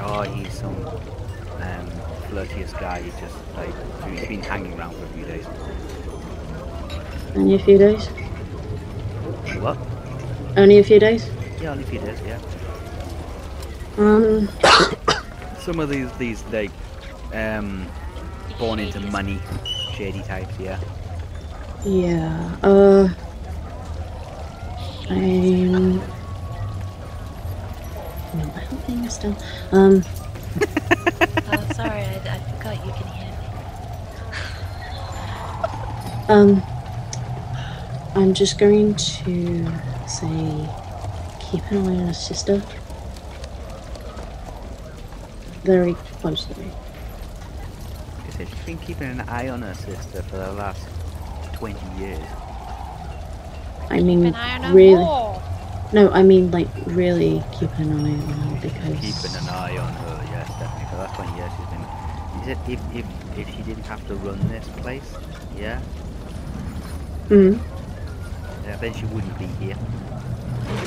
[0.00, 1.86] Oh, he's some um,
[2.28, 3.00] flirtiest guy.
[3.00, 3.74] He's just like
[4.10, 5.46] he's been hanging around for a few days.
[7.34, 8.06] Only a few days.
[9.62, 9.78] What?
[10.58, 11.30] Only a few days.
[11.60, 12.20] Yeah, only a few days.
[12.26, 12.38] Yeah.
[13.96, 14.48] Um.
[15.60, 16.70] Some of these these like
[17.32, 17.86] um
[18.58, 19.38] born into money,
[19.94, 20.52] shady types.
[20.58, 20.78] Yeah.
[21.86, 22.56] Yeah.
[22.62, 23.08] Uh.
[25.08, 26.00] I'm
[28.34, 29.36] not helping us still.
[29.72, 30.04] Um.
[31.54, 33.48] Oh, sorry, I, I forgot you can hear me.
[36.28, 36.62] Um.
[38.14, 39.66] I'm just going to
[40.06, 40.68] say,
[41.40, 42.62] keep an eye on her sister.
[45.64, 46.64] Very closely.
[46.66, 50.86] Like I said, she's been keeping an eye on her sister for the last
[51.52, 52.18] twenty years.
[53.90, 54.94] I mean, Keep an eye on her really.
[54.94, 55.42] wall.
[55.92, 59.22] No, I mean like really keep an eye on her because.
[59.22, 60.24] Keeping an eye on her.
[60.30, 60.88] Yes, definitely.
[60.90, 61.84] The last twenty years, she's been.
[62.40, 65.14] Is it if if if she didn't have to run this place?
[65.58, 65.82] Yeah.
[67.28, 67.60] Mm,
[68.64, 68.76] Yeah.
[68.76, 69.76] Then she wouldn't be here.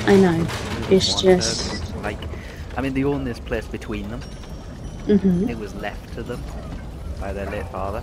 [0.06, 0.46] I know.
[0.90, 1.96] It's want her just.
[2.02, 2.18] like.
[2.76, 4.20] I mean, they own this place between them.
[5.06, 5.50] Mm -hmm.
[5.50, 6.40] It was left to them
[7.20, 8.02] by their late father.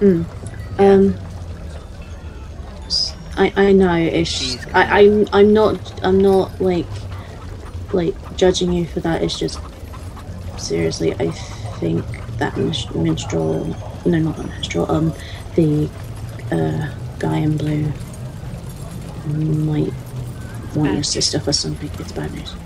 [0.00, 0.24] Mm.
[0.78, 1.14] Um.
[3.32, 7.08] S- I I know it's I I'm I'm not I'm not like
[7.92, 9.22] like judging you for that.
[9.22, 9.62] It's just
[10.56, 12.56] seriously I think that
[12.94, 15.14] minstrel no not that minstrel um
[15.54, 15.92] the
[16.52, 16.88] uh
[17.18, 17.94] guy in blue
[19.24, 19.94] might
[20.74, 21.92] want your sister for something.
[21.98, 22.56] It's bad news.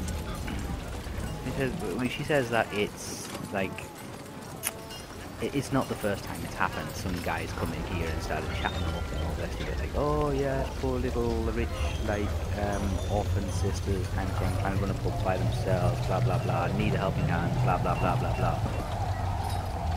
[1.45, 3.91] Because well, she says that it's like
[5.41, 6.97] it's not the first time it's happened.
[6.97, 9.05] Some guys come in here and started chatting them up
[9.51, 9.79] and all this.
[9.81, 11.69] Like, oh yeah, poor little rich
[12.07, 12.29] like
[12.61, 16.39] um, orphan sisters kind of thing, trying to run a pub by themselves, blah blah
[16.39, 18.59] blah, need a helping hand, blah blah blah blah blah.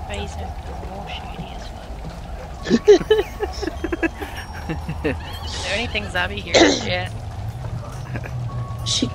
[0.10, 0.50] Razor,
[0.90, 1.90] more shady as fuck.
[4.70, 7.12] Is there anything Zabby hears yet?
[8.86, 9.10] She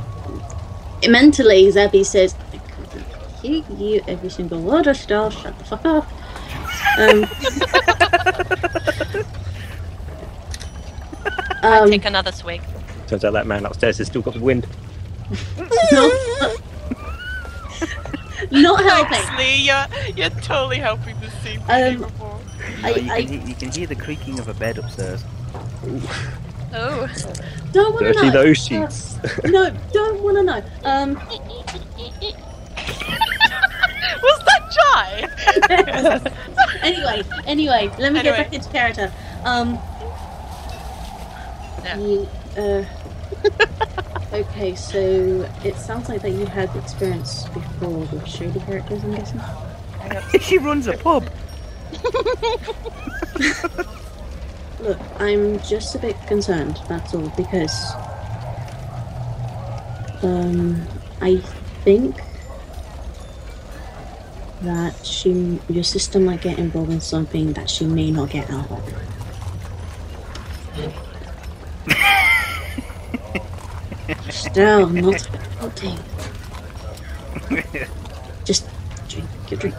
[1.09, 3.07] mentally Zabby says, I couldn't
[3.43, 6.07] hear you every single word of stuff, shut the fuck up.
[6.99, 7.27] Um,
[11.65, 12.63] um, Take another swig.
[13.07, 14.67] Turns out that man upstairs has still got the wind.
[15.93, 16.57] not,
[18.51, 19.37] not helping.
[19.39, 19.87] Lee, you're,
[20.17, 21.61] you're totally helping the scene.
[21.69, 22.41] Um, before.
[22.83, 25.23] I, Oh, you, I can hear, you can hear the creaking of a bed upstairs.
[26.77, 27.07] Oh,
[27.73, 28.33] don't want to Dirty know.
[28.33, 29.17] those sheets.
[29.45, 30.63] No, don't want to know.
[30.85, 31.15] Um,
[34.23, 36.31] Was that Jai?
[36.83, 38.23] anyway, anyway, let me Anyway.
[38.23, 39.13] get back into character.
[39.45, 39.79] Um,
[41.85, 41.99] Yeah.
[41.99, 42.85] you, uh,
[44.33, 49.05] okay, so it sounds like that you had experience before with shady characters.
[49.05, 49.41] I'm guessing.
[50.41, 51.29] she runs a pub.
[54.81, 56.81] Look, I'm just a bit concerned.
[56.89, 57.93] That's all because,
[60.23, 60.87] um,
[61.21, 61.37] I
[61.85, 62.17] think
[64.63, 68.71] that she, your sister might get involved in something that she may not get out
[68.71, 69.05] of.
[74.31, 75.21] Still not
[75.59, 75.99] helping.
[78.45, 78.69] Just
[79.09, 79.75] drink your drink.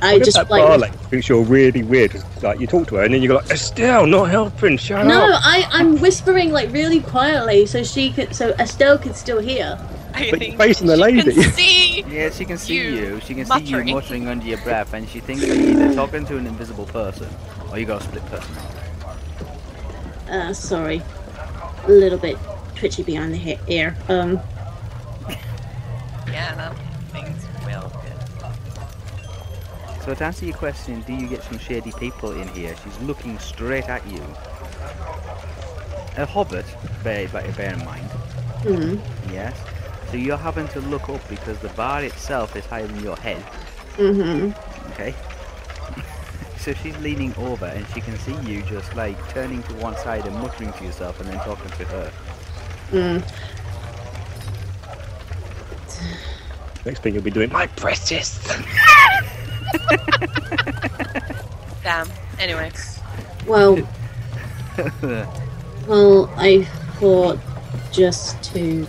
[0.00, 0.62] I What if just that like.
[0.62, 2.20] bar lady thinks you're really weird?
[2.42, 4.76] Like you talk to her and then you go like, Estelle, not helping.
[4.76, 5.40] Shut No, up.
[5.44, 9.78] I, I'm whispering like really quietly so she could so Estelle could still hear.
[10.14, 11.22] I But think you're facing the lady.
[11.32, 12.02] Can see.
[12.08, 13.20] Yeah, she can see You you.
[13.20, 16.36] She can see you muttering under your breath, and she thinks you're either talking to
[16.36, 17.28] an invisible person
[17.70, 18.71] or you got a split personality.
[20.32, 21.02] Uh, sorry,
[21.84, 22.36] a little bit
[22.74, 23.94] twitchy behind the he- ear.
[24.08, 24.40] Um,
[26.28, 26.74] Yeah, that
[27.12, 28.18] thing's real good.
[30.04, 32.74] So to answer your question, do you get some shady people in here?
[32.82, 34.22] She's looking straight at you.
[36.16, 36.64] A hobbit,
[37.04, 38.06] bear, bear bear in mind.
[38.64, 38.96] hmm,
[39.32, 39.56] Yes.
[40.10, 43.42] So you're having to look up because the bar itself is higher than your head.
[43.96, 44.90] Mm-hmm.
[44.92, 45.14] Okay.
[46.62, 50.24] So she's leaning over and she can see you just like turning to one side
[50.26, 52.12] and muttering to yourself and then talking to her.
[52.92, 53.22] mm.
[56.84, 58.38] Next thing you'll be doing, my precious.
[61.82, 62.08] Damn.
[62.38, 62.70] Anyway,
[63.46, 63.78] Well,
[65.86, 66.64] well, I
[66.98, 67.38] thought
[67.90, 68.86] just to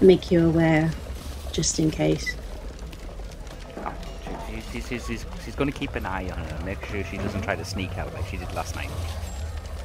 [0.00, 0.92] make you aware,
[1.52, 2.36] just in case.
[4.24, 5.26] She, she, she's, she's, she's
[5.58, 8.14] going to keep an eye on her, make sure she doesn't try to sneak out
[8.14, 8.88] like she did last night.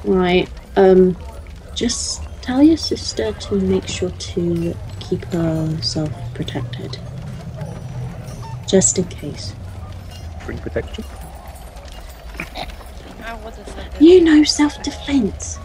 [0.04, 0.48] Right.
[0.76, 1.16] Um,
[1.74, 6.98] just tell your sister to make sure to keep herself protected,
[8.68, 9.54] just in case.
[10.44, 11.04] Free protection.
[13.24, 14.00] I would have said that.
[14.00, 15.58] You know, self-defense.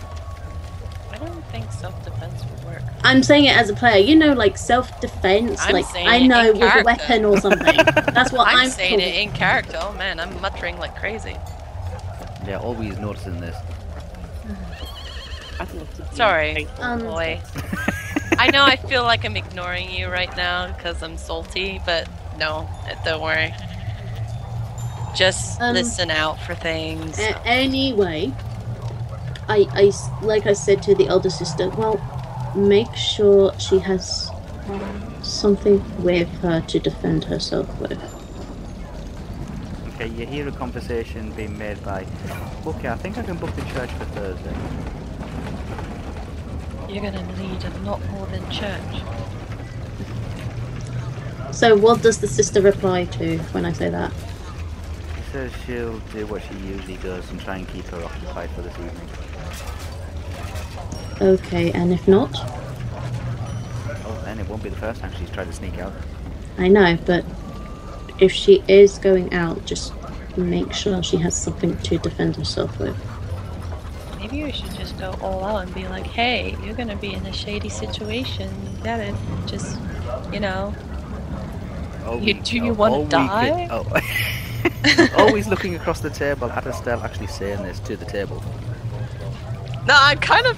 [1.11, 2.81] I don't think self-defense would work.
[3.03, 3.97] I'm saying it as a player.
[3.97, 5.59] You know, like self-defense.
[5.71, 7.77] Like I know in with a weapon or something.
[8.13, 9.77] That's what I'm, I'm, saying talking- it in character.
[9.81, 11.35] Oh man, I'm muttering like crazy.
[12.47, 13.55] Yeah, always noticing this.
[15.59, 16.67] I'd love to be Sorry.
[16.79, 17.41] Um, Boy.
[18.39, 22.69] I know I feel like I'm ignoring you right now because I'm salty, but no,
[22.89, 23.53] uh, don't worry.
[25.15, 27.19] Just Um, listen out for things.
[27.19, 28.31] A- anyway,
[29.49, 29.91] I,
[30.21, 31.69] like I said to the elder sister.
[31.69, 31.97] Well,
[32.55, 34.29] make sure she has
[34.67, 38.01] um, something with her to defend herself with.
[39.95, 42.05] Okay, you hear a conversation being made by,
[42.65, 44.55] okay, I think I can book the church for Thursday.
[46.87, 49.03] You're gonna need a lot more than church.
[51.51, 54.13] So, what does the sister reply to when I say that?
[55.15, 58.61] She says she'll do what she usually does and try and keep her occupied for
[58.61, 59.28] this evening.
[61.21, 62.31] Okay, and if not,
[64.05, 65.93] Oh, then it won't be the first time she's tried to sneak out.
[66.57, 67.25] I know, but
[68.19, 69.93] if she is going out, just
[70.37, 72.95] make sure she has something to defend herself with.
[74.19, 77.25] Maybe we should just go all out and be like, hey, you're gonna be in
[77.25, 78.49] a shady situation.
[78.77, 79.15] You gotta
[79.45, 79.77] just,
[80.31, 80.73] you know.
[82.05, 83.67] Oh, You- we- do you oh, wanna oh, we could- die?
[83.71, 84.01] oh.
[85.17, 88.41] Always looking across the table at Estelle actually saying this to the table.
[89.87, 90.57] No, I'm kind of.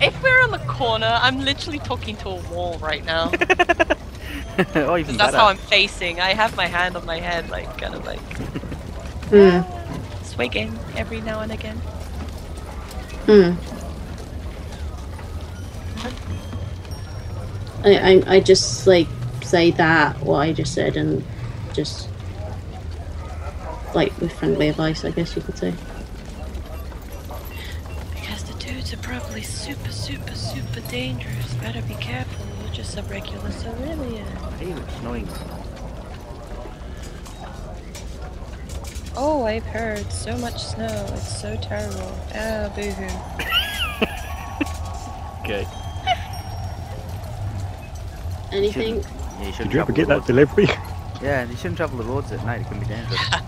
[0.00, 3.38] If we're on the corner, I'm literally talking to a wall right now.
[4.76, 6.20] oh, even That's how I'm facing.
[6.20, 8.38] I have my hand on my head, like, kind of like
[9.30, 9.60] Hmm.
[10.22, 11.82] swigging every now and again.
[13.26, 13.52] Hmm.
[17.84, 19.08] I, I I just like
[19.42, 21.24] say that what I just said and
[21.72, 22.08] just
[23.94, 25.74] like with friendly advice, I guess you could say.
[30.06, 31.54] Super, super, super dangerous.
[31.54, 32.46] Better be careful.
[32.62, 34.24] You're just a regular civilian.
[34.38, 35.28] I hear it snowing.
[39.16, 41.06] Oh, I've heard so much snow.
[41.14, 42.12] It's so terrible.
[42.34, 43.46] Ah, boo-hoo.
[45.46, 45.64] Okay.
[48.50, 48.96] Anything?
[48.96, 50.26] Yeah, you shouldn't Did you ever get that roads.
[50.26, 50.66] delivery?
[51.22, 52.62] Yeah, you shouldn't travel the roads at night.
[52.62, 53.20] It can be dangerous.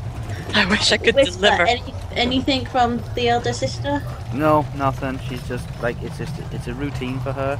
[0.54, 1.66] I wish I could Whisper, deliver.
[1.66, 4.02] any, anything from the elder sister?
[4.32, 5.18] no, nothing.
[5.28, 7.58] She's just like it's just it's a routine for her.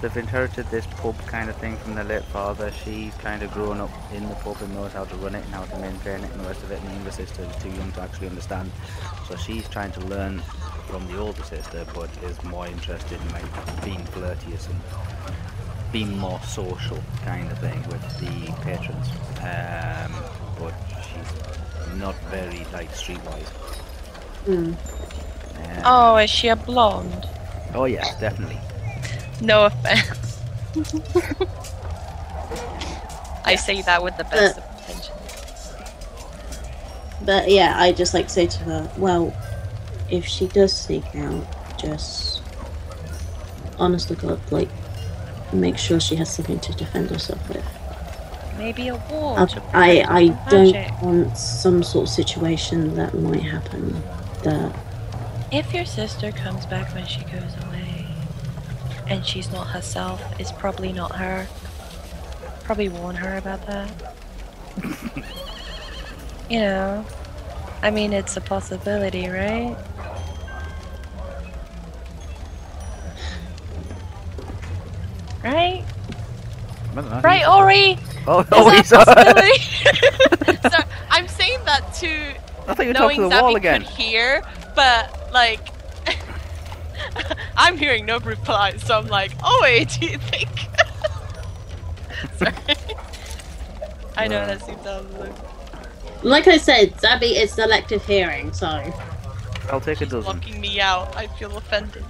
[0.00, 2.70] they've inherited this pub kind of thing from their late father.
[2.72, 5.54] She's kind of grown up in the pub and knows how to run it and
[5.54, 6.80] how to maintain it and the rest of it.
[6.80, 8.70] And the younger sister is too young to actually understand.
[9.28, 10.40] So she's trying to learn
[10.86, 14.80] from the older sister, but is more interested in like being flirtious and
[15.92, 19.08] being more social kind of thing with the patrons.
[19.40, 20.12] Um,
[20.58, 20.97] but she's
[21.96, 23.50] not very like streetwise.
[24.46, 24.76] Mm.
[25.84, 27.26] Oh, is she a blonde?
[27.74, 28.58] oh yes, definitely.
[29.40, 30.40] No offense.
[33.44, 35.72] I say that with the best of intentions.
[37.22, 39.34] But yeah, I just like say to her, well,
[40.10, 41.46] if she does sneak out,
[41.78, 42.42] just
[43.78, 44.68] honest to God, like
[45.52, 47.64] make sure she has something to defend herself with.
[48.58, 49.38] Maybe a wall.
[49.38, 54.02] I I, I don't want some sort of situation that might happen.
[54.42, 54.74] That
[55.52, 58.06] If your sister comes back when she goes away,
[59.08, 61.46] and she's not herself, it's probably not her.
[62.64, 64.14] Probably warn her about that.
[66.50, 67.06] you know,
[67.82, 69.76] I mean, it's a possibility, right?
[75.42, 75.84] Right?
[76.92, 77.98] I don't know, Right, he's- Ori?
[78.26, 78.70] Oh, Is oh
[79.04, 79.44] that
[80.44, 80.78] he's a so
[81.10, 82.34] I'm saying that to
[82.66, 83.82] I thought you were knowing talking to the wall Zabby again.
[83.82, 84.42] could hear,
[84.74, 85.60] but like
[87.56, 90.48] I'm hearing no replies, so I'm like, oh wait, do you think?
[92.36, 92.52] Sorry.
[94.16, 95.34] I know that seems out of the blue.
[96.28, 98.66] like I said, Zabby is selective hearing, so
[99.70, 100.24] I'll take a dozen.
[100.24, 102.04] Locking me out, I feel offended.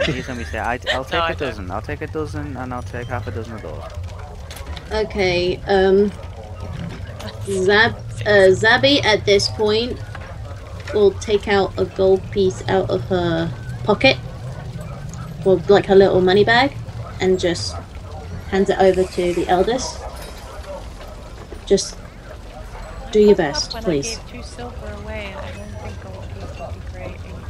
[0.00, 1.48] Yeah, you me say, I, I'll take No, I a don't.
[1.48, 1.70] dozen.
[1.70, 3.82] I'll take a dozen, and I'll take half a dozen of those.
[4.92, 5.56] okay.
[5.66, 6.10] Um,
[7.46, 7.94] Zab
[8.26, 9.98] uh, Zabby at this point
[10.94, 13.50] will take out a gold piece out of her
[13.84, 14.16] pocket,
[15.44, 16.72] or like her little money bag,
[17.20, 17.74] and just
[18.50, 19.98] hands it over to the eldest.
[21.66, 21.96] Just
[23.12, 24.18] do your best, when please.
[24.18, 27.14] I gave two silver away, I don't think gold piece would be great.
[27.14, 27.48] either.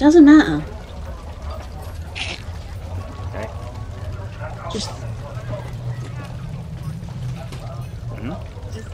[0.00, 0.64] Doesn't matter.
[3.28, 3.48] Okay.
[4.72, 4.90] Just
[8.14, 8.36] Mhm.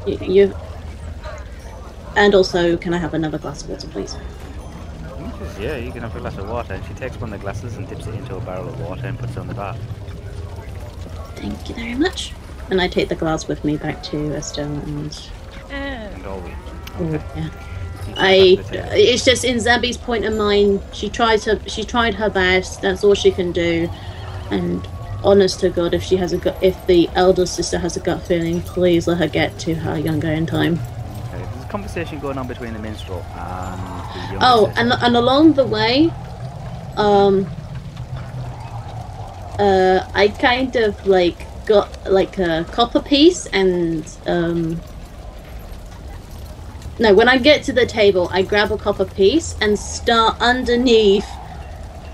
[0.07, 0.55] you, you.
[2.17, 4.17] And also, can I have another glass of water, please?
[4.17, 6.75] Mm, Yeah, you can have a glass of water.
[6.75, 9.07] And she takes one of the glasses and dips it into a barrel of water
[9.07, 9.77] and puts it on the bar.
[11.37, 12.33] Thank you very much.
[12.71, 15.17] And I take the glass with me back to Estelle and
[15.71, 16.51] Eh, And all we.
[16.99, 17.49] oh, yeah.
[18.17, 18.33] I.
[18.35, 18.93] it back to the table.
[18.95, 20.83] It's just in Zabby's point of mind.
[20.93, 21.61] She tried to.
[21.69, 22.83] She tried her best.
[22.83, 23.89] That's all she can do.
[24.51, 24.87] And
[25.25, 28.23] honest to God, if she has a gut, if the elder sister has a gut
[28.23, 30.75] feeling, please let her get to her younger in time.
[31.29, 34.81] Okay, there's a conversation going on between the minstrel and the Oh, sister.
[34.81, 36.11] and and along the way,
[36.97, 37.47] um,
[39.59, 44.81] uh, I kind of like got like a copper piece and um.
[46.99, 51.29] No, when I get to the table, I grab a copper piece and start underneath,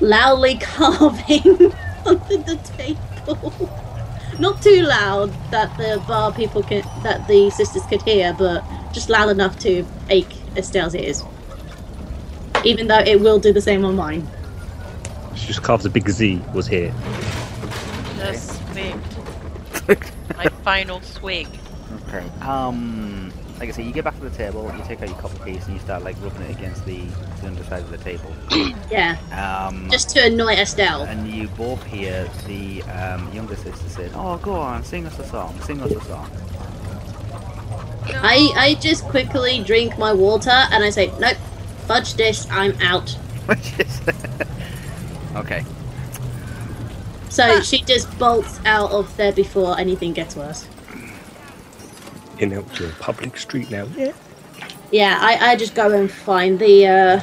[0.01, 1.73] loudly carving
[2.05, 3.71] under the table.
[4.39, 9.09] Not too loud that the bar people can, that the sisters could hear, but just
[9.09, 11.23] loud enough to ache Estelle's ears
[12.65, 14.27] even though it will do the same on mine.
[15.35, 16.41] She just carves a big Z.
[16.55, 16.95] Was here.
[18.17, 18.61] just
[19.75, 20.13] swigged.
[20.37, 21.49] My final swig.
[22.09, 22.27] Okay.
[22.41, 23.33] Um,
[23.63, 25.39] like I say, you get back to the table, and you take out your copper
[25.45, 26.99] piece, and you start like rubbing it against the,
[27.41, 28.33] the underside of the table.
[28.91, 31.03] Yeah, Um, just to annoy Estelle.
[31.05, 35.25] and you both hear the um, younger sister saying, "Oh, go on, sing us a
[35.25, 36.29] song, sing us a song."
[38.07, 41.37] I I just quickly drink my water and I say, nope,
[41.87, 43.11] fudge this, I'm out.
[43.47, 44.01] Which is
[45.37, 45.65] okay.
[47.31, 50.67] So she just bolts out of there before anything gets worse.
[52.43, 53.87] In out to a public street now.
[53.97, 54.13] Yeah.
[54.91, 57.21] Yeah, I, I just go and find the uh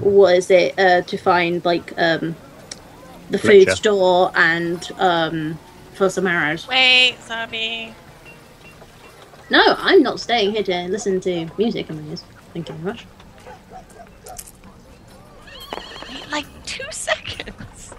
[0.00, 2.34] what is it, uh to find like um
[3.28, 3.76] the food Fletcher.
[3.76, 5.58] store and um
[5.92, 6.66] for some arrows.
[6.66, 7.92] Wait, Zabi.
[9.50, 12.24] No, I'm not staying here to listen to music and things.
[12.54, 13.06] Thank you very much.
[16.08, 17.92] Wait like two seconds.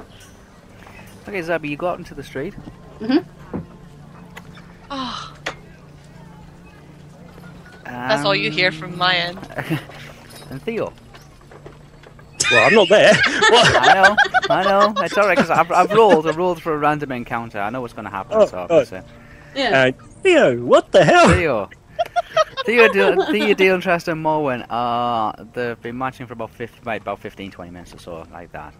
[1.28, 2.56] Okay, Zabi, you go out into the street.
[3.00, 3.24] Mhm.
[7.92, 9.40] That's all you hear from my end.
[10.50, 10.92] And Theo.
[12.52, 13.14] Well, I'm not there.
[13.26, 13.76] what?
[13.82, 14.16] I know,
[14.50, 15.02] I know.
[15.02, 16.28] It's alright because I've, I've rolled.
[16.28, 17.62] I rolled for a random encounter.
[17.62, 18.34] I know what's going to happen.
[18.36, 18.64] Oh, so oh.
[18.64, 19.02] obviously.
[19.56, 19.94] Yeah.
[19.98, 21.30] Uh, Theo, what the hell?
[21.30, 21.70] Theo.
[22.66, 27.20] Theo, Dil- Theo, Dealtrust and Morwen are they've been marching for about 50, right, about
[27.20, 28.74] 15, 20 minutes or so, like that.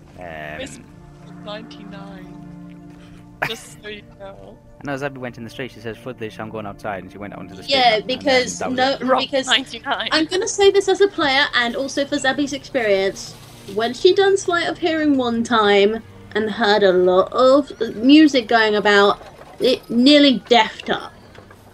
[0.60, 2.98] Miss- Um, 99.
[3.48, 4.58] Just so you know.
[4.82, 7.20] And as Abby went in the street, she says, "Footlish, I'm going outside," and she
[7.20, 7.76] went out into the street.
[7.76, 10.10] Yeah, and- and because that was no, because 99.
[10.12, 13.34] I'm gonna say this as a player and also for Zabby's experience.
[13.76, 16.02] When she done Sleight of Hearing one time
[16.34, 19.22] and heard a lot of music going about,
[19.60, 21.12] it nearly deafed her.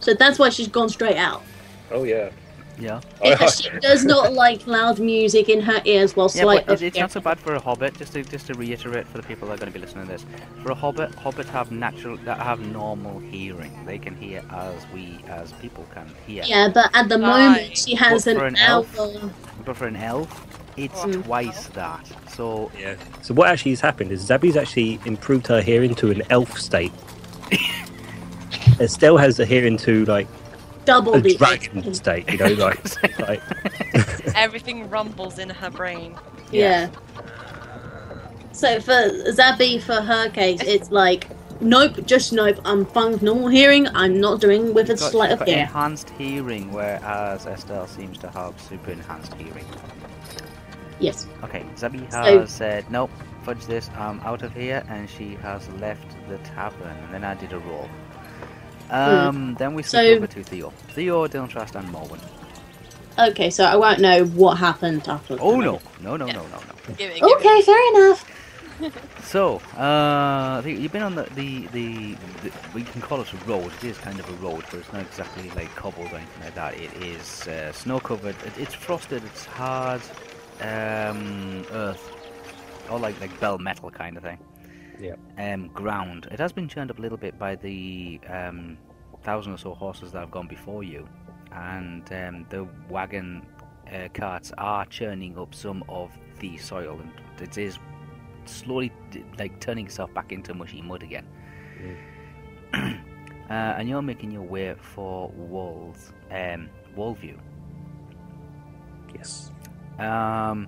[0.01, 1.43] So that's why she's gone straight out.
[1.91, 2.29] Oh yeah.
[2.79, 6.81] Yeah, Because she does not like loud music in her ears while yeah, Sleight but
[6.83, 7.97] it's not so bad for a hobbit.
[7.97, 10.11] Just to just to reiterate for the people that are going to be listening to
[10.11, 10.25] this,
[10.61, 13.73] for a hobbit, hobbits have natural that have normal hearing.
[13.87, 16.43] They can hear as we as people can hear.
[16.45, 17.49] Yeah, but at the Right.
[17.61, 19.31] moment she has But an, an elf- hour.
[19.65, 20.45] But for an elf,
[20.77, 21.23] it's Mm.
[21.23, 22.05] twice that.
[22.35, 22.93] So Yeah.
[23.23, 26.91] So what actually has happened is Zabby's actually improved her hearing to an elf state.
[28.79, 30.27] Estelle has the hearing to like
[30.87, 33.41] double a the dragon state, you know, like like
[34.35, 36.15] Everything rumbles in her brain.
[36.51, 36.89] Yeah.
[38.53, 38.91] So for
[39.37, 41.27] Zabby, for her case, it's like,
[41.61, 42.57] nope, just nope.
[42.65, 43.87] I'm fine with normal hearing.
[43.89, 45.61] I'm not doing with a She's got- of got hearing.
[45.63, 49.65] enhanced hearing, whereas Estelle seems to have super enhanced hearing.
[50.99, 51.27] Yes.
[51.43, 53.11] Okay, Zabi So- has said, nope,
[53.43, 57.35] fudge this, I'm out of here, and she has left the tavern, and then I
[57.35, 57.87] did a roll.
[58.89, 59.91] Um, then we switch.
[59.91, 60.69] So- over to Theo.
[60.89, 62.19] Theo, Dylan Trust, and Morwen.
[63.19, 65.37] Okay, so I won't know what happened after.
[65.39, 66.33] Oh no, no, no, Yeah.
[66.33, 66.95] no, no, no.
[66.95, 67.35] Give it, give it.
[67.37, 68.25] Okay, fair enough.
[69.23, 73.73] So, uh, you've been on the, the, the, the, we can call it a road.
[73.81, 76.55] It is kind of a road, but it's not exactly like cobbled or anything like
[76.55, 76.75] that.
[76.75, 78.35] It is uh, snow covered.
[78.45, 79.23] It, it's frosted.
[79.25, 79.99] It's hard
[80.61, 82.09] um, earth,
[82.89, 84.37] or like like bell metal kind of thing.
[84.99, 85.15] Yeah.
[85.37, 86.27] Um, ground.
[86.31, 88.77] It has been churned up a little bit by the um,
[89.23, 91.07] thousand or so horses that have gone before you,
[91.51, 93.45] and um, the wagon
[93.93, 97.77] uh, carts are churning up some of the soil, and it is
[98.45, 98.91] slowly
[99.37, 101.27] like turning itself back into mushy mud again.
[102.73, 102.77] uh,
[103.49, 107.37] and you're making your way for Walls, um, Wallview.
[109.15, 109.51] yes.
[109.99, 110.67] Um,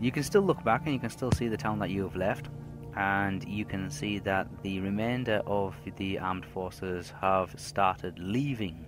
[0.00, 2.16] you can still look back and you can still see the town that you have
[2.16, 2.48] left,
[2.96, 8.86] and you can see that the remainder of the armed forces have started leaving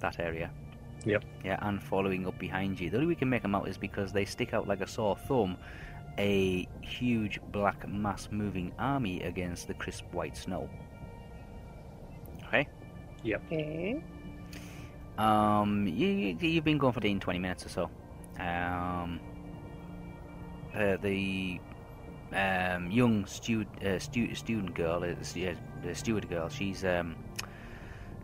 [0.00, 0.50] that area.
[1.04, 1.24] Yep.
[1.44, 2.90] Yeah, and following up behind you.
[2.90, 4.86] The only way we can make them out is because they stick out like a
[4.86, 5.56] sore thumb,
[6.18, 10.68] a huge black mass moving army against the crisp white snow.
[12.46, 12.66] Okay.
[13.22, 13.42] Yep.
[13.46, 14.02] Okay.
[15.18, 17.90] Um, you, you you've been going for 15, 20 minutes or so.
[18.40, 19.20] Um,
[20.74, 21.60] uh, the
[22.34, 25.14] um, young stud, uh, stu- student girl, uh,
[25.82, 27.16] the steward girl, she's um,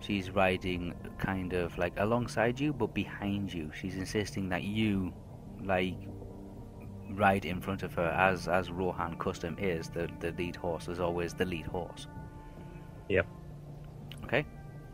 [0.00, 3.70] she's riding kind of like alongside you, but behind you.
[3.78, 5.12] She's insisting that you
[5.62, 5.96] like
[7.10, 9.88] ride in front of her, as as Rohan custom is.
[9.88, 12.08] The the lead horse is always the lead horse.
[13.08, 13.26] Yep.
[14.24, 14.44] Okay.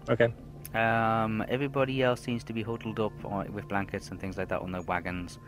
[0.08, 0.32] Okay.
[0.74, 3.12] Um, everybody else seems to be huddled up
[3.50, 5.38] with blankets and things like that on their wagons,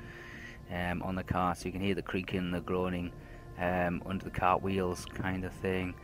[0.72, 1.64] um, on the carts.
[1.64, 3.12] You can hear the creaking, the groaning
[3.58, 5.94] um, under the cart wheels, kind of thing.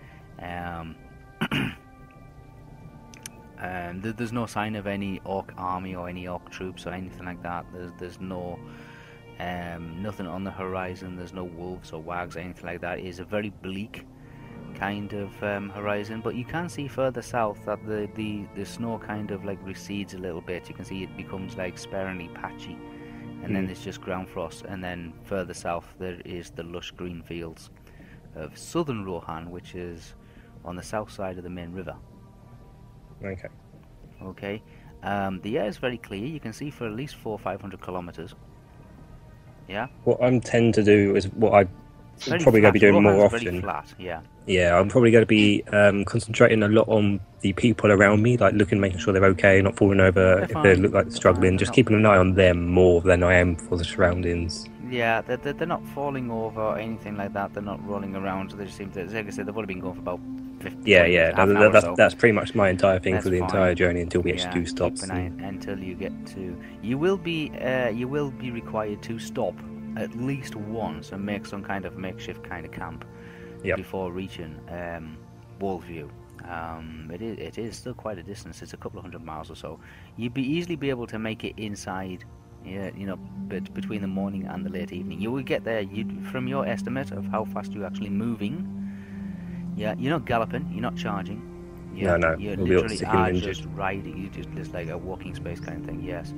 [0.41, 0.97] Um,
[1.51, 1.77] um,
[4.01, 7.43] there, there's no sign of any orc army or any orc troops or anything like
[7.43, 7.67] that.
[7.73, 8.59] There's there's no
[9.41, 11.17] um, nothing on the horizon.
[11.17, 12.99] There's no wolves or wargs or anything like that.
[12.99, 14.07] It is a very bleak
[14.75, 18.99] kind of um, horizon, but you can see further south that the, the, the snow
[18.99, 20.69] kind of like recedes a little bit.
[20.69, 22.77] You can see it becomes like sparingly patchy,
[23.45, 23.67] and then Hmm.
[23.67, 24.65] there's just ground frost.
[24.69, 27.71] And then further south there is the lush green fields
[28.35, 30.15] of southern Rohan, which is
[30.65, 31.95] on the south side of the main river.
[33.25, 33.49] Okay.
[34.23, 34.63] Okay,
[35.03, 36.25] um, the air is very clear.
[36.27, 38.35] You can see for at least four or five hundred kilometers.
[39.69, 41.69] Yeah, What I tend to do is what I
[42.21, 43.61] Very probably going to be doing more often.
[43.61, 43.93] flat.
[43.99, 44.21] Yeah.
[44.47, 48.37] Yeah, I'm probably going to be um, concentrating a lot on the people around me,
[48.37, 51.07] like looking, making sure they're okay, not falling over They're if they fine, look like
[51.07, 51.53] they're struggling.
[51.53, 54.67] fine, Just they're keeping an eye on them more than I am for the surroundings.
[54.91, 57.55] Yeah, they're, they're, they're not falling over or anything like that.
[57.55, 58.51] They're not rolling around.
[58.53, 60.21] They just seem to, like I said, they've only been going for about
[60.61, 61.95] 50 Yeah, yeah, that- that's, so.
[61.97, 63.49] that's pretty much my entire thing That's for the fine.
[63.49, 65.01] entire journey until we Yeah, actually do stops.
[65.01, 66.55] keep an eye and- until you get to.
[66.83, 69.55] You will be uh, you will be required to stop
[69.97, 73.05] at least once and make some kind of makeshift kind of camp
[73.63, 73.77] Yep.
[73.79, 75.17] before reaching um,
[75.61, 76.11] Wallview.
[76.47, 78.61] Um, it is it is still quite a distance.
[78.61, 79.81] It's a couple of hundred miles or so.
[80.17, 82.25] You'd be easily be able to make it inside.
[82.67, 83.17] Yeah, you know,
[83.49, 85.81] but between the morning and the late evening, you will get there.
[85.81, 88.67] You, from your estimate of how fast you're actually moving,
[89.77, 91.41] yeah, you're not galloping, you're not charging.
[91.95, 94.17] No, no, you we'll literally are just riding.
[94.19, 96.03] You just just like a walking space kind of thing.
[96.03, 96.35] Yes,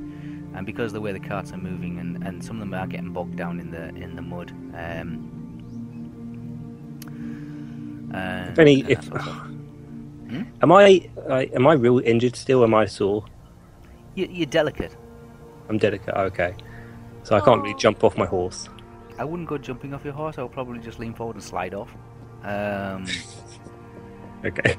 [0.56, 2.86] and because of the way the carts are moving, and, and some of them are
[2.86, 4.50] getting bogged down in the in the mud.
[4.74, 5.32] Um,
[8.12, 9.20] And, If any, if sort
[10.62, 12.62] am I, I am I real injured still?
[12.64, 13.24] Am I sore?
[14.14, 14.96] You, you're delicate.
[15.68, 16.14] I'm delicate.
[16.14, 16.54] Okay,
[17.24, 18.68] so I can't really jump off my horse.
[19.18, 20.38] I wouldn't go jumping off your horse.
[20.38, 21.94] I would probably just lean forward and slide off.
[22.44, 23.06] Um,
[24.44, 24.76] Okay,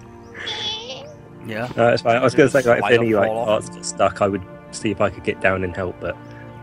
[1.45, 1.67] yeah.
[1.75, 2.15] no, that's fine.
[2.15, 3.47] I was going to say like if any like off.
[3.47, 6.15] parts got stuck, I would see if I could get down and help, but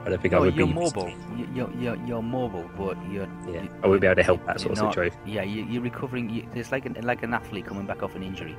[0.04, 0.72] I don't think I No, would you're be.
[0.74, 1.08] mobile.
[1.36, 3.28] You- You're, you're, you're mobile, but you're.
[3.48, 5.18] Yeah, you- I wouldn't be able to help that sort of not- situation.
[5.26, 6.28] Yeah, you, you're recovering.
[6.30, 8.56] You, it's like an, like an athlete coming back off an injury.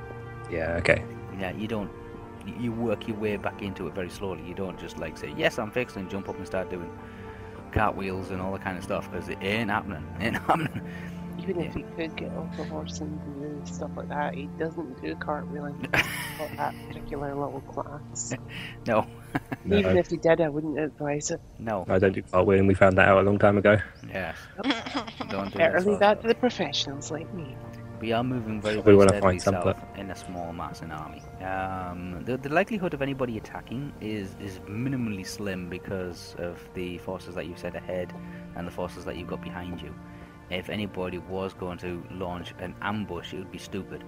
[0.50, 1.04] Yeah, okay.
[1.38, 1.90] Yeah, you don't.
[2.46, 4.42] you- You work your way back into it very slowly.
[4.42, 6.90] You don't just like say, "Yes, I'm fixed," and jump up and start doing
[7.72, 10.04] cartwheels and all that kind of stuff because it ain't happening.
[10.20, 10.82] It ain't happening.
[11.38, 15.00] Even if he could get off the horse and do stuff like that, he doesn't
[15.02, 15.80] do cartwheeling
[16.36, 18.34] for that particular little class.
[18.86, 19.06] No,
[19.64, 21.40] No, Even if he did, I wouldn't advise it.
[21.58, 21.84] no.
[21.88, 22.66] I don't do cartwheeling.
[22.66, 23.76] We found that out a long time ago.
[24.08, 24.34] Yeah.
[25.28, 27.56] Don't do Better leave that to the professionals like me.
[28.00, 30.82] We are moving very, Probably very wanna steadily find some south in a small mass
[30.82, 31.22] and army.
[31.42, 37.34] Um, the, the likelihood of anybody attacking is, is minimally slim because of the forces
[37.34, 38.12] that you've sent ahead
[38.54, 39.94] and the forces that you've got behind you.
[40.50, 44.04] If anybody was going to launch an ambush, it would be stupid.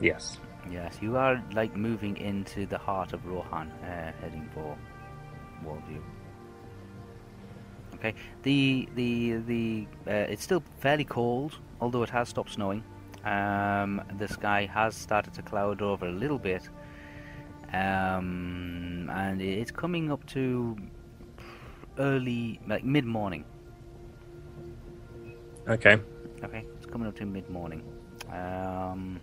[0.00, 0.38] Yes.
[0.70, 4.76] Yes, you are like moving into the heart of Rohan, uh, heading for
[5.64, 6.00] Wallview.
[7.94, 12.84] Okay, the the the uh, it's still fairly cold, although it has stopped snowing.
[13.24, 16.68] Um, the sky has started to cloud over a little bit,
[17.72, 20.76] um, and it's coming up to
[21.98, 23.44] early, like mid morning.
[25.68, 26.00] Okay.
[26.42, 27.82] Okay, it's coming up to mid morning.
[28.32, 29.20] Um,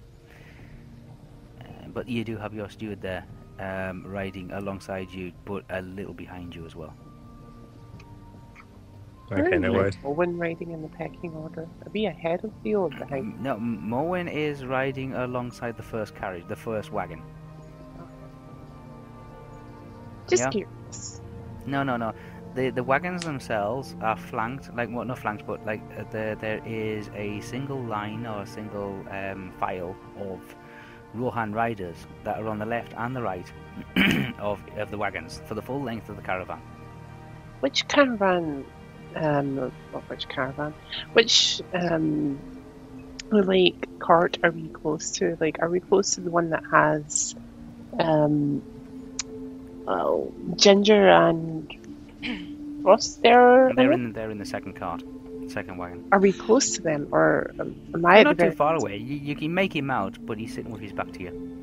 [1.59, 3.25] uh, but you do have your steward there,
[3.59, 6.93] um, riding alongside you, but a little behind you as well.
[9.31, 9.97] Okay, no worries.
[10.05, 11.63] Owen riding in the pecking order.
[11.63, 13.41] Are we ahead of the or behind?
[13.41, 17.21] No, M- Moen is riding alongside the first carriage, the first wagon.
[20.29, 20.49] Just Yeah.
[20.49, 21.21] curious.
[21.65, 22.13] No, no, no.
[22.55, 26.61] The the wagons themselves are flanked, like well, not flanked, but like uh, there there
[26.65, 30.39] is a single line or a single um, file of
[31.13, 33.51] Rohan riders that are on the left and the right
[34.39, 36.61] of of the wagons for the full length of the caravan.
[37.59, 38.65] Which caravan?
[39.15, 39.71] Um,
[40.07, 40.73] which caravan?
[41.13, 42.39] Which um,
[43.31, 45.37] like cart are we close to?
[45.39, 47.35] Like, are we close to the one that has
[47.99, 48.61] um,
[50.57, 51.71] Ginger and
[53.21, 53.71] There?
[53.75, 55.03] They're in they're in the second cart,
[55.47, 56.05] second wagon.
[56.11, 58.97] Are we close to them, or um, am I They're not too far away.
[58.97, 61.53] You, you can make him out, but he's sitting with his back to you.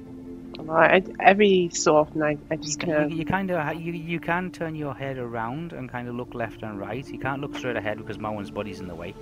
[0.70, 3.81] I, every so often, I, I You, just can- kind you, of you kind of
[3.81, 7.06] you, you can turn your head around and kind of look left and right.
[7.06, 9.14] You can't look straight ahead because Mowen's body's in the way.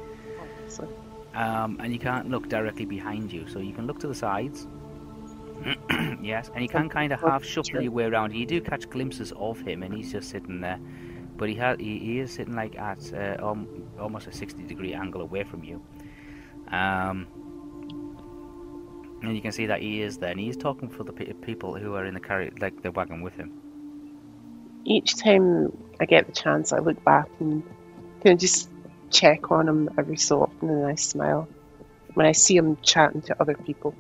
[1.35, 4.67] Um, and you can't look directly behind you, so you can look to the sides.
[6.21, 8.35] yes, and you can kind of half shuffle your way around.
[8.35, 10.79] You do catch glimpses of him, and he's just sitting there,
[11.37, 13.69] but he has he, he is sitting like at uh, um,
[13.99, 15.83] almost a sixty degree angle away from you.
[16.69, 17.29] Um,
[19.23, 21.77] and you can see that he is there, and he's talking for the pe- people
[21.77, 23.53] who are in the carry like the wagon with him.
[24.85, 27.63] each time I get the chance, I look back and
[28.23, 28.71] kind of just
[29.11, 31.49] check on him every so often, and I smile
[32.15, 33.95] when I see him chatting to other people.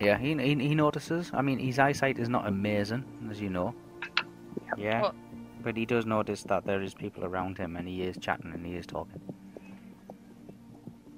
[0.00, 1.30] Yeah, he, he he notices.
[1.34, 3.74] I mean, his eyesight is not amazing, as you know.
[4.76, 5.14] Yeah, Well-
[5.62, 8.66] but he does notice that there is people around him, and he is chatting and
[8.66, 9.20] he is talking.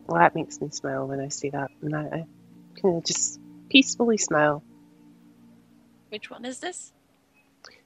[0.07, 2.27] Well, that makes me smile when I see that, and I, I
[2.81, 3.41] kind of just
[3.71, 4.63] peacefully smile.
[6.11, 6.93] Which one is this?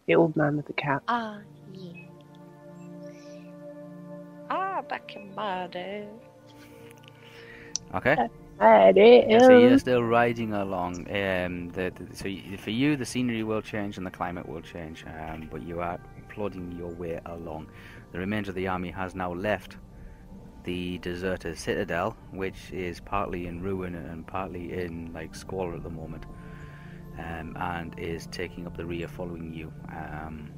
[0.07, 1.03] The old man with the cat.
[1.07, 1.39] Ah,
[1.73, 1.93] yeah.
[4.51, 6.09] Ah, back in my day.
[7.95, 8.17] Okay.
[8.19, 8.29] Hi,
[9.27, 11.09] Yeah, so you're still riding along.
[11.11, 14.63] Um, the, the, so y for you, the scenery will change and the climate will
[14.63, 15.99] change, um, but you are
[16.29, 17.69] plodding your way along.
[18.13, 19.77] The remainder of the army has now left
[20.65, 25.91] the deserted citadel, which is partly in ruin and partly in like squalor at the
[25.91, 26.25] moment,
[27.19, 29.73] um, and is taking up the rear, following you.
[29.91, 30.51] Um,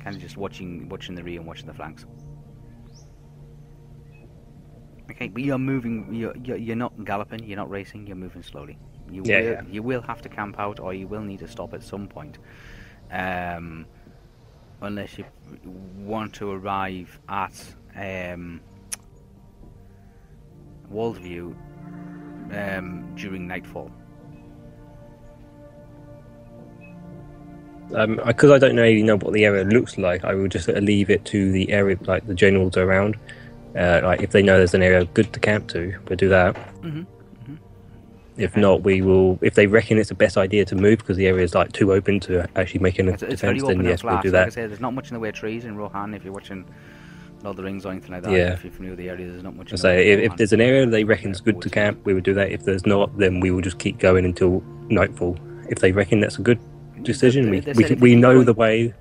[0.00, 2.06] kind of just watching, watching the rear and watching the flanks.
[5.10, 6.12] Okay, but you're moving.
[6.14, 7.44] You're, you're you're not galloping.
[7.44, 8.06] You're not racing.
[8.06, 8.78] You're moving slowly.
[9.10, 9.62] You Yeah, will yeah.
[9.70, 12.38] you will have to camp out, or you will need to stop at some point,
[13.10, 13.86] um,
[14.82, 15.24] unless you
[15.96, 18.60] want to arrive at um,
[20.92, 21.54] Wallview
[22.52, 23.90] um, during nightfall.
[27.94, 30.76] Um, because I don't really know what the area looks like, I will just sort
[30.76, 33.16] of leave it to the area, like the generals around,
[33.78, 36.56] Uh, like if they know there's an area good to camp to, we'll do that.
[36.82, 37.06] Mhm,
[38.36, 39.38] If not, we will.
[39.42, 41.92] If they reckon it's the best idea to move because the area is like too
[41.92, 44.52] open to actually make an It's, it's defense, then yes, we'll do Like I that.
[44.52, 46.12] say, there's not much in the way of trees in Rohan.
[46.14, 46.64] If you're watching
[47.42, 48.52] Lord of the Rings or anything like that, Yeah.
[48.54, 49.72] if you're familiar with the area, there's not much.
[49.72, 52.14] I in the if, if there's an area they reckon is good to camp, we
[52.14, 52.50] would do that.
[52.52, 55.36] If there's not, then we will just keep going until nightfall.
[55.68, 56.58] If they reckon that's a good
[57.02, 58.94] decision, we They- they we, can, we know going- the way.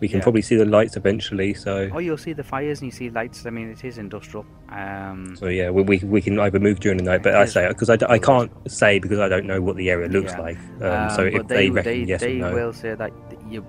[0.00, 0.22] We can Yeah.
[0.22, 1.52] probably see the lights eventually.
[1.54, 3.44] So Oh, you'll see the fires and you see lights.
[3.46, 4.46] I mean, it is industrial.
[4.70, 7.22] Um, so yeah, we, we we can either move during the night.
[7.22, 10.08] But I say because I, I can't say because I don't know what the area
[10.08, 10.40] looks Yeah.
[10.40, 10.58] like.
[10.80, 13.12] Um, so um, if but they, reckon yes they or no, will say that
[13.48, 13.64] you,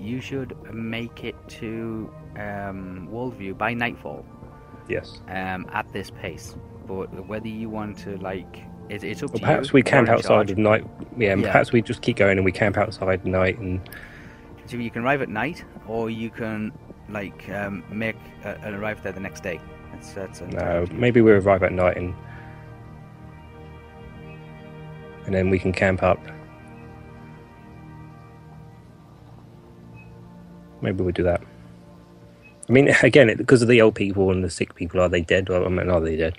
[0.00, 4.24] you, should make it to um, Wallview by nightfall
[4.88, 5.20] yes.
[5.28, 6.54] um, at this pace.
[6.86, 9.72] But whether you want to like, it, it's up Well, perhaps you.
[9.74, 10.84] we camp outside at night.
[11.16, 11.42] Yeah, Yeah.
[11.42, 13.80] perhaps we just keep going and we camp outside at night and
[14.68, 16.72] So you can arrive at night, or you can
[17.08, 19.58] like um, make uh, and arrive there the next day.
[20.14, 21.00] That's entirely No, up to you.
[21.00, 22.14] maybe we arrive at night and
[25.24, 26.18] and then we can camp up.
[30.82, 31.42] Maybe we'll do that.
[32.68, 35.22] I mean, again, it, because of the old people and the sick people, are they
[35.22, 35.48] dead?
[35.48, 36.36] Well, I mean, are they dead?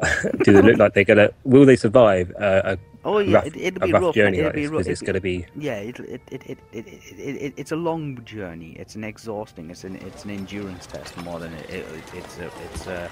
[0.44, 1.30] do they look like they're gonna?
[1.44, 4.38] Will they survive uh, Oh yeah, rough, it, will be rough, rough journey.
[4.38, 4.86] It'll be rough.
[4.86, 5.76] It's going to be yeah.
[5.76, 6.86] It, it, it, it,
[7.18, 8.76] it, it's a long journey.
[8.78, 9.70] It's an exhausting.
[9.70, 13.10] It's an it's an endurance test more than it, it's a, it's a,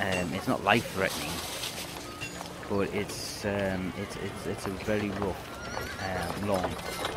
[0.00, 1.30] um, it's not life threatening,
[2.68, 6.70] but it's um, it's it's it's a very rough, long,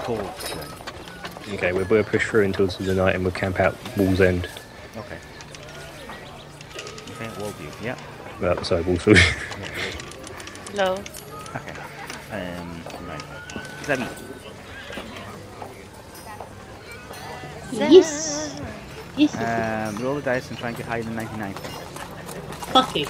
[0.03, 1.55] cold journey.
[1.57, 4.47] Okay, we'll, we'll push through until the night and we'll camp out Wall's End.
[4.97, 5.17] Okay.
[7.11, 7.83] Okay, Wallview.
[7.83, 7.97] Yeah.
[8.41, 9.15] Well, sorry, Wallview.
[10.71, 11.03] Hello.
[12.31, 12.57] Okay.
[12.57, 12.83] Um.
[13.07, 13.21] Right.
[13.83, 14.07] Zabi.
[17.71, 18.59] Yes.
[19.17, 19.35] Yes.
[19.35, 20.03] Um.
[20.03, 21.53] Roll the dice and try and get higher than ninety nine.
[22.73, 23.07] Fuck you.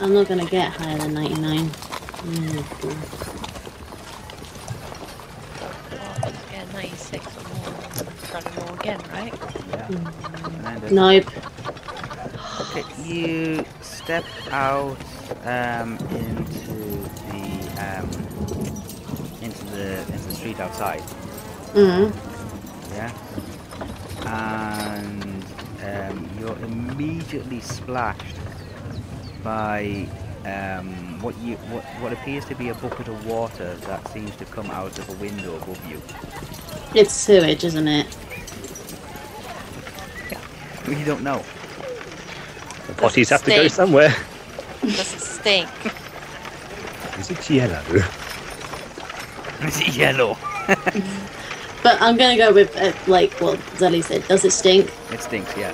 [0.00, 1.68] I'm not gonna get higher than 99.
[1.68, 2.90] Mm, cool.
[5.92, 7.74] Well, yeah, 96 or more.
[8.26, 9.34] Try to roll again, right?
[9.68, 9.86] Yeah.
[9.86, 11.30] And then the- Nope.
[13.04, 14.96] You step out
[15.44, 16.72] um, into
[17.28, 17.44] the
[17.78, 18.08] um,
[19.42, 21.02] into the into the street outside.
[21.74, 22.12] Mm.
[22.92, 23.12] Yeah,
[24.26, 25.44] and
[25.84, 28.36] um, you're immediately splashed
[29.42, 30.06] by
[30.46, 34.44] um, what you what what appears to be a bucket of water that seems to
[34.46, 36.00] come out of a window above you.
[36.98, 38.06] It's sewage, isn't it?
[40.88, 41.44] You don't know.
[42.92, 44.14] The potties have to go somewhere.
[44.82, 45.68] Does it stink?
[47.18, 47.82] Is it yellow?
[49.60, 50.36] It's yellow.
[51.82, 54.26] But I'm gonna go with uh, like what Zelly said.
[54.28, 54.90] Does it stink?
[55.10, 55.56] It stinks.
[55.56, 55.72] Yeah.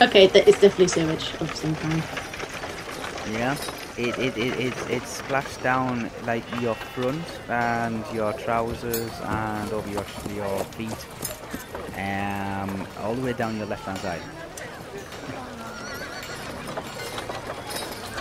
[0.00, 2.02] Okay, th- it's definitely sewage of some kind.
[3.32, 3.56] Yeah,
[3.96, 9.88] it it, it, it it splashed down like your front and your trousers and over
[9.90, 10.04] your
[10.34, 11.06] your feet,
[11.98, 14.22] um, all the way down your left hand side.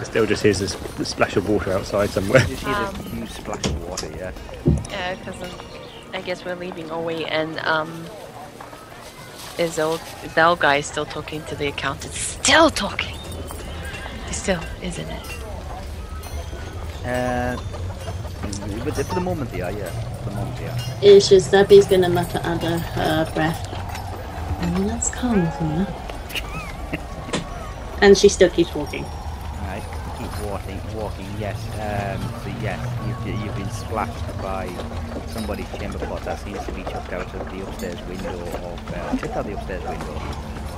[0.04, 0.74] Still just hears this
[1.08, 2.42] splash of water outside somewhere.
[2.42, 2.94] You just hear Um.
[2.96, 4.10] this huge splash of water.
[4.18, 4.32] Yeah.
[4.90, 5.36] Yeah, because
[6.14, 8.06] I guess we're leaving away, and um,
[9.58, 10.02] is old
[10.36, 12.14] that guy is still talking to the accountant?
[12.14, 13.16] Still talking.
[14.28, 15.38] He's still, isn't it?
[17.06, 17.56] Uh,
[18.84, 19.72] but for the moment, they are.
[19.72, 19.90] Yeah.
[20.24, 20.78] For the moment, they are.
[21.02, 23.68] It's just Zabby's gonna mutter under her breath.
[24.64, 25.64] Oh, that's calm for
[26.94, 27.00] you.
[28.02, 29.06] and she still keeps walking.
[30.52, 30.68] Right.
[30.68, 30.98] Keep walking.
[30.98, 31.28] Walking.
[31.40, 31.58] Yes.
[31.76, 32.22] Um.
[32.44, 32.80] So yes,
[33.26, 34.68] you've you've been splashed by
[35.28, 39.18] somebody's chamber pot that seems to be chucked out of the upstairs window of uh,
[39.18, 40.20] chucked out the upstairs window.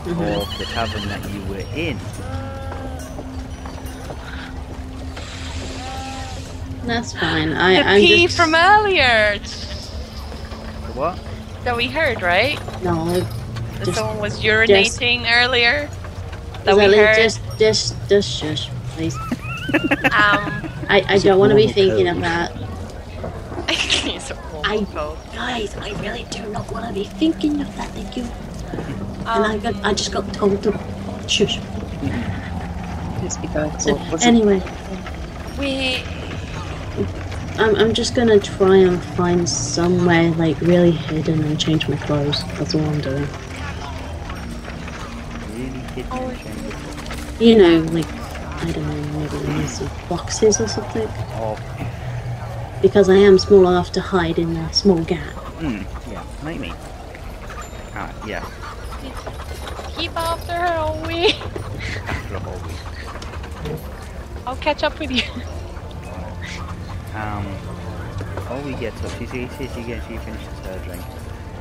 [0.05, 0.41] Mhm.
[0.41, 1.97] of the tavern that you were in.
[6.85, 7.53] That's fine.
[7.53, 11.17] I, the I'm pee just from earlier The what?
[11.63, 12.59] that we heard, right?
[12.83, 13.05] no.
[13.05, 15.89] That Just- someone was urinating earlier.
[16.65, 17.15] That we heard.
[17.15, 19.15] just, just, just shush, please.
[19.73, 22.15] Um, I, I It's a don't want to be thinking code.
[22.17, 22.51] of that.
[23.69, 25.17] it's a I- code.
[25.33, 27.89] Guys, I really do not want to be thinking of that.
[27.89, 28.23] Thank you.
[29.25, 30.71] and I Um, got, I just got told to
[31.27, 31.57] shush.
[33.21, 33.83] Just because.
[33.83, 34.61] So what was anyway,
[35.57, 36.03] we
[37.57, 42.43] I'm, I'm just gonna try and find somewhere like really hidden and change my clothes.
[42.57, 43.27] That's all I'm doing.
[45.55, 46.33] Really hidden Oh.
[47.39, 48.07] You know, like
[48.65, 51.07] I don't know, maybe in some boxes or something.
[51.35, 51.57] Oh,
[52.81, 55.33] Because I am small enough to hide in a small gap.
[55.59, 56.71] mm, yeah, maybe.
[57.95, 58.43] Ah, yeah,
[59.97, 61.35] Keep after her all week.
[62.07, 63.79] after a whole week.
[64.47, 65.23] I'll catch up with you.
[67.15, 67.45] Um,
[68.49, 71.01] all we get up, she sees, she, she, gets, she finishes her drink.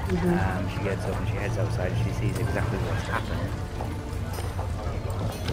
[0.08, 0.32] Mhm.
[0.32, 1.92] Um, she gets up and she heads outside.
[2.02, 3.50] She sees exactly what's happened.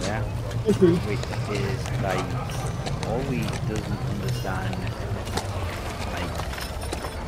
[0.04, 0.24] Yeah,
[0.66, 2.26] Which is like
[3.08, 4.76] all we doesn't understand,
[6.14, 6.32] like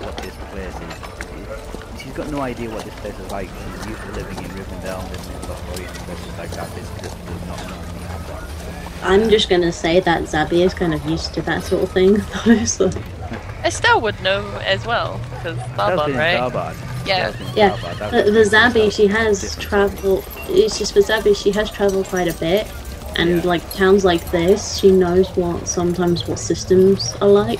[0.03, 2.01] what this place is.
[2.01, 3.49] She's got no idea what this place is like.
[3.49, 6.75] She's used to living in Rivendell and in Lothlorien and places like that.
[6.75, 9.03] This just does not normally have that.
[9.03, 12.13] I'm just gonna say that Zabby is kind of used to that sort of thing,
[12.45, 12.65] though.
[12.65, 12.91] So
[13.63, 16.51] Estelle would know as well, because That's Barbon, been in right?
[16.51, 17.07] Darbad.
[17.07, 17.31] Yeah.
[17.31, 18.25] That's been in Yeah, Darbad.
[18.25, 20.25] The, was the Zabby, she has travelled.
[20.49, 22.67] It's just for Zabby, she has travelled quite a bit,
[23.15, 23.41] and Yeah.
[23.43, 27.59] like towns like this, she knows what sometimes what systems are like.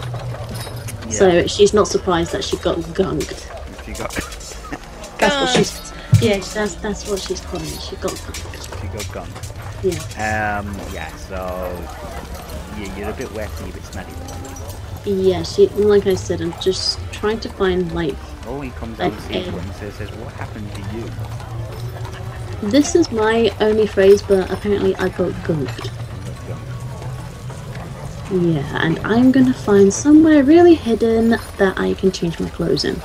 [1.07, 1.11] Yeah.
[1.11, 3.45] So she's not surprised that she got gunked.
[3.85, 4.11] She got
[5.19, 5.91] That's what she's.
[6.21, 7.81] Yeah, that's that's what she's calling it.
[7.81, 8.81] She got gunked.
[8.81, 9.33] she got gunned.
[9.83, 10.59] Yeah.
[10.59, 11.37] Um, yeah, so
[12.77, 14.13] yeah, you're a bit wet and you're a bit smelly.
[15.05, 15.67] Yeah, she.
[15.69, 18.15] Like I said, I'm just trying to find like
[18.47, 19.43] Oh, he comes out and Okay.
[19.43, 21.03] sees and says, says, what happened to you?
[22.61, 25.85] This is my only phrase, but apparently I got gunked.
[25.85, 26.59] You got
[28.29, 28.53] gunned.
[28.53, 33.01] Yeah, and I'm gonna find somewhere really hidden that I can change my clothes in.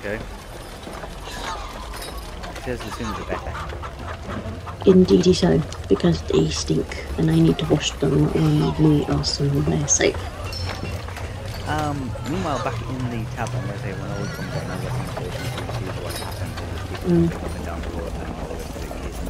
[0.00, 0.18] Okay.
[2.64, 3.54] Says the sooner the better.
[4.86, 9.88] Indeedy so, because they stink, and I need to wash them when we are somewhere
[9.88, 10.16] safe.
[11.68, 16.18] Um, meanwhile, back in the tavern, where everyone always comes out and looking for what
[16.18, 17.49] happened,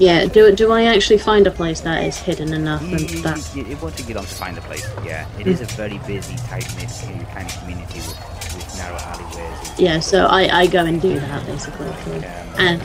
[0.01, 3.39] Yeah, do do I actually find a place that is hidden enough You, and that?
[3.55, 5.27] you, you want to get on to find a place, yeah.
[5.39, 5.53] It Mm.
[5.53, 6.89] is a very busy, tight-knit
[7.35, 8.19] kind of community with,
[8.57, 9.79] with narrow alleyways.
[9.79, 11.93] Yeah, so I, I go and do that basically.
[12.05, 12.23] so- um,
[12.67, 12.83] And.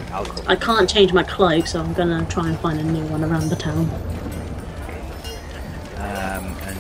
[0.48, 3.48] I can't change my clothes, so I'm gonna try and find a new one around
[3.50, 3.90] the town.
[5.98, 6.80] Um, and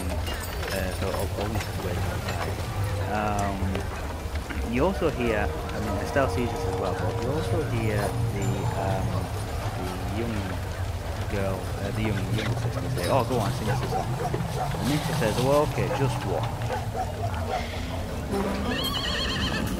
[0.75, 2.53] uh, so al- always wait outside.
[3.15, 3.57] Um,
[4.73, 7.97] you also hear, I mean, Estelle sees this as well, but you also hear
[8.35, 8.47] the
[8.83, 9.24] um, the
[10.19, 10.35] young
[11.31, 14.07] girl, uh, the young young sister say, "Oh, go on, sing us a song."
[14.79, 16.49] And then says, "Oh, okay, just one."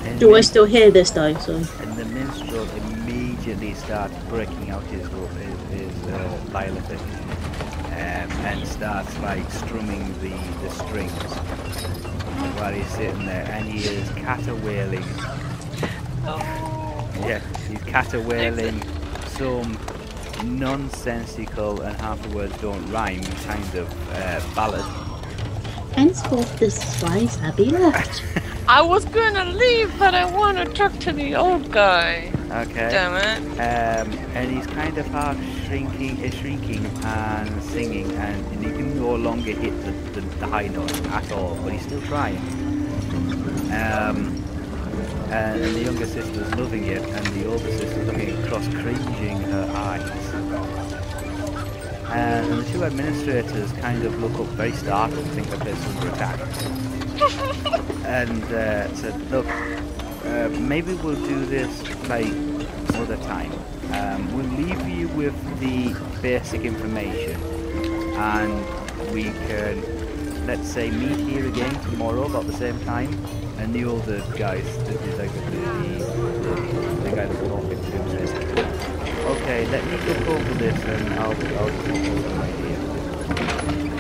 [0.06, 1.34] And Do I still hear this though?
[1.40, 8.32] So and the minstrel immediately starts breaking out his ro- his, his uh, lilith um,
[8.46, 11.12] and starts like strumming the, the strings
[12.58, 15.04] while he's sitting there and he is caterwailing
[16.28, 17.10] Oh.
[17.28, 17.40] yeah
[17.70, 18.82] he's caterwailing
[19.28, 19.78] some
[20.46, 24.86] nonsensical and half the words don't rhyme kind of uh, ballad
[25.96, 28.22] henceforth, this is why Zabby left.
[28.68, 32.32] I was gonna leave, but I want to talk to the old guy.
[32.52, 33.60] okay Damn it.
[33.60, 39.00] um, and he's kind of half shrinking, uh, shrinking and singing, and, and he can
[39.00, 42.38] no longer hit the, the, the high note at all, but he's still trying.
[43.72, 44.45] Um,
[45.32, 50.34] and, the younger sister's loving it, and the older sister's looking across, cringing her eyes.
[52.12, 56.10] And the two administrators kind of look up very startled, and think the place under
[56.10, 56.40] attack.
[58.06, 63.52] and uh, said, look, uh, maybe we'll do this like another time.
[63.92, 67.42] Um, we'll leave you with the basic information,
[68.16, 73.12] and we can, let's say, meet here again tomorrow about the same time.
[73.58, 75.48] And the older guys, the, the, like, the, the,
[76.44, 76.56] the,
[77.10, 78.32] the guy that's talking to him says,
[79.26, 82.78] "Okay, let me look over this, and I'll, I'll come up with an idea."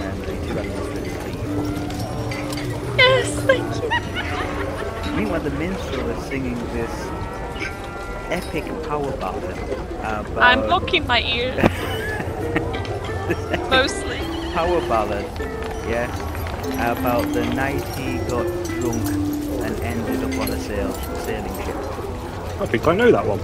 [0.08, 1.50] And the two administrators leave.
[2.98, 3.90] Yes, thank you.
[5.16, 6.92] Meanwhile, the minstrel is singing this
[8.30, 9.58] epic power ballad
[10.00, 11.58] about I'm blocking my ears
[13.70, 14.18] mostly.
[14.54, 15.26] power ballad,
[15.88, 16.10] yes,
[16.74, 19.25] about the night he got drunk
[20.68, 20.92] sail,
[21.26, 21.76] sailing ship.
[22.62, 23.40] I think I know that one.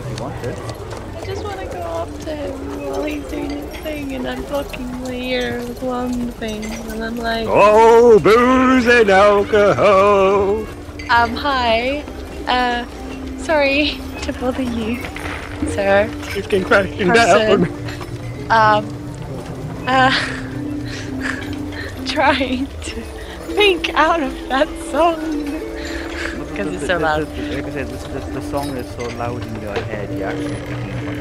[0.09, 0.51] you want to.
[1.17, 4.43] I just want to go up to him while he's doing his thing, and I'm
[4.43, 10.65] blocking my ear with one thing, and I'm like, Oh, booze and alcohol.
[11.09, 12.03] um, hi,
[12.47, 12.85] uh,
[13.39, 15.01] sorry to bother you,
[15.69, 16.09] sir.
[16.35, 17.63] It's getting crashing Person.
[17.63, 17.88] down.
[18.49, 18.85] Um,
[19.87, 20.11] uh,
[22.07, 23.01] trying to
[23.55, 25.43] think out of that song.
[26.49, 27.27] Because it's so The- the- loud.
[27.35, 30.27] the- Like I said, the, the, the song is so loud in your head, you're
[30.27, 31.15] actually picking up on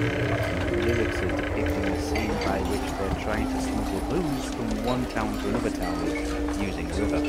[0.71, 5.05] the lyrics are depicting the scene by which they're trying to smuggle booze from one
[5.11, 6.07] town to another town
[6.61, 7.21] using a river.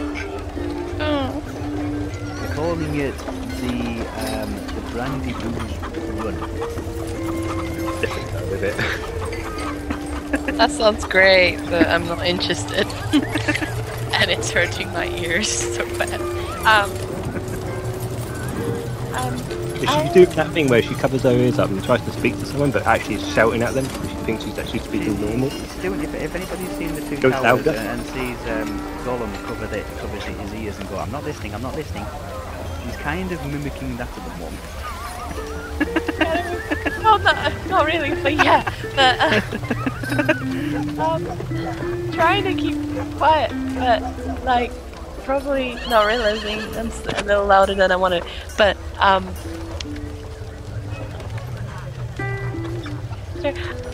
[1.02, 1.42] Oh.
[2.40, 3.18] They're calling it
[3.60, 3.78] the
[4.24, 5.78] um, the Brandy Booze
[6.24, 6.36] Run.
[8.00, 9.19] Different though, with it.
[10.32, 12.86] That sounds great, but I'm not interested.
[14.14, 16.20] and it's hurting my ears so bad.
[16.66, 16.92] Um,
[19.16, 19.34] um,
[19.82, 22.38] If she do that thing where she covers her ears up and tries to speak
[22.40, 25.48] to someone, but actually is shouting at them because she thinks she's actually speaking normal.
[25.52, 27.80] It's doing, if, if anybody's seen the two Goes towers louder.
[27.80, 31.56] and, and sees um, Gollum cover the, covers his ears and go, I'm not listening,
[31.56, 32.06] I'm not listening,
[32.84, 34.62] he's kind of mimicking that at the moment.
[37.02, 38.64] no, not, not really, but yeah.
[38.96, 39.86] But, uh,
[41.00, 42.78] um, trying to keep
[43.18, 44.02] quiet, but,
[44.44, 44.72] like,
[45.24, 48.24] probably not realizing I'm a little louder than I wanted.
[48.58, 49.28] But, um,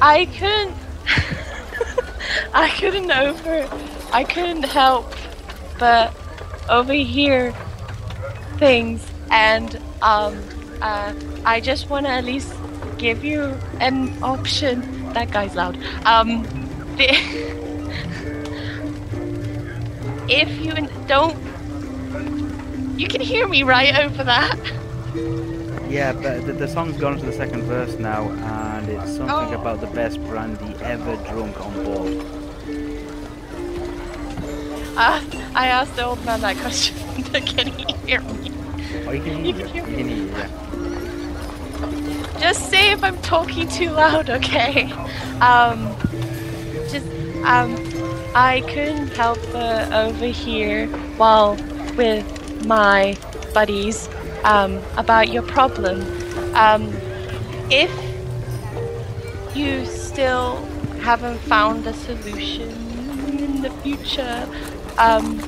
[0.01, 0.75] I couldn't,
[2.53, 3.69] I couldn't over,
[4.11, 5.13] I couldn't help
[5.77, 6.15] but
[6.69, 7.53] overhear
[8.57, 10.41] things and, um,
[10.81, 11.13] uh,
[11.45, 12.53] I just want to at least
[12.97, 14.94] give you an option.
[15.15, 15.77] That guy's loud.
[16.05, 16.43] Um,
[16.97, 17.07] the,
[20.27, 20.73] if you
[21.07, 21.37] don't,
[22.99, 24.59] you can hear me right over that.
[25.89, 29.53] Yeah, but the, the song's gone to the second verse now, and it's something Oh.
[29.53, 32.25] about the best brandy ever drunk on board.
[34.97, 35.21] Uh,
[35.55, 36.95] I asked the old man that question.
[37.45, 38.51] can he hear me?
[39.07, 40.49] Oh, you can You hear can hear You can hear yeah.
[42.39, 44.91] Just say if I'm talking too loud, okay?
[45.41, 45.95] Um,
[46.89, 47.07] just
[47.45, 47.75] um,
[48.35, 50.87] I couldn't help but overhear
[51.17, 51.55] while
[51.95, 53.17] with my
[53.53, 54.09] buddies
[54.43, 56.01] um, about your problem.
[56.55, 56.93] Um,
[57.69, 57.91] if
[59.55, 60.57] you still
[61.01, 62.69] haven't found a solution
[63.39, 64.47] in the future,
[64.97, 65.39] um,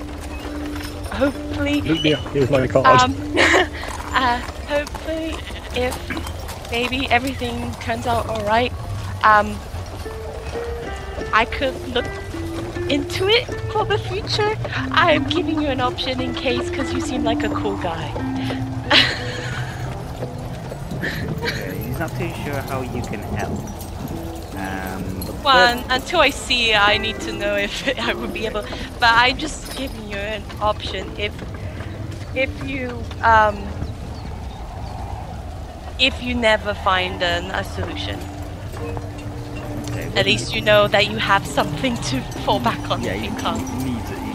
[1.12, 2.86] hopefully here's my card.
[2.86, 5.36] um, uh, hopefully,
[5.76, 6.37] if
[6.72, 8.72] maybe everything turns out alright,
[9.24, 9.58] um,
[11.34, 12.06] I could look
[12.90, 14.56] into it for the future.
[14.92, 18.12] I'm giving you an option in case because you seem like a cool guy.
[21.44, 23.60] Okay, He's not too sure how you can help.
[24.56, 25.04] Um,
[25.44, 28.64] One, until I see I need to know if I would be able.
[29.00, 31.12] But I'm just giving you an option.
[31.18, 31.34] If
[32.36, 33.56] if you um
[36.00, 38.20] if you never find an, a solution,
[39.90, 43.24] okay, at least you know that you have something to fall back on yeah, if
[43.24, 43.62] you, you can't.
[43.62, 44.14] you need to.
[44.14, 44.34] You,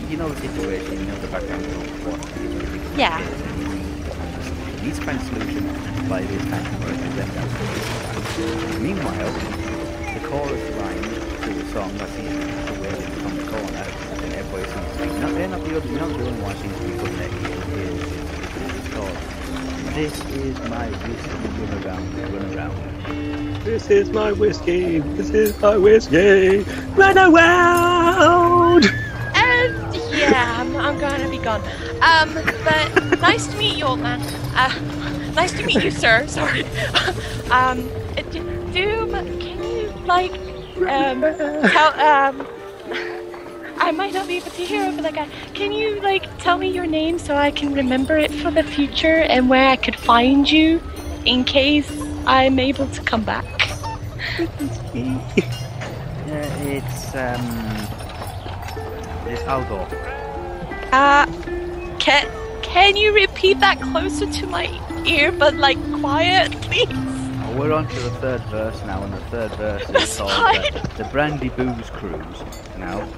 [0.00, 2.98] you, you know the situation, you know the background of what.
[2.98, 3.18] Yeah.
[4.78, 7.30] He needs to find a solution by this time, or it then
[8.34, 8.78] to.
[8.80, 9.32] Meanwhile,
[10.14, 13.86] the chorus line to the song that seems to be wailing from the corner,
[14.24, 16.76] and everybody seems to be, not, they're not the only, not the only one seems
[16.78, 17.28] to be putting in.
[19.98, 23.64] This is my whiskey run around, run around.
[23.64, 25.00] This is my whiskey.
[25.00, 26.58] This is my whiskey.
[26.94, 28.84] Run around.
[29.34, 31.62] And yeah, I'm, I'm gonna be gone.
[32.00, 34.20] Um, but nice to meet you, old man.
[34.54, 34.72] Uh,
[35.34, 36.28] nice to meet you, sir.
[36.28, 36.62] Sorry.
[37.50, 38.38] um, uh, d-
[38.72, 39.10] do
[39.40, 40.30] can you like
[40.86, 41.22] um
[41.72, 42.46] tell um.
[43.80, 45.28] I might not be able to hear over that guy.
[45.54, 49.22] Can you like tell me your name so I can remember it for the future
[49.22, 50.82] and where I could find you
[51.24, 51.90] in case
[52.26, 53.46] I'm able to come back?
[56.28, 57.40] Yeah, it's, um,
[59.26, 59.88] it's Algor.
[60.92, 61.24] Uh,
[61.98, 62.28] can
[62.60, 64.66] can you repeat that closer to my
[65.06, 66.86] ear, but like quiet, please?
[66.90, 70.90] Oh, we're on to the third verse now, and the third verse is called the,
[70.98, 72.42] the Brandy Booze Cruise.
[72.76, 73.08] Now,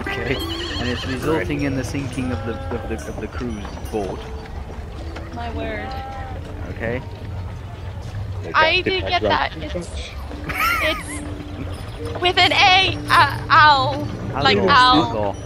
[0.00, 4.20] okay, and it's resulting in the sinking of the of the, of the cruise boat.
[5.34, 5.88] My word.
[6.70, 7.02] Okay,
[8.54, 9.56] I did get that.
[9.56, 9.74] It's
[10.82, 12.96] it's with an A.
[13.08, 14.06] Uh, owl.
[14.42, 15.34] Like Algor, owl.
[15.34, 15.36] Algor.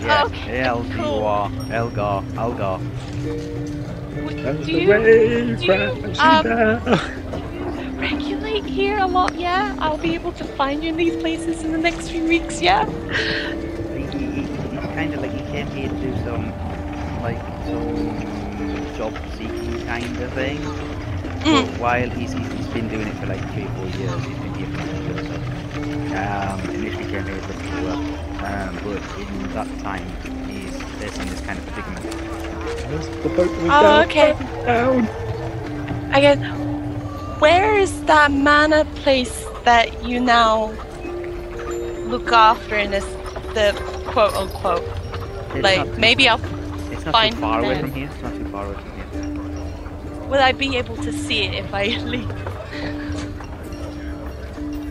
[0.00, 2.78] Yeah, Okay, A L G O R, Elgar, Algar.
[4.14, 5.72] W- That's Do you, do you,
[6.20, 7.42] um, down.
[7.96, 9.34] regulate here a lot?
[9.34, 12.60] Yeah, I'll be able to find you in these places in the next few weeks.
[12.60, 12.84] Yeah.
[14.94, 16.50] Kind of like he came here to do some
[17.22, 20.58] like some job seeking kind of thing.
[21.44, 24.38] But while he's, he's he's been doing it for like three or four years, he's
[24.38, 25.26] been here for like years.
[25.28, 25.34] So,
[26.16, 30.06] um, initially came here looking for work, um, but in that time
[30.48, 32.04] he's facing this kind of predicament.
[33.22, 34.32] The boat was Oh, down, okay.
[34.64, 35.08] down.
[36.12, 36.65] I guess.
[37.38, 40.72] Where is that mana place that you now
[42.06, 43.04] look after in this
[43.54, 43.72] the
[44.06, 44.84] quote unquote?
[45.54, 46.40] It's like maybe I'll
[46.92, 48.08] it's not find too far away from here.
[48.12, 50.28] It's not too far away from here.
[50.28, 52.30] will I be able to see it if I leave?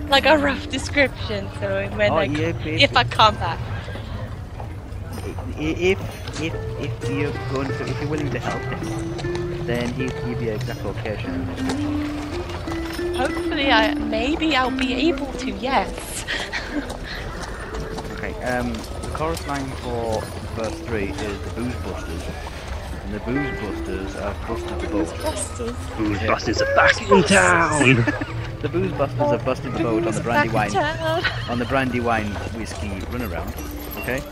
[0.10, 3.60] like a rough description, so when Oh, I yeah, if I come back.
[5.58, 6.00] If
[6.42, 10.52] if if you're going to if you're willing to help him, then he'll give you
[10.52, 11.95] exact location.
[13.16, 15.52] Hopefully, I maybe I'll be able to.
[15.52, 16.26] Yes.
[18.18, 18.34] Okay.
[18.44, 20.20] Um, the chorus line for
[20.56, 22.24] verse three is the booze busters,
[23.04, 25.22] and the booze busters have busted the boat.
[25.22, 25.76] Busters.
[25.98, 27.96] Booze busters are back in town.
[28.62, 30.76] The booze busters have busted the boat on the brandy wine
[31.50, 33.54] on the brandy wine whiskey runaround.
[34.00, 34.24] Okay.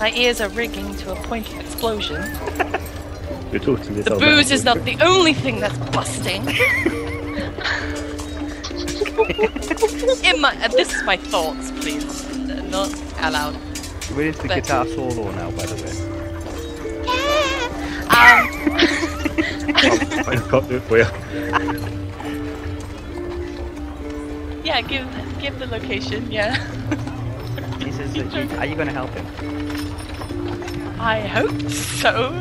[0.00, 2.16] My ears are rigging to a point of explosion.
[3.52, 6.42] We're talking this The booze is not the only thing that's busting.
[10.24, 12.04] In my, uh, this is my thoughts, please,
[12.70, 12.90] not
[13.20, 13.56] aloud.
[14.16, 15.92] We're the But- guitar solo now, by the way.
[17.04, 18.08] Yeah.
[18.08, 18.48] Um,
[20.28, 21.06] I've got it for you.
[24.64, 25.06] yeah, give
[25.40, 26.30] give the location.
[26.30, 26.56] Yeah,
[27.80, 28.14] He says,
[28.58, 29.26] "Are you going to help him?"
[31.00, 32.32] I hope so.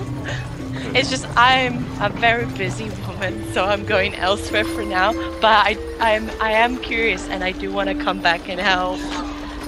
[0.94, 5.14] It's just I'm a very busy woman, so I'm going elsewhere for now.
[5.40, 9.00] But I I'm I am curious, and I do want to come back and help.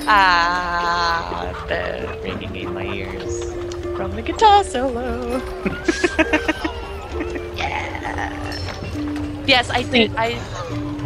[0.06, 3.54] Ah, the ringing in my ears
[3.96, 5.42] from the guitar solo.
[7.56, 9.46] yeah.
[9.48, 10.40] Yes, I think I.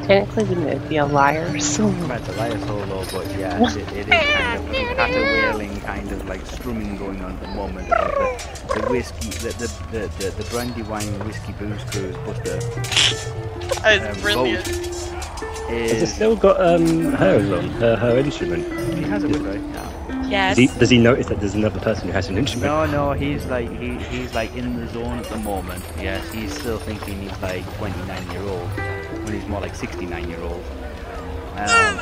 [0.07, 1.59] Technically, wouldn't it be a lyre?
[1.59, 5.81] So Right, it's a lyre solo, but yeah, it, it is kind of a caterwailing,
[5.81, 7.89] kind of like strumming going on at the moment.
[7.89, 8.13] Like
[8.69, 12.57] the, the whiskey, the the, the, the, the brandy wine whiskey booze crew cruise buster
[12.57, 14.63] It's um, brilliant.
[14.65, 14.75] boat
[15.69, 16.13] Has it is.
[16.13, 18.63] still got um, hers on, her, her instrument?
[18.95, 19.55] He has it with her.
[19.55, 19.93] Yeah.
[20.29, 20.55] Yes.
[20.57, 22.71] Does he, does he notice that there's another person who has an instrument?
[22.71, 25.83] No, no, he's like he, he's like in the zone at the moment.
[25.99, 28.69] Yes, he's still thinking he's like 29 year old
[29.27, 30.63] when he's more like 69 year old.
[31.57, 31.97] Um,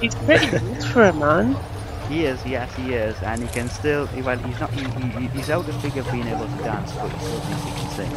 [0.00, 1.56] he's pretty good for a man.
[2.08, 4.08] He is, yes, he is, and he can still.
[4.24, 4.70] Well, he's not.
[4.72, 4.82] He,
[5.20, 7.70] he, he's out of figure of being able to dance, but he still thinks he
[7.70, 8.10] can sing.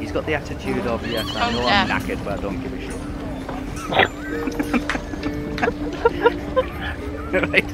[0.00, 1.84] He's got the attitude of yes, I Oh, know yeah.
[1.88, 3.00] I'm knackered, but I don't give a shit.
[7.52, 7.68] right?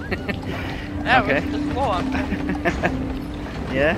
[1.05, 1.41] That okay.
[1.47, 1.97] was the floor.
[3.75, 3.97] Yeah.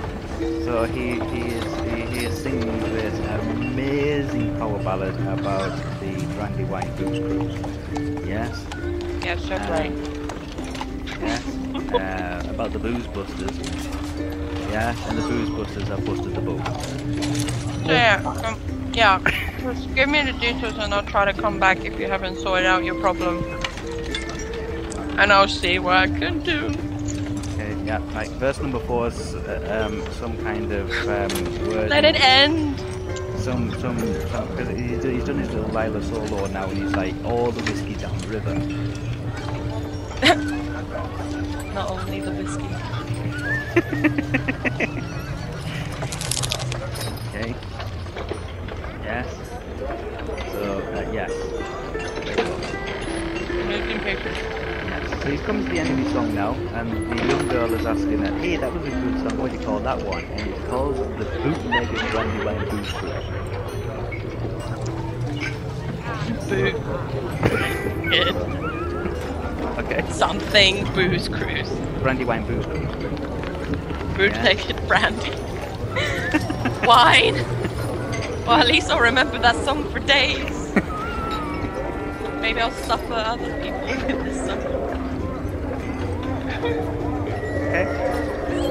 [0.64, 1.64] So he he is
[2.08, 5.70] he, he singing this amazing power ballad about
[6.00, 8.26] the Brandywine Booze Cruise.
[8.26, 8.64] Yes.
[9.22, 9.92] Yes, that's Um, right.
[11.20, 11.46] Yes.
[11.94, 13.56] uh, about the booze busters.
[14.70, 16.64] Yeah, and the booze busters have busted the boat.
[17.86, 19.18] So yeah, um, yeah.
[19.60, 22.66] Just give me the details and I'll try to come back if you haven't sorted
[22.66, 23.44] out your problem.
[25.18, 26.70] And I'll see what I can do.
[27.90, 31.90] Yeah, like verse number four is uh, um, some kind of um, word.
[31.90, 32.78] Let it end.
[33.36, 33.98] Some, some,
[34.28, 37.60] some because he's, he's done his little Lila solo now, and he's like all the
[37.68, 38.54] whiskey down the river.
[41.74, 42.62] Not only the whiskey.
[47.32, 47.54] Okay.
[49.02, 49.26] Yes.
[50.52, 51.32] So uh, yes.
[53.66, 54.59] Making pictures.
[55.20, 57.84] So he's come to the end of his song now, and the young girl is
[57.84, 59.38] asking her, "Hey, that was a good song.
[59.38, 63.24] What do you call that one?" And it's called the Bootlegged Brandywine Booze Cruise.
[66.48, 66.72] Boo.
[68.08, 68.34] Good.
[69.78, 70.02] Okay.
[70.10, 71.70] Something booze cruise.
[72.02, 72.94] Brandywine Booze Cruise.
[74.16, 75.30] Bootlegged brandy.
[76.86, 77.36] Wine.
[78.46, 80.72] Well, at least I'll remember that song for days.
[82.40, 84.29] Maybe I'll suffer other people with this song.
[86.62, 87.86] Okay.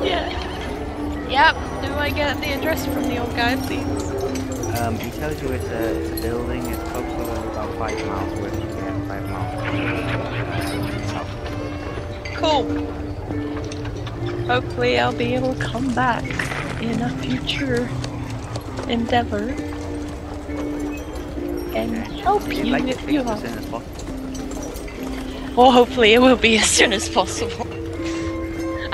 [0.04, 0.26] Yeah.
[1.30, 1.56] Yep.
[1.84, 3.86] Do I get the address from the old guy, please?
[4.80, 6.66] Um, he tells you it's a, it's a building.
[6.68, 8.52] It's probably about five miles away.
[8.60, 9.56] Yeah, five miles.
[12.36, 12.66] Cool.
[14.46, 16.24] Hopefully, I'll be able to come back
[16.82, 17.90] in a future
[18.88, 19.50] endeavor
[21.76, 23.38] and help you like if you as are.
[23.38, 23.96] soon as possible.
[25.56, 27.68] Well, hopefully, it will be as soon as possible.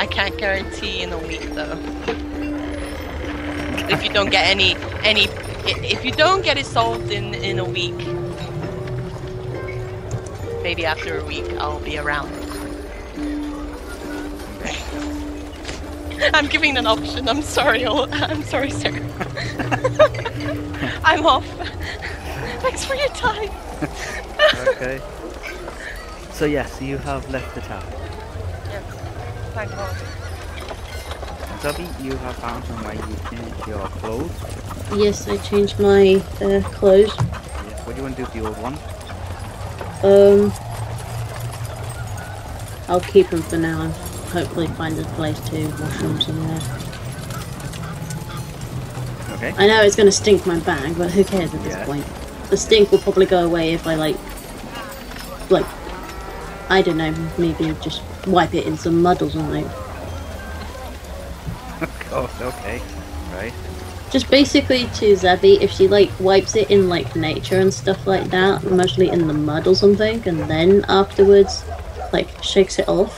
[0.06, 1.80] I can't guarantee in a week, though.
[3.90, 5.24] If you don't get any any,
[5.66, 7.98] if you don't get it solved in in a week,
[10.62, 12.30] maybe after a week I'll be around.
[16.36, 17.28] I'm giving an option.
[17.28, 17.88] I'm sorry.
[17.88, 18.92] I'm sorry, sir.
[21.04, 21.48] I'm off.
[22.62, 23.50] Thanks for your time.
[24.68, 25.02] Okay.
[26.32, 27.84] so yes, you have left the town.
[29.56, 29.96] Thank God.
[31.62, 34.32] Zubby, you have found somewhere you change your clothes.
[34.94, 37.14] Yes, I changed my uh, clothes.
[37.16, 37.86] Yes.
[37.88, 38.74] What do you want to do with the old one?
[40.04, 40.52] Um,
[42.90, 46.62] I'll keep them for now and hopefully find a place to wash them somewhere.
[49.36, 49.54] Okay.
[49.58, 51.86] I know it's going to stink my bag, but who cares at this Yeah.
[51.86, 52.06] point?
[52.50, 54.18] The stink will probably go away if I like,
[55.50, 55.66] like,
[56.70, 59.66] I don't know, maybe just wipe it in some mud or something.
[62.12, 62.82] oh, okay.
[63.34, 63.54] Right.
[64.12, 68.30] Just basically to Zabby, if she like wipes it in like nature and stuff like
[68.30, 71.64] that, mostly in the mud or something, and then afterwards,
[72.14, 73.14] like shakes it off.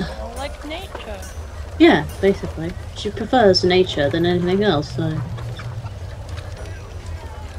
[0.00, 1.20] Oh, like nature.
[1.78, 2.72] Yeah, basically.
[2.96, 5.20] She prefers nature than anything else, so.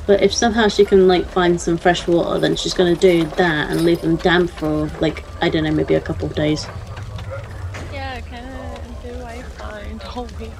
[0.07, 3.69] But if somehow she can like find some fresh water, then she's gonna do that
[3.69, 6.65] and leave them damp for like I don't know, maybe a couple of days.
[7.91, 8.43] Yeah, can
[9.03, 10.51] do I find oh wait.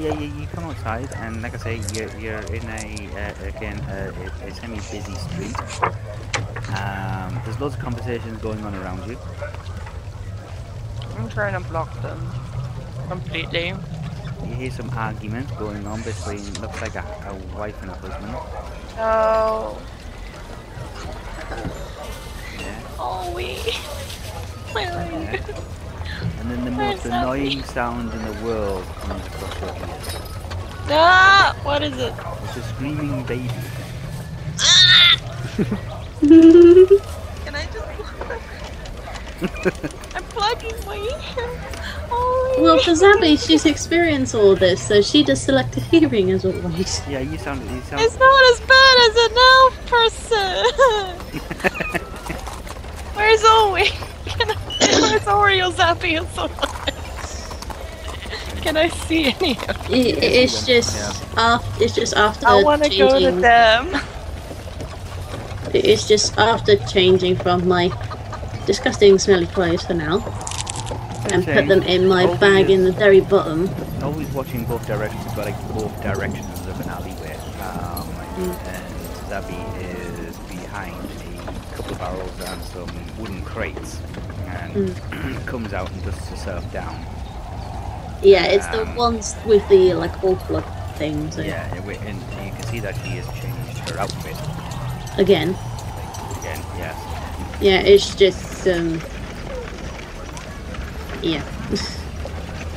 [0.00, 3.78] Yeah, yeah, you come outside, and like I say, you're, you're in a, uh, again,
[3.88, 4.12] a,
[4.44, 5.56] a, a semi-busy street.
[6.76, 9.16] Um, there's loads of conversations going on around you.
[11.16, 12.20] I'm trying to block them
[13.06, 13.74] completely.
[14.44, 18.34] You hear some arguments going on between, looks like a, a wife and a husband.
[18.98, 19.78] Oh,
[22.58, 22.80] Yeah.
[22.98, 23.54] oh we.
[24.72, 25.18] Where are you?
[25.20, 25.40] yeah.
[26.40, 27.14] And then the most Abby?
[27.16, 30.08] annoying sound in the world comes across your ears.
[30.88, 32.12] Ah, what is it?
[32.44, 33.48] It's a screaming baby.
[37.44, 37.86] Can I just?
[39.42, 41.50] I'm plugging my ear.
[42.10, 47.02] Oh, Well, for Zabby, she's experienced all this, so she does selective hearing as always.
[47.08, 50.64] Yeah, you sound, you sound, It's not as bad as an elf person.
[53.14, 53.90] Where's Owie?
[54.26, 54.54] Can I,
[55.00, 57.46] where's Oreo Zappy and so nice?
[58.62, 60.96] Can I see any of It, it's just
[61.36, 61.84] after.
[61.84, 63.94] It's just after I want to go to them.
[65.72, 67.88] It's just after changing from my
[68.66, 70.16] disgusting smelly clothes for now,
[71.32, 73.68] and put them in my Always- bag in the very bottom.
[74.02, 77.36] always watching both directions, but like both directions of an alleyway.
[77.60, 78.08] Um,
[78.66, 78.84] And
[79.30, 80.94] Zabby is behind
[81.48, 83.98] a couple of barrels and some wooden crates,
[84.46, 84.94] and
[85.46, 87.04] comes out and dusts herself down.
[88.22, 90.64] Yeah, it's the Um, ones with the like all blood
[90.96, 91.34] things.
[91.36, 91.84] So Yeah, and
[92.44, 94.36] you can see that she has changed her outfit
[95.18, 95.56] Again,
[96.40, 96.60] again.
[96.78, 96.96] Yes.
[97.60, 99.00] yeah, it's just um,
[101.22, 101.44] yeah.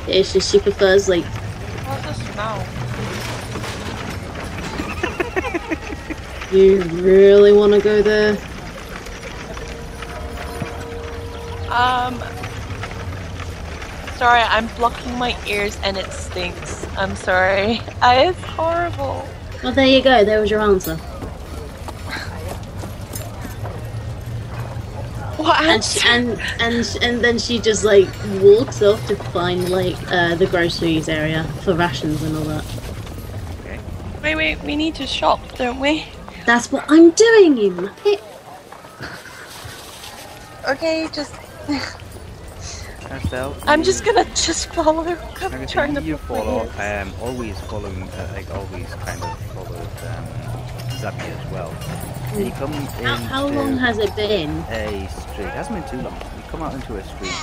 [0.08, 2.66] It's just she prefers like What's the smell?
[6.52, 8.32] you really want to go there.
[11.70, 12.18] Um.
[14.16, 16.86] Sorry, I'm blocking my ears and it stinks.
[16.96, 17.80] I'm sorry.
[18.02, 19.26] It's horrible.
[19.62, 20.24] Well, there you go.
[20.24, 20.98] There was your answer.
[25.40, 25.62] What?
[25.64, 28.08] and she, and and and then she just like
[28.40, 32.64] walks off to find like uh, the groceries area for rations and all that.
[34.22, 34.60] Wait, wait.
[34.62, 36.04] We need to shop, don't we?
[36.44, 38.20] That's what I'm doing, you muppet.
[40.68, 41.34] Okay, just.
[43.10, 45.02] Estelle, I'm just gonna just follow.
[45.02, 47.08] Like I I'm trying to you block my follow, ears.
[47.08, 50.26] um, always following, uh, like always kind of followed um,
[51.00, 51.70] Zabby as well.
[52.32, 54.50] And you come How, how long has it been?
[54.70, 55.46] a street.
[55.46, 56.14] It hasn't been too long.
[56.14, 57.34] You come out into a street,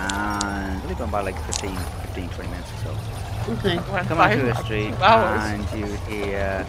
[0.00, 2.94] and it's only gone by like 15, 15 20 minutes or
[3.46, 3.52] so.
[3.52, 3.76] Okay.
[4.08, 6.66] Come by out to a street, and you hear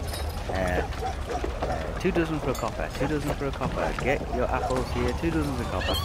[0.50, 3.92] uh, uh, two dozen for a copper, two dozen for a copper.
[4.04, 5.96] Get your apples here, two dozen for a copper.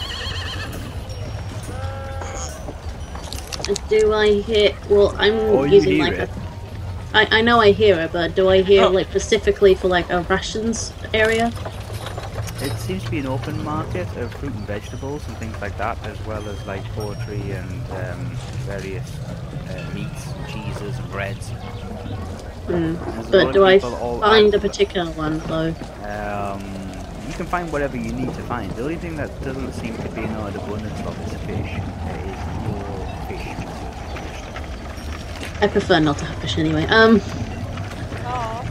[3.88, 4.74] Do I hear?
[4.88, 6.28] Well, I'm Or using like it.
[6.28, 6.49] a.
[7.12, 8.88] I, I know I hear it, but do I hear Oh.
[8.90, 11.52] like specifically for like a rations area?
[12.62, 15.96] It seems to be an open market of fruit and vegetables and things like that,
[16.06, 18.30] as well as like poultry and um,
[18.66, 19.08] various
[19.70, 21.48] uh, meats, and cheeses, and breads.
[21.48, 22.94] Hmm.
[22.94, 24.54] There's a lot But do I find out.
[24.54, 25.74] a particular one though?
[26.06, 26.60] Um,
[27.26, 28.70] you can find whatever you need to find.
[28.72, 31.80] The only thing that doesn't seem to be in an abundance of is fish.
[31.80, 33.56] Uh, is your fish.
[35.60, 36.86] I prefer not to have fish anyway.
[36.86, 37.20] Um.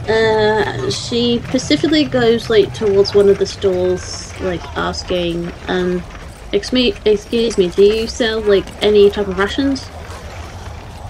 [0.08, 6.02] Uh, she specifically goes like towards one of the stalls, like asking, um,
[6.52, 9.88] excuse me, excuse me, do you sell like any type of rations,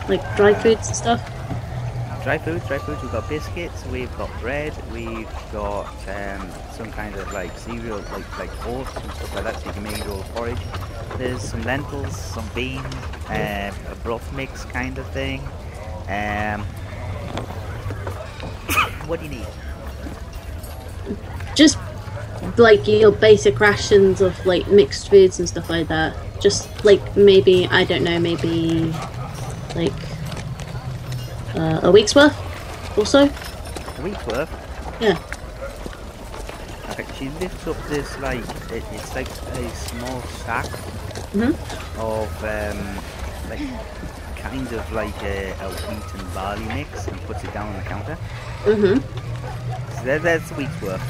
[0.08, 1.30] like dried foods and stuff?
[2.22, 3.02] dry foods, dry foods.
[3.02, 8.38] We've got biscuits, we've got bread, we've got um, some kind of like cereal, like
[8.38, 10.58] like oats and stuff like that, so you can make your own porridge.
[11.16, 12.84] There's some lentils, some beans,
[13.28, 15.42] um, a broth mix kind of thing.
[16.10, 16.62] Um,
[19.06, 19.46] what do you need?
[21.54, 21.78] Just
[22.56, 26.16] like your basic rations of like mixed foods and stuff like that.
[26.40, 28.92] Just like maybe I don't know, maybe
[29.76, 29.92] like
[31.54, 32.36] uh, a week's worth
[32.98, 33.24] or so.
[33.98, 34.50] A week's worth.
[35.00, 35.18] Yeah.
[36.90, 38.40] Okay, she lifts up this like
[38.72, 40.66] it, it's like a small sack
[41.34, 41.54] Mhm.
[41.98, 43.60] of um, like
[44.40, 47.88] kind of like a, a wheat and barley mix and puts it down on the
[47.88, 48.18] counter.
[48.64, 49.96] Mm-hmm.
[49.96, 51.00] So there, there's a week's worth.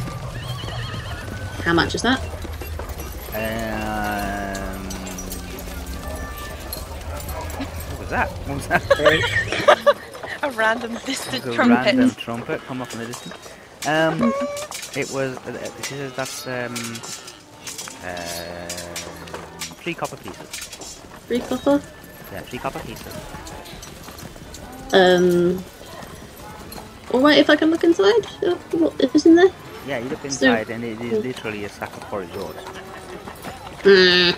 [1.65, 2.21] How much is that?
[3.35, 4.85] Um,
[7.89, 8.29] what was that?
[8.31, 9.97] What was that?
[10.43, 11.75] A random distant There's a trumpet.
[11.85, 13.37] random trumpet come up in the distance.
[13.87, 14.33] Um,
[14.97, 15.37] it was.
[15.47, 16.75] Uh, uh, she says that's um,
[18.03, 18.69] uh,
[19.77, 21.01] three copper pieces.
[21.27, 21.83] Three copper.
[22.33, 23.13] Yeah, three copper pieces.
[24.93, 25.65] Um.
[27.13, 28.27] All right, if I can look inside.
[28.47, 29.51] Uh, What is in there?
[29.87, 32.63] Yeah, you look So- inside and it is literally a sack of porridge oats.
[33.83, 34.31] Hmm.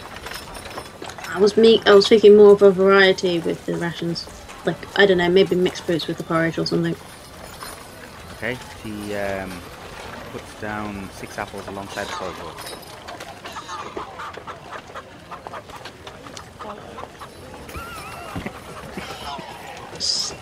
[1.35, 1.83] I was me.
[1.87, 4.27] I was thinking more of a variety with the rations.
[4.65, 6.97] Like I don't know, maybe mixed fruits with the porridge or something.
[8.37, 9.51] Okay, she um,
[10.33, 12.37] puts down six apples alongside the porridge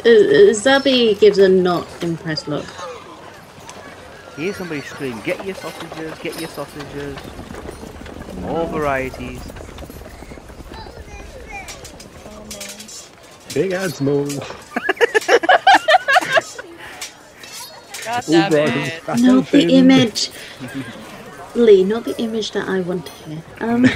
[0.01, 2.67] uh, Zabby gives a not impressed look.
[4.37, 7.19] You hear somebody scream, get your sausages, get your sausages.
[8.41, 9.41] More varieties.
[13.55, 14.25] Big and small.
[18.05, 19.03] God damn it.
[19.19, 20.31] Not the image.
[21.55, 23.43] Lee, not the image that I want here.
[23.61, 23.87] Um.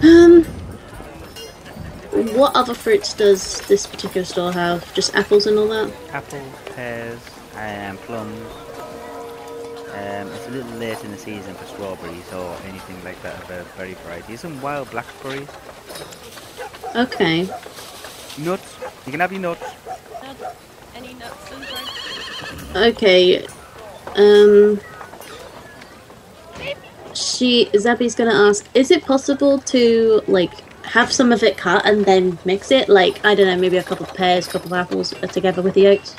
[0.02, 0.46] um.
[2.14, 4.94] What other fruits does this particular store have?
[4.94, 5.92] Just apples and all that?
[6.12, 7.18] Apples, pears,
[7.56, 8.38] and plums.
[9.94, 13.50] Um, it's a little late in the season for strawberries or anything like that of
[13.50, 14.36] a berry variety.
[14.36, 15.48] Some wild blackberries.
[16.94, 17.48] Okay.
[18.38, 18.76] Nuts.
[19.06, 19.62] You can have your nuts.
[20.22, 20.56] Nuts.
[20.94, 21.64] Any nuts and
[22.72, 23.44] dry Okay.
[24.14, 24.80] Um.
[27.12, 30.52] She Zabby's gonna ask: Is it possible to like
[30.84, 32.88] have some of it cut and then mix it?
[32.88, 35.62] Like I don't know, maybe a couple of pears, a couple of apples uh, together
[35.62, 36.14] with the oats.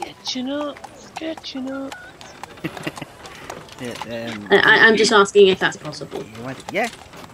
[0.00, 1.96] Get your nuts, get your nuts.
[3.80, 3.90] Yeah,
[4.32, 6.22] um, I, I- I'm just asking if that's possible.
[6.24, 6.88] you want yeah,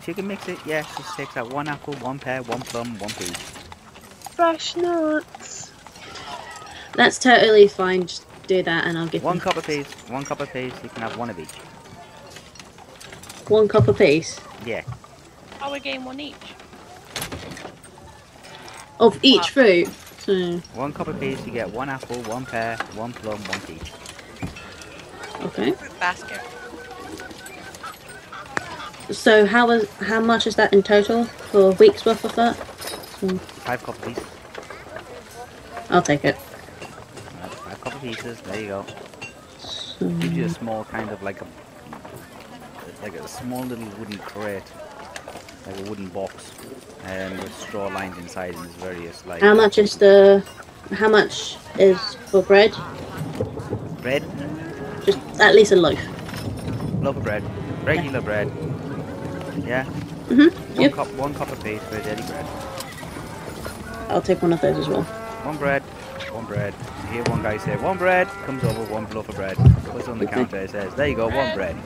[0.04, 0.58] she can mix it.
[0.66, 3.36] Yeah, she takes out one apple, one pear, one plum, one peach.
[4.32, 5.70] Fresh nuts.
[6.94, 8.06] That's totally fine.
[8.06, 10.72] Just do that, and I'll give you One them cup peas, One cup of peas.
[10.82, 11.48] You can have one of each.
[13.50, 14.82] One cup apiece Yeah.
[15.62, 16.34] Oh, Our game one each.
[18.98, 19.46] of each Wow.
[19.54, 19.88] fruit.
[20.18, 21.44] So One cup apiece.
[21.46, 23.92] You get one apple, one pear, one plum, one peach.
[25.42, 25.72] okay.
[25.72, 26.40] Fruit basket.
[29.10, 32.56] So how is how much is that in total for a week's worth of that?
[33.20, 33.28] So,
[33.64, 34.20] Five cup apiece.
[35.90, 36.36] I'll take it.
[37.40, 38.40] Right, five cup pieces.
[38.42, 38.86] There you go.
[39.58, 41.46] So, Gives you a small kind of like a
[43.02, 44.62] like a small little wooden crate,
[45.66, 46.52] like a wooden box,
[47.04, 49.40] and with straw lined inside and there's various like.
[49.42, 50.44] how much is the
[50.92, 51.98] how much is
[52.30, 52.72] for bread?
[54.02, 54.22] bread?
[55.04, 55.98] Just at least a loaf.
[57.02, 57.42] Loaf of bread.
[57.84, 58.50] Regular bread.
[59.66, 59.84] Yeah.
[60.28, 60.52] Mhm.
[60.52, 60.92] One Yep.
[60.94, 61.08] cup.
[61.14, 62.46] One cup of paste for a daily bread.
[64.08, 65.02] I'll take one of those as well.
[65.44, 65.82] One bread.
[66.32, 66.74] One bread.
[67.06, 68.26] You hear one guy say one bread.
[68.46, 69.56] Comes over one loaf of bread.
[69.86, 70.56] Puts on the counter.
[70.58, 71.28] It says there you go.
[71.28, 71.76] One bread.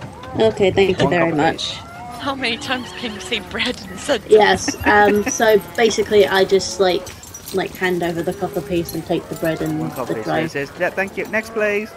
[0.41, 1.75] Okay, thank you very much.
[2.19, 4.33] How many times can you say bread in a sentence?
[4.33, 4.87] Yes.
[4.87, 5.23] Um.
[5.25, 7.07] So basically, I just like
[7.55, 10.43] like hand over the copper piece and take the bread and One the of dry.
[10.43, 10.91] He says yeah.
[10.91, 11.27] Thank you.
[11.29, 11.91] Next please.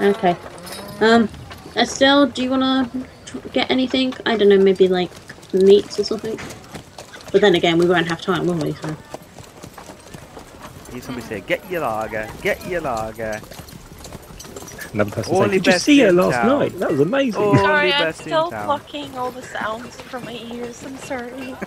[0.00, 0.36] Okay.
[1.00, 1.28] Um,
[1.76, 2.90] Estelle, do you wanna
[3.26, 4.14] tr- get anything?
[4.24, 5.10] I don't know, maybe like
[5.52, 6.38] meats or something.
[7.32, 8.72] But then again, we won't have time, will we?
[8.74, 8.96] So.
[10.92, 12.28] Hear somebody say get your lager.
[12.42, 13.40] Get your lager.
[14.92, 16.78] Another person Only saying, Did you see her last town." night?
[16.78, 17.56] That was amazing.
[17.58, 18.66] Sorry, I'm still town.
[18.66, 20.82] blocking all the sounds from my ears.
[20.84, 21.54] I'm sorry.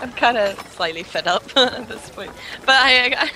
[0.00, 2.32] I'm kind of slightly fed up at this point.
[2.66, 3.30] But I, I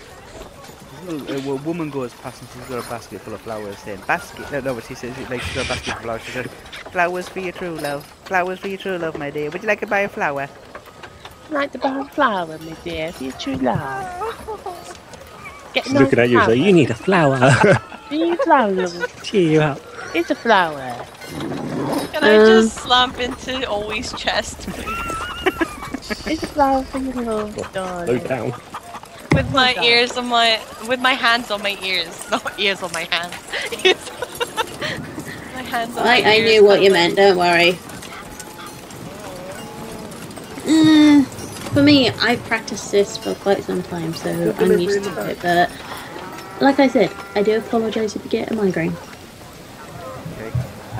[1.08, 4.02] A, a uh, woman goes past and she's got a basket full of flowers saying
[4.06, 4.50] basket.
[4.52, 6.22] No, no, but she says like she's got a basket full of flowers.
[6.24, 6.46] She says
[6.92, 8.04] Flowers for your true love.
[8.24, 9.50] Flowers for your true love, my dear.
[9.50, 10.48] Would you like to buy a flower?
[11.50, 14.98] Like to buy a flower, my dear, for your true love.
[15.78, 17.38] Get She's looking at you, so you need a flower.
[18.10, 18.88] Need a flower.
[19.22, 19.80] Cheer you up.
[20.14, 21.06] It's a flower.
[22.12, 24.98] Can I Um, just slump into Always chest, please?
[26.26, 27.56] It's a flower for your love,
[28.06, 28.18] Low darling.
[28.18, 28.52] down.
[29.32, 29.84] With my down.
[29.84, 33.34] ears on my, with my hands on my ears, not ears on my hands.
[35.54, 37.78] My hands on I, my I ears, knew what you meant, don't worry.
[40.64, 41.24] Mm,
[41.78, 45.38] for me, I've practiced this for quite some time, so I'm used to it.
[45.40, 45.70] But
[46.60, 48.96] like I said, I do apologise if you get a migraine.
[50.32, 50.50] Okay.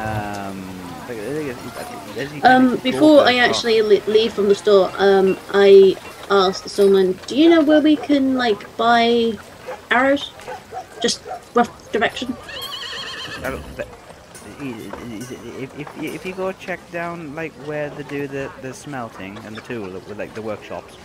[0.01, 0.63] Um.
[1.09, 5.97] like, as you Um, before I actually leave from the store, um, I
[6.31, 9.33] asked someone, "Do you know where we can like buy
[9.91, 10.31] arrows?
[11.01, 11.23] Just
[11.55, 12.37] rough direction."
[14.61, 19.57] If, if, if you go check down like where they do the, the smelting and
[19.57, 20.97] the tool with like the workshops,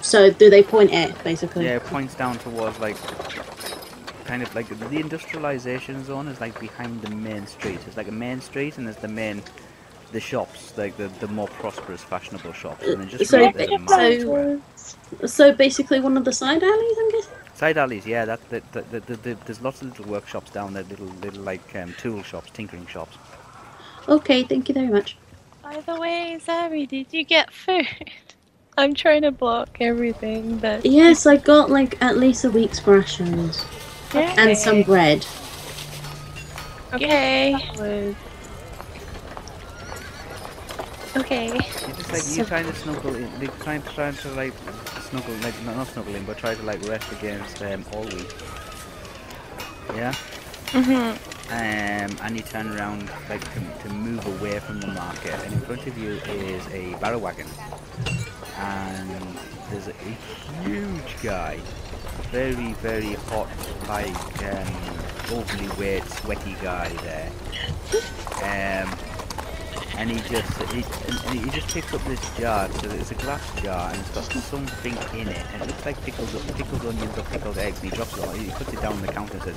[0.00, 1.64] So do they point it basically?
[1.66, 2.96] yeah, it points down towards like
[4.24, 7.78] kind of like the industrialization zone is like behind the main street.
[7.86, 9.42] It's like a main street and there's the main
[10.12, 13.70] the shops, like the, the more prosperous, fashionable shops, and then just So- right there's
[13.70, 17.32] a market so- So basically, one of the side alleys, I'm guessing.
[17.58, 18.24] Side alleys, yeah.
[18.24, 21.42] That, that, that, that, that, that- there's lots of little workshops down there, little little
[21.42, 23.16] like um, tool shops, tinkering shops.
[24.08, 25.16] Okay, thank you very much.
[25.60, 27.88] By the way, Zari, did you get food?
[28.78, 33.66] I'm trying to block everything, but Yes, I got like at least a week's rations
[34.14, 35.26] and some bread.
[36.94, 38.14] okay, Was
[41.16, 41.48] okay.
[41.58, 44.54] It's just like you trying to snuggle in, like trying trying to like
[45.10, 48.30] snuggle, like not, not snuggle in, but try to like rest against um, all week.
[49.94, 50.14] Yeah.
[50.68, 51.16] Mhm.
[51.50, 55.60] Um, and you turn around like to, to move away from the market, and in
[55.60, 57.46] front of you is a barrow wagon,
[58.58, 59.10] and
[59.70, 61.58] there's a, a huge guy,
[62.30, 63.48] very very hot,
[63.88, 64.74] like um,
[65.38, 67.30] overly weight, sweaty guy there.
[68.42, 68.90] Um,
[69.96, 72.68] and he just he, and- and he just picks up this jar.
[72.72, 76.00] So it's a glass jar, and it's got something in it, and it looks like
[76.04, 77.80] pickled pickled onions or pickled eggs.
[77.82, 78.24] And he drops it.
[78.24, 79.56] On, he puts it down on the counter and says,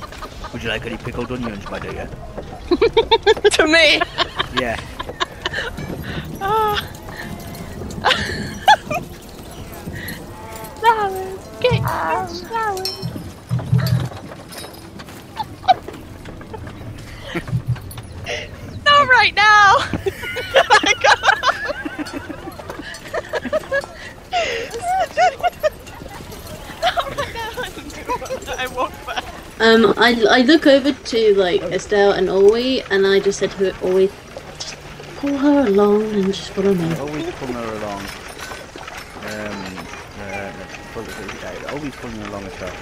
[0.53, 2.07] "Would you like any pickled onions, my dear?"
[3.51, 4.01] to me.
[4.59, 4.79] Yeah.
[6.41, 6.77] Ah.
[10.79, 11.81] flowers, get
[12.47, 13.07] flowers.
[19.01, 19.77] Not right now.
[20.53, 21.15] Not right now.
[28.57, 28.67] I.
[29.59, 33.71] Um, I, I look over to like Estelle and Olwe, and I just said to
[33.81, 34.11] Olwe,
[34.59, 34.75] just
[35.17, 36.95] pull her along and just follow me.
[36.95, 38.01] Always pulling her along.
[39.25, 39.87] Um,
[40.19, 40.53] uh,
[40.93, 42.73] pull- uh, always pulling her along as well.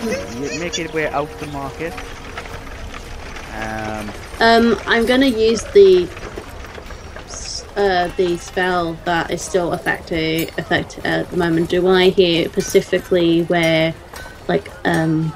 [0.00, 1.92] Uh, you make your way out the market.
[3.54, 4.10] Um,
[4.40, 6.08] Um, I'm gonna use the
[7.76, 11.70] uh, the spell that is still effective effect at the moment.
[11.70, 13.94] Do I hear specifically where
[14.48, 15.32] like um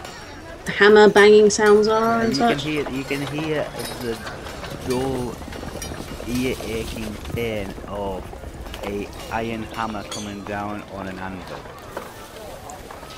[0.67, 3.67] hammer banging sounds are and you can hear you can hear
[4.03, 4.17] the
[4.89, 5.35] dull
[6.29, 8.23] ear aching pain of
[8.85, 11.59] a iron hammer coming down on an anvil.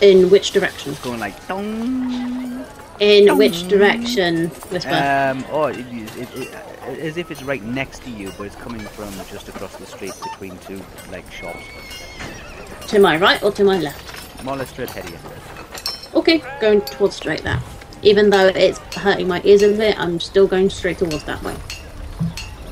[0.01, 0.93] In which direction?
[0.93, 2.65] It's going like dong.
[3.01, 4.49] In which direction?
[4.71, 4.91] Whisper.
[4.91, 5.79] Um, or it,
[6.17, 6.55] it, it,
[7.01, 10.13] as if it's right next to you, but it's coming from just across the street
[10.23, 10.81] between two
[11.11, 11.65] like shops.
[12.89, 14.45] to my right or to my left?
[14.45, 16.19] More or less straight ahead of you.
[16.19, 17.63] Okay, going towards straight that.
[18.03, 21.57] Even though it's hurting my ears a bit, I'm still going straight towards that way.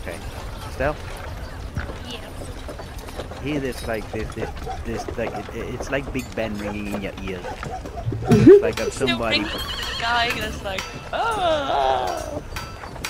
[0.02, 0.18] Okay.
[0.72, 0.94] Stell?
[3.42, 4.50] Hear this like this this,
[4.84, 7.44] this like it, it- it's like Big Ben ringing in your ears.
[8.24, 9.40] It's like of somebody.
[10.00, 10.82] Guy that's like,
[11.12, 12.40] ah.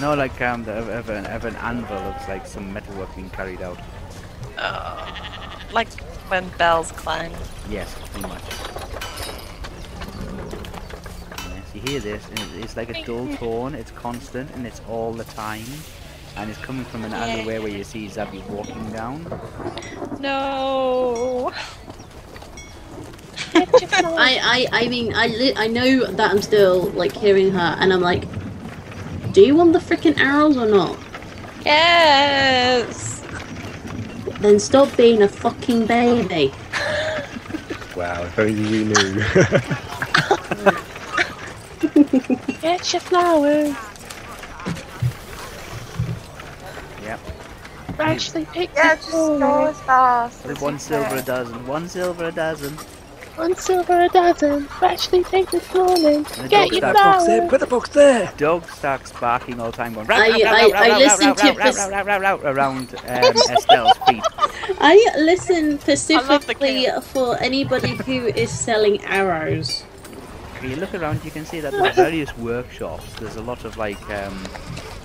[0.01, 3.29] No, like um, the, of, of an of an anvil looks like some metalwork being
[3.31, 3.79] carried out.
[4.59, 5.07] Oh.
[5.73, 5.89] Like
[6.31, 7.31] when bells clang.
[7.69, 8.43] Yes, pretty much.
[11.55, 13.75] Yes, you hear this, and it's like a dull tone.
[13.75, 15.65] It's constant, and it's all the time,
[16.37, 19.25] and it's coming from an alleyway where you see Zabby walking down.
[20.21, 21.53] No.
[23.55, 27.93] I, I, I mean, I, li- I know that I'm still like hearing her, and
[27.93, 28.25] I'm like,
[29.33, 30.99] do you want the freaking arrows or not?
[31.65, 33.23] Yes.
[34.41, 36.53] Then stop being a fucking baby.
[37.95, 39.23] Wow, if only you knew.
[42.63, 43.77] Get your flowers.
[47.99, 49.39] Actually, pick Yeah, the just corner.
[49.47, 50.43] go as fast.
[50.47, 51.67] With as one you silver a dozen.
[51.67, 52.73] One silver a dozen.
[53.37, 54.69] One silver a dozen.
[54.83, 56.23] Actually, take this morning.
[56.25, 58.31] The Get your that Box there, put the box there.
[58.37, 61.79] Dog starts barking all the time, going I- I- I listened to this-
[62.45, 64.23] around um, Estelle's feet.
[64.81, 67.05] I listen specifically camp.
[67.05, 69.83] for anybody who is selling arrows.
[70.57, 73.13] If you look around, you can see that there's various workshops.
[73.15, 74.45] There's a lot of like um,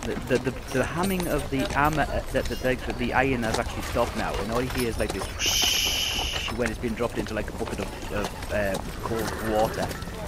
[0.07, 3.59] the, the, the, the hamming of the armor, uh, the, the, the, the iron has
[3.59, 7.17] actually stopped now, and all you hear is like this whoosh when it's been dropped
[7.17, 9.87] into like a bucket of, of uh, cold water.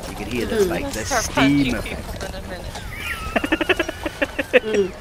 [0.09, 2.23] You can hear this like the steam effect.
[2.23, 2.39] in a.
[4.59, 4.91] Mm.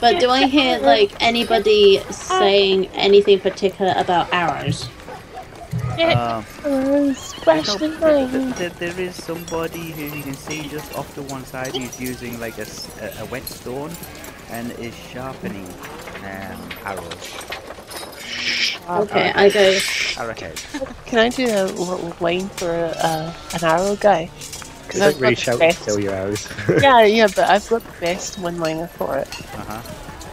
[0.00, 4.88] But do I hear like anybody saying anything particular about arrows?
[5.96, 7.34] Get Um, arrows.
[7.46, 8.52] No, Ashley th- th- Lane.
[8.52, 12.38] th- there is somebody who you can see just off to one side who's using
[12.38, 13.90] like a, s- a- a whetstone
[14.50, 15.66] and is sharpening
[16.24, 17.44] um, arrows,
[18.88, 19.78] Okay, I go.
[20.18, 20.66] arrowheads.
[21.06, 22.70] Can I do a little line for
[23.02, 24.30] uh, an arrow guy?
[24.94, 25.84] You don't really got shout the best.
[25.84, 26.48] tell your arrows.
[26.82, 29.28] yeah, yeah, but I've got the best one-liner for it.
[29.54, 29.82] Uh-huh.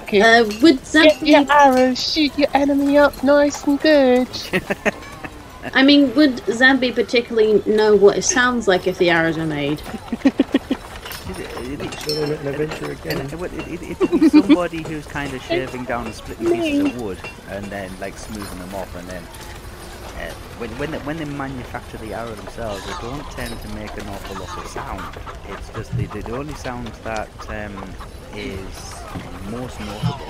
[0.03, 0.21] Okay.
[0.21, 1.31] Uh, would that Get be?
[1.31, 4.29] your arrows, shoot your enemy up nice and good.
[5.73, 9.81] I mean, would Zambi particularly know what it sounds like if the arrows are made?
[12.07, 13.25] Is it- it- it- Sure they're not an adventure and again.
[13.33, 16.85] it, would- it, it, it'd be somebody who's kind of shaving down and splitting pieces
[16.93, 17.17] of wood
[17.49, 21.97] and then like smoothing them off and then uh, when when they, when they manufacture
[21.97, 25.03] the arrow themselves, they don't tend to make an awful lot of sound.
[25.49, 27.83] It's just the the, the only sound that um,
[28.33, 28.93] is
[29.51, 30.25] most notable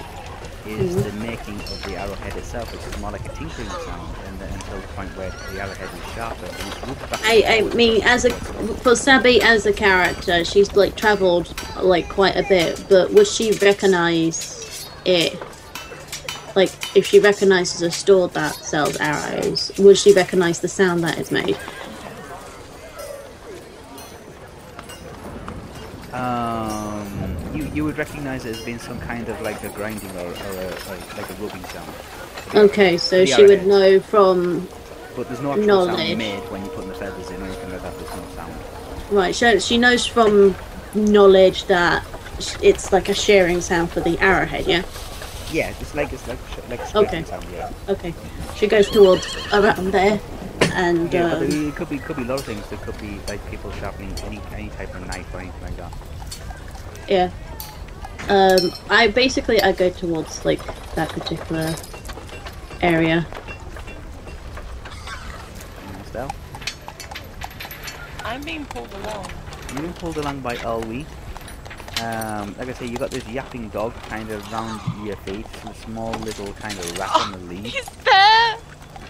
[0.67, 4.39] is the making of the arrowhead itself, which is more like a tinkering sound, and
[4.39, 6.47] then until the point where the arrowhead is it's.
[7.23, 12.35] I, I mean, as a for Sabi as a character, she's like travelled like quite
[12.35, 12.83] a bit.
[12.89, 15.41] But would she recognise it?
[16.55, 21.19] Like, if she recognises a store that sells arrows, would she recognise the sound that
[21.19, 21.57] is made?
[26.13, 26.94] Um,
[27.75, 30.69] you would recognise it as being some kind of like a grinding or, or a,
[30.89, 31.93] like, like a rubbing sound.
[32.55, 34.67] Okay, so she would know from
[35.15, 36.07] But there's no actual Knowledge.
[36.07, 37.93] sound made when you put the feathers in or anything like that.
[37.97, 38.53] There's no sound.
[39.11, 39.35] right.
[39.35, 40.55] So she knows from
[40.93, 42.05] knowledge that
[42.61, 44.65] it's like a shearing sound for the arrowhead.
[44.67, 44.83] Yeah.
[45.51, 46.39] Yeah, it's like it's like
[46.69, 47.23] like a Okay.
[47.23, 47.45] sound.
[47.53, 47.71] Yeah.
[47.89, 48.13] Okay.
[48.55, 50.19] She goes towards around there,
[50.73, 52.67] and Yeah, but um, it could be could be a lot of things.
[52.69, 55.93] There could be like people sharpening any any type of knife or anything like that.
[57.07, 57.29] Yeah.
[58.27, 60.61] Um, I basically I go towards like
[60.95, 61.75] that particular
[62.81, 63.25] area.
[66.15, 66.31] And
[68.23, 69.29] I'm being pulled along.
[69.69, 71.05] you've being pulled along by Elwie.
[72.01, 75.73] Um, like I say, you got this yapping dog kind of round your feet, a
[75.75, 77.65] small little kind of rat on the lead.
[77.65, 78.57] He's there!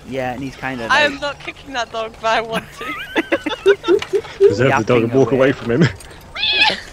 [0.08, 2.66] Yeah, and he's kind of I like, am not kicking that dog, but I want
[2.74, 2.86] to.
[4.38, 5.50] Preserve the dog and walk away.
[5.50, 5.84] away from him.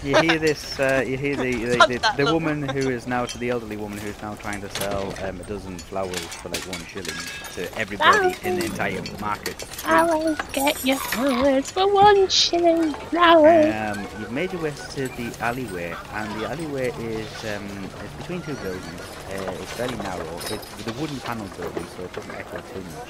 [0.03, 0.79] You hear this?
[0.79, 3.97] Uh, you hear the the, the, the woman who is now to the elderly woman
[3.97, 7.19] who is now trying to sell um, a dozen flowers for like one shilling
[7.55, 9.55] to everybody in the entire market.
[9.55, 12.93] Flowers, get your flowers for one shilling.
[13.11, 13.73] Flowers.
[13.73, 18.41] Um, you've made your way to the alleyway, and the alleyway is um, it's between
[18.41, 19.01] two buildings.
[19.29, 20.37] Uh, it's very narrow.
[20.37, 23.09] It's a wooden panel building, so it doesn't echo too much.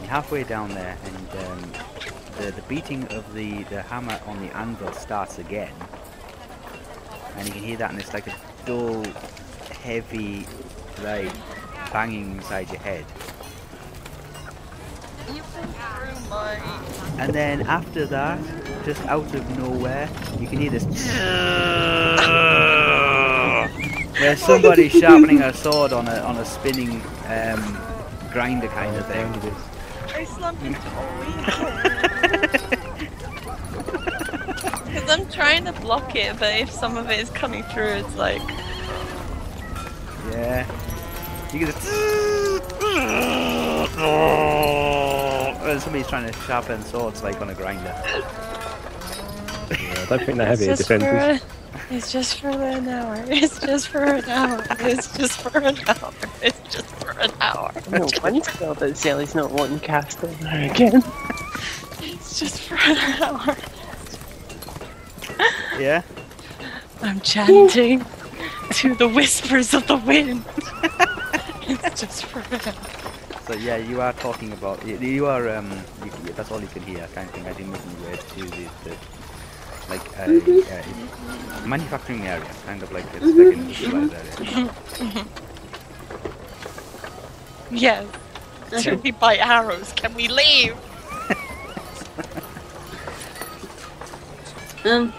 [0.00, 1.72] You're halfway down there, and um,
[2.32, 5.72] the the beating of the the hammer on the anvil starts again,
[7.36, 9.04] and you can hear that, and it's like a dull,
[9.82, 10.46] heavy,
[11.02, 11.32] like
[11.92, 13.04] banging inside your head.
[15.32, 16.58] You've been through my.
[17.18, 18.38] And then after that,
[18.84, 20.08] just out of nowhere,
[20.40, 20.84] you can hear this.
[24.18, 27.78] There's somebody sharpening a sword on a on a spinning um,
[28.32, 29.54] grinder kind of thing.
[30.14, 30.78] I slumped into
[34.82, 38.16] Because I'm trying to block it, but if some of it is coming through, it's
[38.16, 38.40] like.
[40.30, 40.66] Yeah.
[41.52, 41.88] You get this.
[43.98, 47.94] Oh, and somebody's trying to sharpen swords like on a grinder.
[49.70, 51.42] Yeah, I don't think they have It's air just, for defences.
[51.42, 53.22] a, it's just for an hour.
[53.28, 54.64] It's just for an hour.
[54.80, 56.12] It's just for an hour.
[56.42, 57.70] It's just for an hour.
[57.90, 61.02] No one spell that Zelly's not wanting cast on her again.
[62.00, 63.56] It's just for an hour.
[65.78, 66.02] Yeah.
[67.02, 68.04] I'm chanting
[68.74, 70.44] to the whispers of the wind.
[71.68, 72.74] it's just for an.
[73.46, 75.70] So yeah, you are talking about you, you are um
[76.04, 77.46] you, you- that's all you can hear kind of thing.
[77.46, 78.96] I didn't make any way to the, the
[79.90, 84.70] like uh, uh, manufacturing area, kind of like it's like an industrialized area.
[87.70, 88.06] Yes.
[88.68, 88.82] Okay.
[88.82, 89.92] Should we buy arrows?
[89.92, 90.76] Can we leave?
[94.84, 95.12] Um,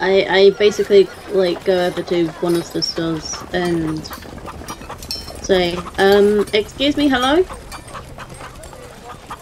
[0.00, 4.04] I I basically like go over to one of the stores and
[5.42, 7.36] say, um, excuse me, hello.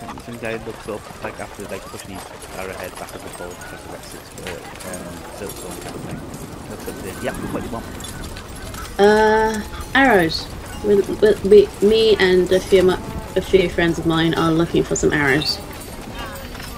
[0.00, 2.22] And some guy looks up, like after like pushing his
[2.56, 4.52] arrowhead back and forth because the rest of the
[4.90, 5.04] um,
[5.36, 6.70] silkstone kind of thing.
[6.70, 7.86] Looks up and says, "Yep, what do you want?"
[8.98, 9.62] Uh,
[9.94, 10.46] arrows.
[10.84, 14.96] We, we, we, me and a few a few friends of mine are looking for
[14.96, 15.58] some arrows.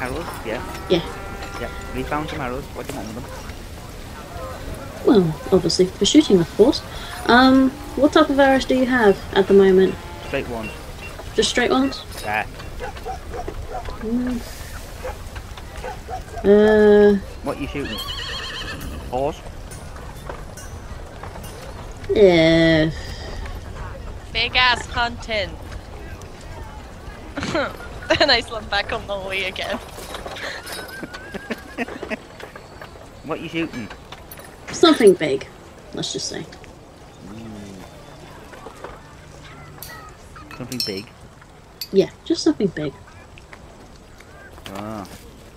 [0.01, 0.27] Arrows?
[0.45, 0.63] Yeah.
[0.89, 1.03] Yeah.
[1.99, 2.05] Yep.
[2.05, 2.65] We found some arrows.
[2.75, 5.05] What do you want with them?
[5.07, 6.81] Well, obviously for shooting, of course.
[7.27, 9.95] Um, what type of arrows do you have at the moment?
[10.27, 10.71] Straight ones.
[11.35, 12.05] Just straight ones?
[12.23, 12.47] There.
[14.01, 14.41] Mm.
[16.45, 17.99] Uh, What are you shooting?
[19.11, 19.41] Horse?
[22.11, 22.91] yeah.
[24.33, 25.51] Big ass hunting.
[28.21, 29.79] and I slump back on the Wii again.
[33.25, 33.89] What you shooting?
[34.73, 35.47] Something big,
[35.95, 36.45] let's just say.
[40.57, 41.07] Something big.
[41.93, 42.93] Yeah, just something big.
[44.75, 45.07] Ah.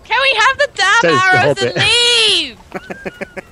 [0.04, 2.58] Can we have the damn Says the arrows and leave?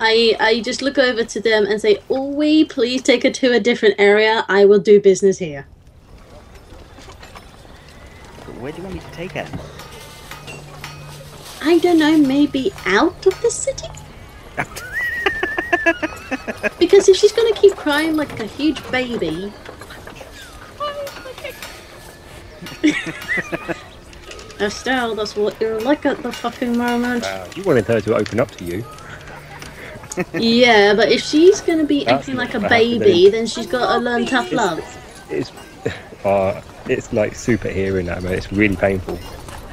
[0.00, 3.52] I I just look over to them and say, "Oh, we please take her to
[3.52, 4.44] a different area.
[4.48, 5.66] I will do business here."
[8.44, 9.46] But where do you want me to take her?
[11.64, 13.88] I don't know, maybe out of the city.
[16.78, 19.52] Because if she's gonna keep crying like a huge baby,
[24.60, 27.22] Estelle, that's what you're like at the fucking moment.
[27.22, 28.84] Wow, you wanted her to open up to you.
[30.34, 33.98] yeah, but if she's gonna be That's acting like a baby, then she's got to
[33.98, 34.80] learn tough love.
[35.30, 35.50] It's,
[36.24, 38.34] uh, it's like super hearing that, man.
[38.34, 39.18] It's really painful.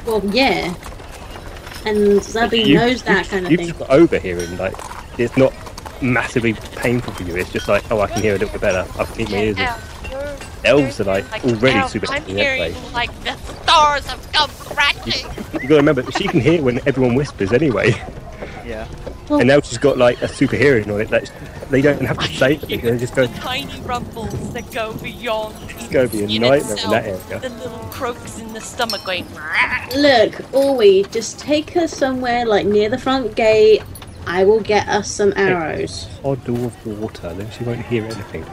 [0.06, 0.74] Well, yeah.
[1.85, 3.67] And Zabby You- knows that you- kind of You've thing.
[3.69, 4.58] just got overhearing.
[4.58, 4.74] Like,
[5.17, 5.53] it's not
[6.01, 7.35] massively painful for you.
[7.35, 8.85] It's just like, oh, I can hear a little bit better.
[8.99, 9.64] I can keep my ears in.
[10.11, 10.25] you're-
[10.66, 12.82] Elves are like like, already elf, super I'm hearing hearing anyway.
[12.93, 13.33] like the
[13.64, 15.25] stars have come crashing.
[15.53, 17.91] You gotta remember, she can hear when everyone whispers anyway.
[18.67, 18.85] Yeah.
[19.30, 21.09] Well, And now she's got like a super hearing on it.
[21.09, 21.32] That
[21.70, 22.82] they don't have to say it.
[22.82, 23.28] They just go.
[23.28, 25.56] the tiny rumbles that go beyond.
[25.70, 27.40] It's gonna be a in nightmare in that area.
[27.40, 29.26] The little croaks in the stomach going.
[29.96, 33.84] Look, Orwe, just take her somewhere like near the front gate.
[34.26, 36.08] I will get us some arrows.
[36.24, 38.46] Odd door of water, then she won't hear anything.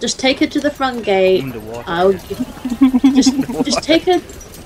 [0.00, 1.42] Just take her to the front gate.
[1.44, 1.84] Underwater.
[1.86, 2.12] I'll
[3.14, 4.20] just just take her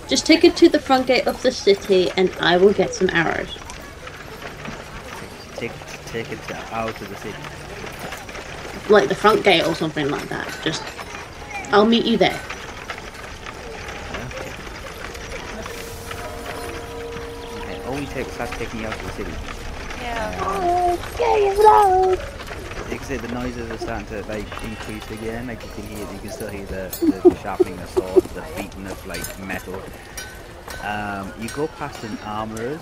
[0.08, 3.10] just take her to the front gate of the city and I will get some
[3.10, 3.56] arrows.
[6.06, 7.38] Take, take it to- out of the city.
[8.88, 10.46] Like the front gate or something like that.
[10.62, 10.82] Just
[11.72, 12.40] I'll meet you there.
[14.26, 14.52] Okay.
[17.86, 19.32] Only take, start taking you out of the city.
[20.00, 20.38] Yeah.
[20.42, 22.18] Oh, scary as loud.
[22.90, 25.48] Like I said, the noises are starting to like increase again.
[25.48, 28.44] Like you can hear, you can still hear the, the, the sharpening of swords, the
[28.56, 29.82] beating of like metal.
[30.84, 32.80] Um, you go past an armorer's,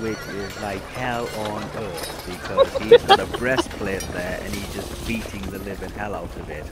[0.00, 5.06] which is like hell on earth because he's got a breastplate there and he's just
[5.06, 6.64] beating the living hell out of it.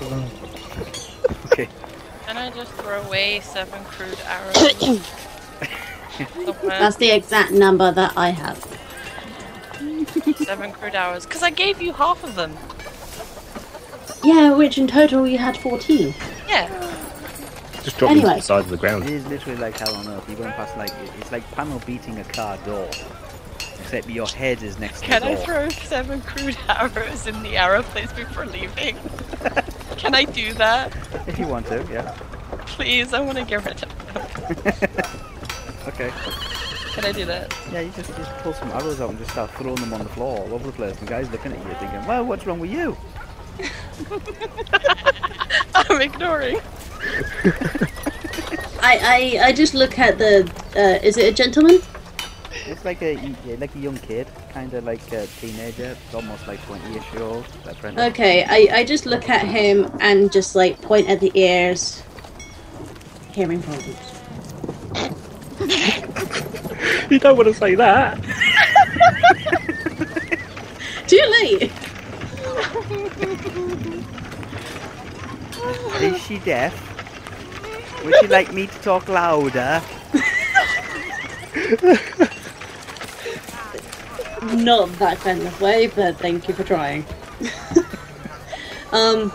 [1.46, 1.68] okay.
[2.26, 4.54] Can I just throw away seven crude arrows?
[6.62, 8.58] That's the exact number that I have.
[10.36, 11.24] seven crude arrows.
[11.24, 12.56] Because I gave you half of them.
[14.24, 16.14] Yeah, which in total you had 14.
[16.48, 16.68] Yeah.
[17.82, 19.04] Just drop them to the side of the ground.
[19.04, 20.28] It is literally like hell on earth.
[20.28, 22.88] You're going past like it's like panel beating a car door,
[23.80, 25.44] except your head is next to the Can the I door.
[25.44, 28.96] throw seven crude arrows in the arrow place before leaving?
[29.96, 30.94] Can I do that?
[31.26, 32.16] If you want to, yeah.
[32.66, 34.90] Please, I want to get rid of them.
[35.88, 36.12] Okay.
[36.92, 37.56] Can I do that?
[37.72, 40.08] Yeah, you just just pull some arrows out and just start throwing them on the
[40.10, 40.94] floor all over the place.
[40.96, 42.94] The guy's looking at you thinking, well, what's wrong with you?
[45.74, 46.60] I'm ignoring.
[48.80, 50.50] I, I, I just look at the.
[50.76, 51.80] Uh, is it a gentleman?
[52.66, 53.14] It's like a
[53.46, 57.44] yeah, like a young kid, kind of like a teenager, almost like 20ish year old.
[57.98, 62.02] Okay, I, I just look at him and just like point at the ears.
[63.32, 63.96] Hearing problems.
[67.10, 68.22] You don't want to say that.
[71.08, 71.72] Too late!
[76.02, 76.87] Is she deaf?
[78.04, 79.82] Would you like me to talk louder?
[84.54, 87.04] Not that kind of way, but thank you for trying.
[88.90, 89.30] Um.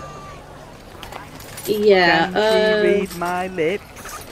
[1.68, 2.26] Yeah.
[2.32, 4.24] Can Uh, she read my lips?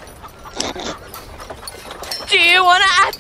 [2.28, 3.16] Do you want to add?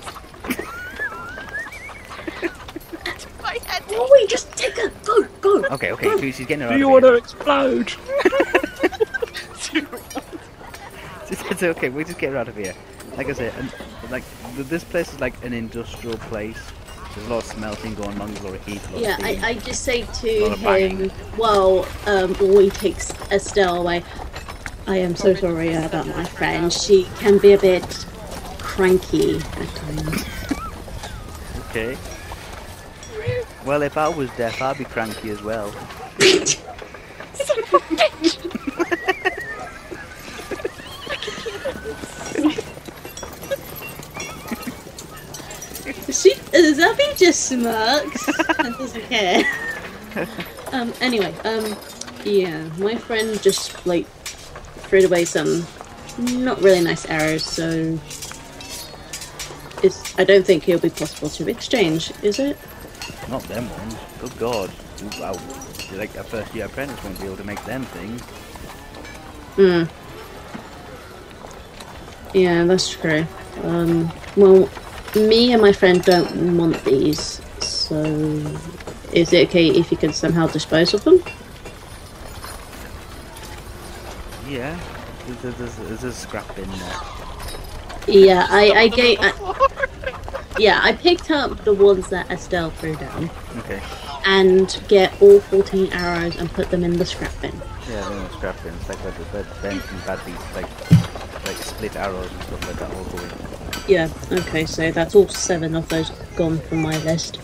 [3.44, 3.84] My head.
[3.92, 4.90] oh wait, just take her.
[5.06, 5.64] Go, go.
[5.76, 7.94] Okay, okay, so she's getting her Do you want to explode?
[11.32, 12.74] It's, okay, we'll just get her out of here.
[13.16, 13.74] Like I said, and,
[14.12, 14.24] like
[14.56, 16.60] this place is like an industrial place.
[17.16, 19.24] There's a lot of smelting going on, there's a lot of heat, lot Yeah, of
[19.24, 19.50] I.
[19.50, 24.04] I just say to him, well, um, Ori takes Estelle away.
[24.88, 26.72] I am so sorry about my friend.
[26.72, 27.84] She can be a bit
[28.60, 30.26] cranky at times.
[31.70, 31.98] Okay.
[33.66, 35.74] Well, if I was deaf, I'd be cranky as well.
[46.12, 48.28] She, Zabby just smirks
[48.60, 49.44] and doesn't care.
[50.72, 51.76] um, anyway, um,
[52.26, 55.66] yeah, my friend just, like, threw away some
[56.18, 57.98] not really nice arrows, so
[59.84, 62.58] it's, I don't think it'll be possible to exchange, is it?
[63.30, 63.96] Not them ones.
[64.20, 64.72] Good God.
[65.04, 65.36] Ooh, Wow.
[65.90, 68.22] You're Like a first year apprentice won't be able to make them things.
[69.56, 69.84] Hmm.
[72.34, 73.26] Yeah, that's true.
[73.64, 74.70] Um, well,
[75.16, 78.04] me and my friend don't want these, so
[79.14, 81.22] is it okay if you can somehow dispose of them?
[84.48, 84.80] Yeah.
[85.42, 86.96] There's, there's, there's a scrap in there.
[88.08, 89.20] Yeah, I, I gave.
[89.22, 89.32] I,
[90.58, 93.82] yeah, I picked up the ones that Estelle threw down Okay.
[94.26, 97.54] and get all 14 arrows and put them in the scrap bin.
[97.90, 98.90] Yeah, they're not scrap bins.
[98.90, 102.78] Like where the bed bent and bad these like like split arrows and stuff like
[102.80, 103.30] that all go in.
[103.88, 107.40] Yeah, okay, so that's all seven of those gone from my list.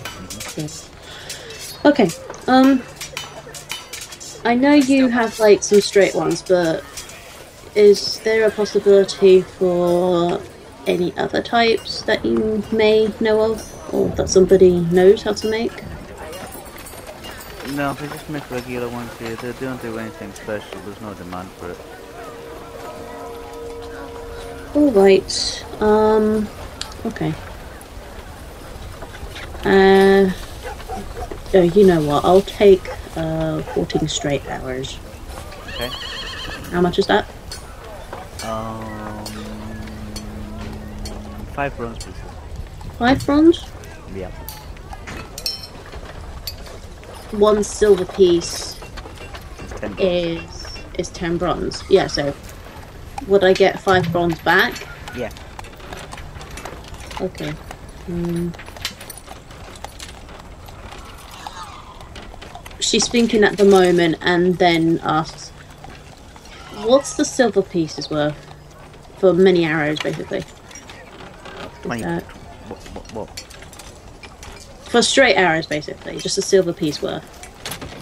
[0.56, 0.90] Yes.
[1.86, 2.10] Okay,
[2.48, 2.82] um.
[4.46, 6.84] I know you have like some straight ones, but
[7.76, 10.40] is there a possibility for
[10.86, 15.84] any other types that you may know of, or that somebody knows how to make?
[17.76, 19.36] No, they just make regular ones here.
[19.36, 20.80] They don't do anything special.
[20.82, 21.78] There's no demand for it.
[24.76, 26.48] Alright, um.
[27.06, 27.34] Okay.
[29.64, 30.32] Uh.
[31.54, 32.26] Oh, you know what?
[32.26, 35.00] I'll take uh 14 straight hours.
[35.70, 35.90] Okay.
[36.72, 37.26] How much is that?
[38.44, 39.26] Um,
[41.54, 42.22] five bronze pieces.
[43.00, 43.66] Five bronze?
[44.16, 44.32] Yeah.
[47.32, 48.80] One silver piece
[49.98, 50.66] is
[50.98, 51.84] is ten bronze.
[51.90, 52.34] Yeah, so
[53.28, 54.76] would I get five bronze back?
[55.16, 55.32] Yeah.
[57.20, 57.52] Okay.
[58.06, 58.50] Hmm.
[62.80, 65.50] She's thinking at the moment and then asks,
[66.84, 68.38] What's the silver pieces worth?
[69.18, 70.44] For many arrows, basically.
[71.82, 72.04] Twenty.
[72.04, 72.20] Uh,
[72.68, 73.48] what, what, what?
[74.88, 76.18] for straight arrows, basically.
[76.18, 77.24] Just a silver piece worth.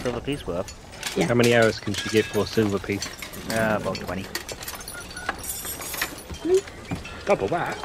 [0.02, 1.16] Silver piece worth?
[1.16, 1.26] Yeah.
[1.26, 3.06] How many arrows can she get for a silver piece?
[3.50, 4.24] Uh, about twenty.
[7.26, 7.76] Double that.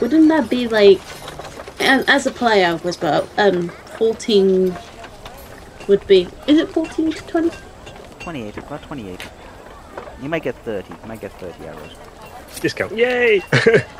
[0.00, 1.00] Wouldn't that be like,
[1.80, 4.74] as, as a player, was about um fourteen
[5.88, 6.28] would be?
[6.46, 7.50] Is it fourteen to twenty?
[8.18, 8.56] Twenty-eight.
[8.56, 9.20] About twenty-eight.
[10.20, 10.92] You might get thirty.
[10.92, 11.94] You might get thirty arrows.
[12.60, 12.96] Discount.
[12.96, 13.42] Yay!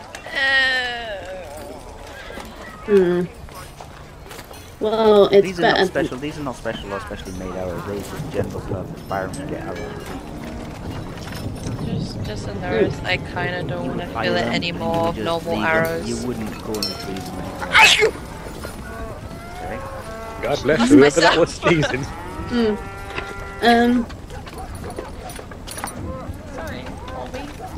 [2.86, 3.24] Hmm.
[4.80, 6.18] Well, it's these are not special.
[6.18, 7.84] These are not special or specially made arrows.
[7.86, 10.02] These are just general purpose firearms to get arrows.
[11.86, 12.98] Just, just a nurse.
[13.04, 15.52] I kind of don't want to feel it anymore and of you would just normal
[15.54, 15.76] leave them.
[15.76, 16.08] arrows.
[16.08, 17.38] You wouldn't go and retrieve them.
[17.40, 18.22] anymore.
[19.62, 19.78] okay.
[20.42, 22.06] God bless whoever that was sneezing.
[23.62, 24.06] Um.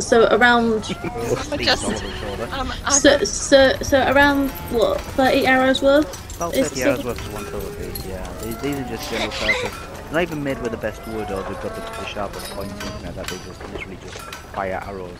[0.01, 0.83] So around.
[0.85, 2.49] Just, Over the shoulder.
[2.53, 5.01] um, So so so around what?
[5.01, 6.09] Thirty arrows worth?
[6.39, 8.33] About Is 30 the hours worth of one silver piece, yeah.
[8.45, 9.77] These, these are just general purpose.
[10.05, 12.73] They're not even made with the best wood or they've got the, the sharpest points
[12.75, 13.27] or anything like that.
[13.27, 14.17] They just literally just
[14.55, 15.11] fire arrows.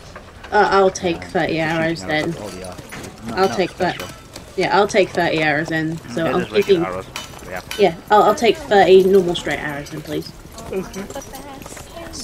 [0.49, 2.31] Uh, I'll take um, thirty shooting arrows then.
[2.31, 2.73] That's all they are.
[2.77, 4.13] It's not- I'll not take that.
[4.55, 5.97] Yeah, I'll take thirty arrows then.
[5.97, 6.85] So They're I'm just regular thinking.
[6.85, 7.05] arrows.
[7.49, 7.61] Yeah.
[7.77, 10.31] Yeah, I'll, I'll take thirty normal straight arrows then, please.
[10.69, 11.48] The best.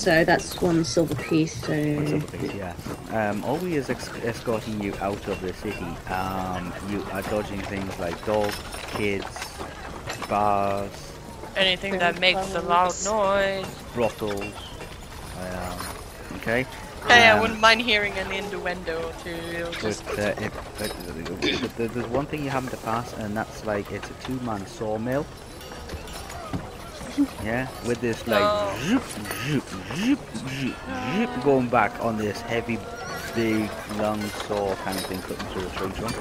[0.05, 1.65] So that's one silver piece.
[1.65, 2.73] So One silver piece, yeah.
[3.09, 5.83] Um, Olwe is ex- escorting you out of the city.
[6.13, 8.55] Um, you are dodging things like dogs,
[8.91, 9.25] kids,
[10.29, 10.91] bars,
[11.55, 13.65] anything that makes a loud noise.
[13.95, 14.43] brothels.
[15.39, 15.79] Um,
[16.35, 16.67] okay.
[17.07, 19.31] Hey, I Um, wouldn't mind hearing an innuendo or two.
[19.31, 20.93] It'll But, uh, it, but,
[21.77, 25.25] but there's one thing you haven't to pass, and that's like it's a two-man sawmill.
[27.43, 28.75] Yeah, with this like No.
[28.81, 29.03] zoop,
[29.45, 29.63] zoop,
[29.95, 30.75] zoop, zoop,
[31.13, 32.77] zoop, going back on this heavy,
[33.35, 36.15] big, long saw kind of thing cutting through a tree trunk.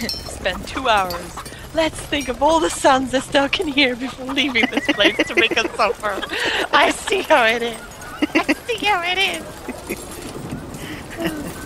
[0.10, 1.36] spend two hours.
[1.74, 5.34] Let's think of all the sounds that still can hear before leaving this place to
[5.36, 6.20] make us suffer.
[6.72, 7.80] I see how it is.
[8.34, 9.44] I see how it is.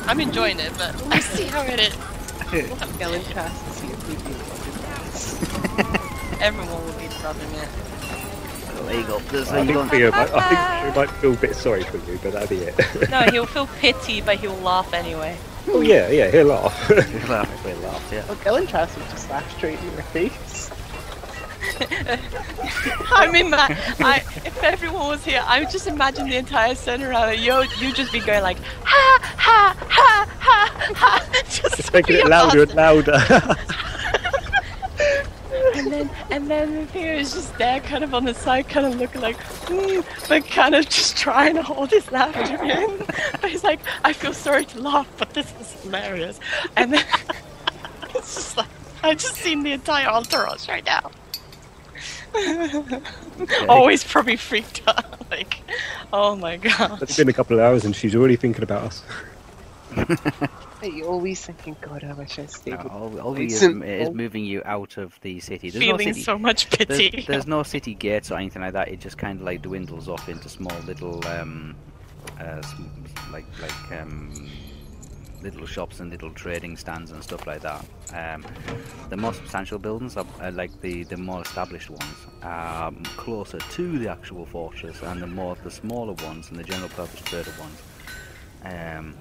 [0.07, 1.97] I'm enjoying it, but I see how it is.
[2.53, 4.35] We'll have Galen cast to see if we do.
[6.41, 7.69] Everyone will be loving it.
[8.87, 9.19] There you go.
[9.31, 11.97] There's I a think Theo might, I think Theo might feel a bit sorry for
[11.99, 13.11] you, but that'd be it.
[13.11, 15.37] No, he'll feel pity, but he'll laugh anyway.
[15.69, 16.87] oh yeah, yeah, he'll laugh.
[16.89, 18.25] he'll laugh, we laughed, yeah.
[18.27, 20.71] Well, Galen cast would just laugh straight in your face.
[23.11, 23.57] I mean, ma-
[24.07, 27.41] I, if everyone was here, I would just imagine the entire center around it.
[27.41, 32.27] You you just be going like ha ha ha ha ha, just Just making it
[32.27, 33.19] a louder and louder.
[35.75, 38.97] And then and then Theo is just there, kind of on the side, kind of
[38.97, 42.99] looking like, hmm, but kind of just trying to hold his laughter in.
[43.41, 46.41] But he's like, I feel sorry to laugh, but this is hilarious.
[46.77, 47.05] And then
[48.15, 48.69] it's just like
[49.03, 51.11] I've just seen the entire entourage right now.
[52.35, 55.05] Olwe probably freaked out.
[55.31, 55.63] Like,
[56.13, 57.03] oh my god.
[57.03, 59.03] it's been a couple of hours and she's already thinking about us.
[60.85, 63.83] Hey, you're always thinking, God, I wish I stayed No, with all, all is, Jason.
[63.83, 65.71] is moving you out of the city.
[65.71, 66.23] There's Feeling no city.
[66.23, 67.25] so much pity.
[67.27, 68.89] there's no city gates or anything like that.
[68.89, 71.75] It just kind of like dwindles off into small little, um,
[72.39, 72.61] uh,
[73.33, 74.47] like like um,
[75.41, 77.83] little shops and little trading stands and stuff like that.
[78.13, 78.45] Um,
[79.09, 83.99] the more substantial buildings are, are like the the more established ones, are closer to
[83.99, 87.81] the actual fortress, and the more the smaller ones and the general purpose trader ones.
[88.65, 89.15] Um,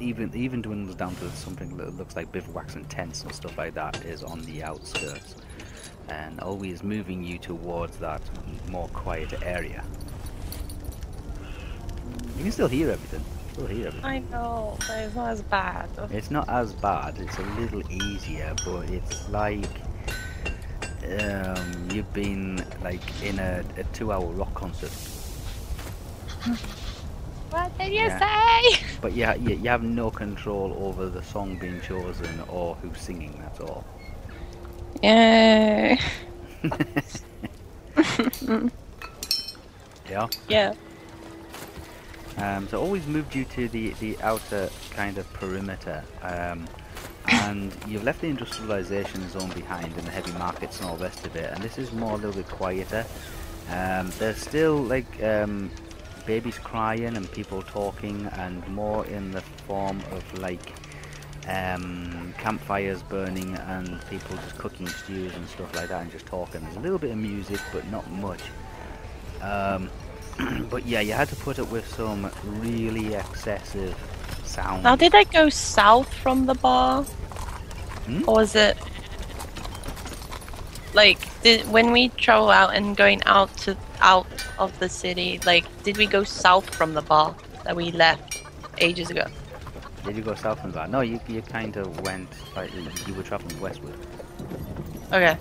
[0.00, 3.74] even even dwindles down to something that looks like bivouacs and tents and stuff like
[3.74, 5.36] that is on the outskirts
[6.08, 8.20] and Olwe moving you towards that
[8.68, 9.84] more quiet area.
[12.36, 13.24] You can still hear everything.
[13.52, 14.04] Still hear everything.
[14.04, 15.88] I know, but it's not as bad.
[16.10, 17.18] It's not as bad.
[17.18, 19.70] It's a little easier, but it's like
[21.20, 24.92] um, you've been like in a, a two-hour rock concert,
[27.50, 28.18] What did you Yeah.
[28.18, 28.84] say?
[29.00, 33.36] but you, you you have no control over the song being chosen or who's singing.
[33.40, 33.84] That's all.
[35.02, 35.98] Yay.
[40.08, 40.28] Yeah.
[40.48, 40.74] Yeah.
[42.36, 46.02] Um, so Olwe moved you to the, the outer kind of perimeter.
[46.22, 46.66] Um,
[47.28, 51.24] and you've left the industrialization zone behind and the heavy markets and all the rest
[51.26, 51.50] of it.
[51.52, 53.06] And this is more a little bit quieter.
[53.70, 55.70] Um, there's still like um,
[56.26, 60.72] babies crying and people talking, and more in the form of like
[61.48, 66.62] um, campfires burning and people just cooking stews and stuff like that and just talking.
[66.62, 68.40] There's a little bit of music, but not much.
[69.40, 69.90] Um,
[70.70, 73.94] but yeah, you had to put up with some really excessive
[74.44, 74.82] sound.
[74.82, 77.02] Now, did I go south from the bar?
[77.02, 78.22] Hmm?
[78.26, 78.76] Or was it
[80.94, 84.26] like did when we travel out and going out to out
[84.58, 85.40] of the city?
[85.44, 88.42] Like, did we go south from the bar that we left
[88.78, 89.26] ages ago?
[90.04, 90.90] Did you go south from that?
[90.90, 92.70] No, you you kind of went like
[93.06, 93.94] you were traveling westward.
[95.12, 95.36] Okay.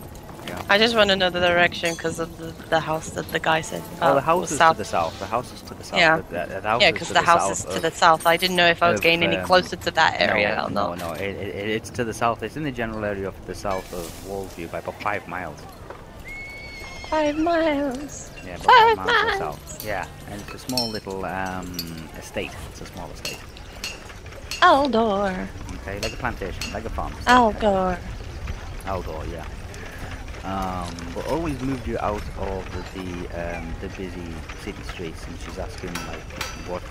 [0.46, 0.62] Yeah.
[0.70, 3.62] I just want to know the direction because of the, the house that the guy
[3.62, 3.82] said.
[4.00, 4.76] Well, uh, the house is south.
[4.76, 5.20] to the south.
[5.20, 6.00] The house is to the south.
[6.00, 6.18] Yeah.
[6.18, 8.28] The, the, the house Yeah, because the house is to the south.
[8.28, 10.66] I didn't know if I was of, getting any um, closer to that area no,
[10.66, 11.00] or no, not.
[11.00, 11.12] no.
[11.14, 12.44] It, it, it's to the south.
[12.44, 15.60] It's in the general area of the south of Wallview by about five miles.
[17.10, 18.32] Five miles.
[18.46, 19.60] Yeah, about Five five miles to miles.
[19.60, 19.86] south.
[19.86, 21.78] Yeah, and it's a small little um,
[22.18, 22.52] estate.
[22.72, 23.40] It's a small estate.
[24.62, 25.48] Aldor.
[25.82, 27.14] Okay, like a plantation, like a farm.
[27.28, 27.54] Oh.
[28.86, 29.32] Aldor.
[29.32, 29.46] Yeah.
[30.44, 35.58] Um, but Olwe moved you out of the um, the busy city streets, and she's
[35.58, 36.22] asking like,
[36.68, 36.82] what?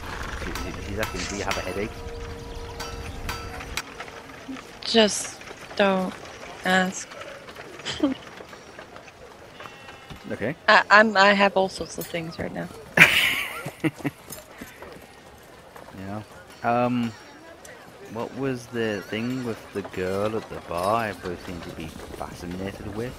[0.88, 1.90] She's asking, do you have a headache?
[4.84, 5.38] Just
[5.76, 6.14] don't
[6.64, 7.08] ask.
[10.30, 10.56] Okay.
[10.68, 11.16] I, I'm.
[11.16, 12.68] I have all sorts of things right now.
[15.98, 16.22] Yeah.
[16.62, 17.12] Um,
[18.12, 21.08] what was the thing with the girl at the bar?
[21.08, 23.14] Everybody seemed to be fascinated with,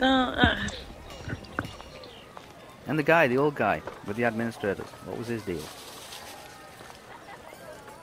[0.00, 0.68] No, uh,
[2.86, 4.86] and the guy, the old guy with the administrators.
[5.04, 5.62] What was his deal?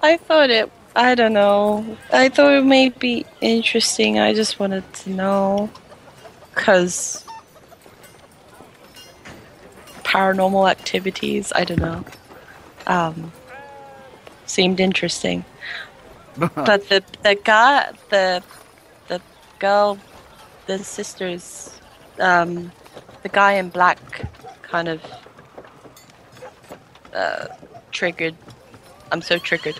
[0.01, 0.71] I thought it.
[0.95, 1.97] I don't know.
[2.11, 4.19] I thought it may be interesting.
[4.19, 5.69] I just wanted to know,
[6.55, 7.23] cause
[10.03, 11.53] paranormal activities.
[11.55, 12.03] I don't know.
[12.87, 13.31] um,
[14.51, 15.45] seemed interesting.
[16.37, 18.43] but the the guy, the
[19.07, 19.21] the
[19.59, 19.97] girl,
[20.67, 21.79] the sisters,
[22.19, 22.71] um,
[23.23, 23.99] the guy in black,
[24.61, 25.01] kind of
[27.13, 27.47] uh,
[27.91, 28.35] triggered.
[29.11, 29.77] I'm so triggered.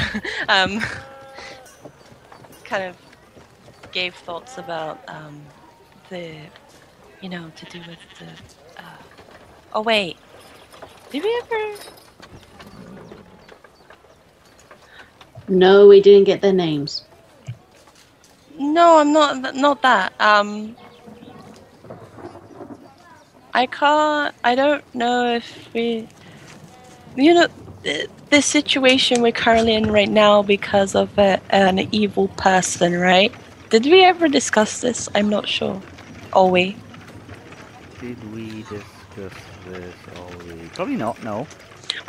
[0.48, 0.80] um,
[2.64, 2.96] kind of
[3.92, 5.40] gave thoughts about um,
[6.08, 6.34] the,
[7.20, 8.82] you know, to do with the.
[8.82, 9.02] Uh,
[9.74, 10.16] oh wait,
[11.10, 12.01] did we ever?
[15.52, 17.04] No, we didn't get their names.
[18.58, 19.54] No, I'm not.
[19.54, 20.18] Not that.
[20.18, 20.74] Um,
[23.52, 24.34] I can't.
[24.42, 26.08] I don't know if we.
[27.16, 27.48] You know,
[27.82, 33.30] the, the situation we're currently in right now because of a, an evil person, right?
[33.68, 35.10] Did we ever discuss this?
[35.14, 35.82] I'm not sure.
[36.32, 36.76] Oh we?
[38.00, 39.34] Did we discuss
[39.66, 40.70] this already?
[40.74, 41.22] Probably not.
[41.22, 41.46] No.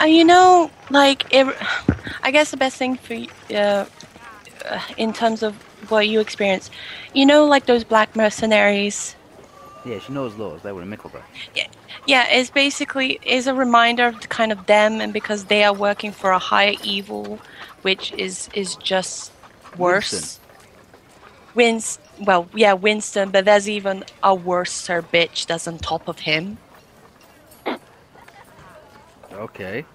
[0.04, 1.48] Uh, you know, like, it,
[2.24, 3.16] I guess the best thing for
[3.52, 3.86] uh,
[4.66, 5.56] uh, in terms of
[5.90, 6.70] what you experience,
[7.14, 9.16] you know, like those black mercenaries.
[9.86, 10.62] Yeah, she knows those.
[10.62, 11.24] They were in Mickleborough.
[11.56, 11.68] Yeah,
[12.06, 12.28] yeah.
[12.30, 16.12] it's basically is a reminder of the kind of them, and because they are working
[16.12, 17.40] for a higher evil,
[17.84, 19.32] which is is just
[19.78, 20.40] worse.
[21.56, 26.58] Wins, well, yeah, Winston, but there's even a worser bitch that's on top of him.
[29.34, 29.86] Okay.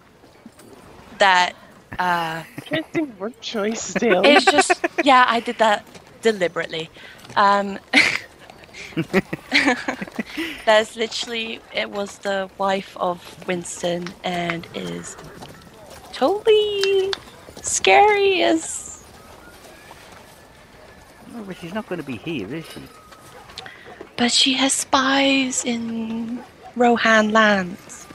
[1.19, 1.55] That
[1.99, 4.25] uh, Interesting word choice still.
[4.25, 5.87] it's just yeah, I did that
[6.23, 6.91] deliberately.
[7.37, 7.79] Um,
[10.65, 15.17] that's literally it was the wife of Winston and is
[16.13, 17.15] totally
[17.63, 19.05] scary as
[21.27, 22.89] No, but she's not going to be here, is she?
[24.17, 26.45] but she has spies in
[26.77, 28.09] Rohan lands.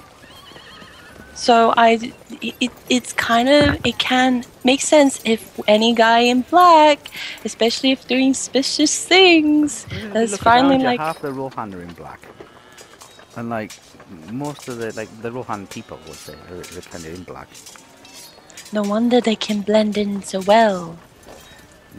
[1.33, 7.09] So I, it, it's kind of it can make sense if any guy in black,
[7.45, 12.21] especially if doing suspicious things, that's finally around like half the Rohan are in black,
[13.35, 13.71] and like
[14.31, 17.47] most of the like the Rohan people would say are, are kind of in black.
[18.73, 20.97] no wonder they can blend in so well.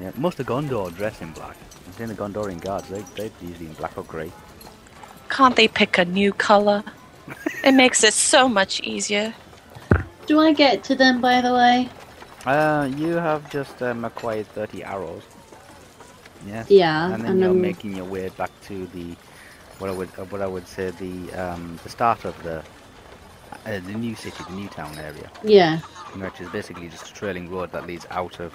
[0.01, 1.57] Yeah, most of Gondor dress in black.
[1.87, 4.31] I've seen the Gondorian guards; they they're usually in black or grey.
[5.31, 6.83] Can't they pick a new color?
[7.65, 9.35] it makes it so much easier.
[10.27, 11.89] Do I get to them, by the way?
[12.47, 15.23] Uh, you have just um, acquired thirty arrows.
[16.47, 16.65] Yeah.
[16.69, 19.15] Yeah, and then and you're um, making your way back to the
[19.79, 22.59] what I would uh, what I would say the um, the start of the
[23.67, 25.79] uh, the new city, the new town area, Yeah.
[26.17, 28.53] which is basically just a trailing road that leads out of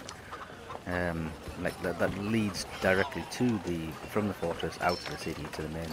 [0.88, 1.32] um,
[1.62, 5.62] like that, that leads directly to the from the fortress out to the city to
[5.64, 5.90] the main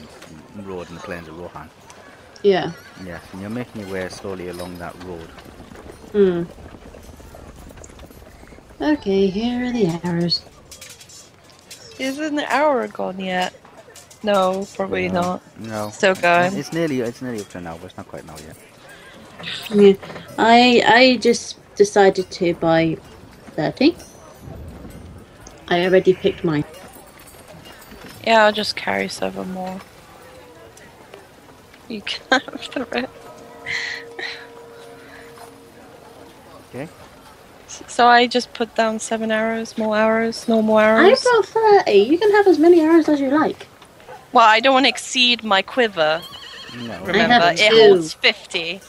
[0.67, 1.71] road in the plains of Rohan.
[2.43, 2.73] Yeah.
[3.05, 5.29] Yes, and you're making your way slowly along that road.
[6.17, 6.45] Hmm.
[8.81, 10.41] Okay, here are the hours.
[11.99, 13.53] Isn't the hour gone yet?
[14.23, 15.21] No, probably No.
[15.21, 15.59] not.
[15.61, 16.55] No, Still going.
[16.57, 18.57] it's nearly it's nearly up to now, but it's not quite now yet.
[19.71, 19.93] Yeah.
[20.39, 22.97] I I just decided to buy
[23.55, 23.95] thirty.
[25.69, 26.65] I already picked mine.
[28.27, 29.83] Yeah, I'll just carry seven more.
[31.89, 33.13] You can have the rest.
[36.77, 36.89] Okay.
[37.89, 41.03] So I just put down seven arrows, more arrows, no more arrows.
[41.03, 41.23] I arrows.
[41.23, 41.47] brought
[41.85, 41.99] thirty.
[41.99, 43.67] You can have as many arrows as you like.
[44.33, 46.21] Well, I don't want to exceed my quiver.
[46.77, 47.05] No.
[47.05, 47.77] Remember, it two.
[47.77, 48.81] holds 50,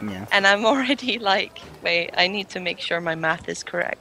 [0.00, 0.26] Yeah.
[0.32, 4.00] and I'm already like, wait, I need to make sure my math is correct.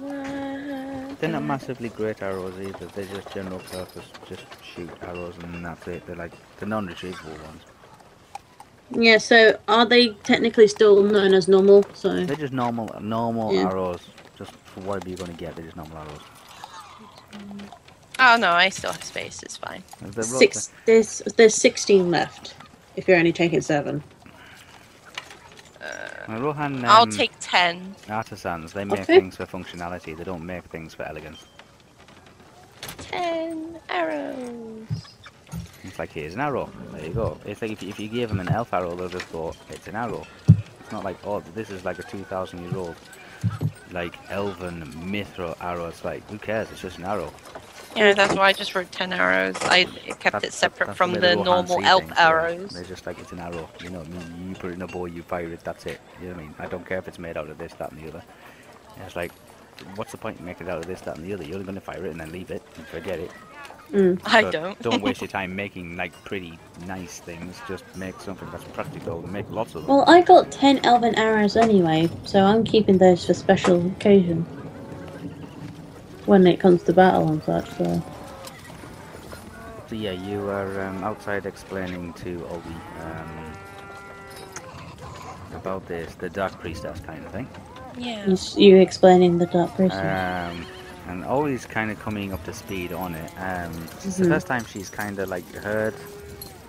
[0.00, 2.86] They're not massively great arrows either.
[2.86, 6.06] They're just general purpose, just shoot arrows and that's it.
[6.06, 7.62] They're like the non-retrievable ones.
[8.94, 9.18] Yeah.
[9.18, 11.84] So are they technically still known as normal?
[11.94, 13.68] So They're just normal, normal Yeah.
[13.68, 14.00] arrows.
[14.38, 16.20] Just for whatever you're gonna get, they're just normal arrows.
[18.18, 19.42] Oh no, I still have space.
[19.42, 19.82] It's fine.
[20.00, 20.70] They're six.
[20.86, 22.54] There's there's sixteen left.
[22.96, 24.02] If you're only taking seven.
[25.80, 27.94] Uh, Rohan, um, I'll take ten.
[28.08, 28.72] artisans.
[28.72, 29.18] They make Okay.
[29.18, 30.16] things for functionality.
[30.16, 31.44] They don't make things for elegance.
[32.98, 35.11] Ten arrows.
[35.84, 36.70] It's like here's an arrow.
[36.92, 37.38] There you go.
[37.44, 39.88] It's like if you, if you give them an elf arrow, they'll just go, it's
[39.88, 40.26] an arrow.
[40.80, 42.96] It's not like oh, this is like a two thousand year old
[43.92, 45.86] like elven mithril arrow.
[45.88, 46.70] It's like who cares?
[46.70, 47.32] It's just an arrow.
[47.94, 49.56] Yeah, that's why I just wrote ten arrows.
[49.62, 52.28] I kept That's- it separate that's from the normal elf things, yeah.
[52.28, 52.70] arrows.
[52.70, 53.68] They're just like it's an arrow.
[53.82, 54.48] You know what I mean?
[54.48, 55.60] You put it in a bow, you fire it.
[55.62, 56.00] That's it.
[56.20, 56.54] You know what I mean?
[56.58, 58.22] I don't care if it's made out of this, that, and the other.
[58.96, 59.32] Yeah, It's like,
[59.96, 61.44] what's the point in making it out of this, that, and the other?
[61.44, 63.30] You're only going to fire it and then leave it and forget it.
[63.92, 64.20] Mm.
[64.24, 64.80] I don't.
[64.80, 67.60] don't waste your time making like pretty nice things.
[67.68, 69.94] Just make something that's practical and make lots of them.
[69.94, 74.42] Well, I got 10 elven arrows anyway, so I'm keeping those for special occasion.
[76.24, 78.02] When it comes to battle and such, so.
[79.88, 83.52] So yeah, you are um, outside explaining to Obi um,
[85.54, 87.48] about this, the Dark Priestess kind of thing.
[87.98, 88.24] Yeah.
[88.24, 90.00] You, s- you explaining the Dark Priestess.
[90.54, 90.64] Um,
[91.12, 93.30] and Olwe kind of coming up to speed on it.
[93.38, 93.72] Um,
[94.04, 94.28] It's the Mhm.
[94.28, 95.94] first time she's kind of like heard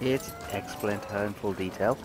[0.02, 1.98] it explained to her in full detail.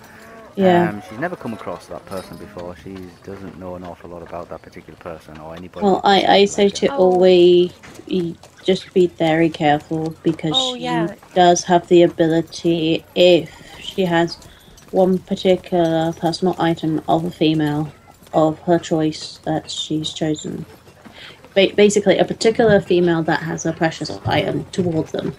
[0.56, 0.88] yeah.
[0.88, 2.74] Um, she's never come across that person before.
[2.82, 5.84] She doesn't know an awful lot about that particular person or anybody.
[5.86, 6.74] well, I, I like say it.
[6.76, 7.12] to Oh.
[7.12, 7.72] Olwe,
[8.64, 11.14] just be very careful because Oh, she yeah.
[11.34, 13.50] does have the ability, if
[13.80, 14.36] she has
[14.90, 17.92] one particular personal item of a female
[18.32, 20.64] of her choice that she's chosen.
[21.58, 25.34] Ba- basically, a particular female that has a precious item towards them,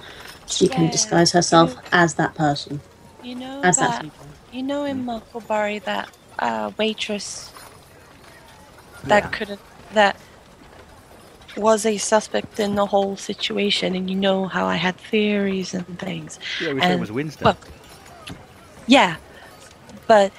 [0.47, 2.81] she can disguise herself as that person.
[3.23, 4.01] You know As that.
[4.03, 4.11] that.
[4.51, 7.51] You know in Makobari that uh, waitress
[9.05, 9.29] that Yeah.
[9.29, 9.61] couldn't
[9.93, 10.17] that
[11.55, 15.87] was a suspect in the whole situation, and you know how I had theories and
[15.99, 16.37] things.
[16.61, 17.45] Yeah, we said it was Winston.
[17.45, 17.57] well,
[18.87, 19.15] Yeah,
[20.07, 20.31] but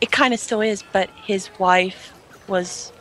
[0.00, 0.82] it kind of still is.
[0.92, 2.12] But his wife
[2.48, 2.92] was,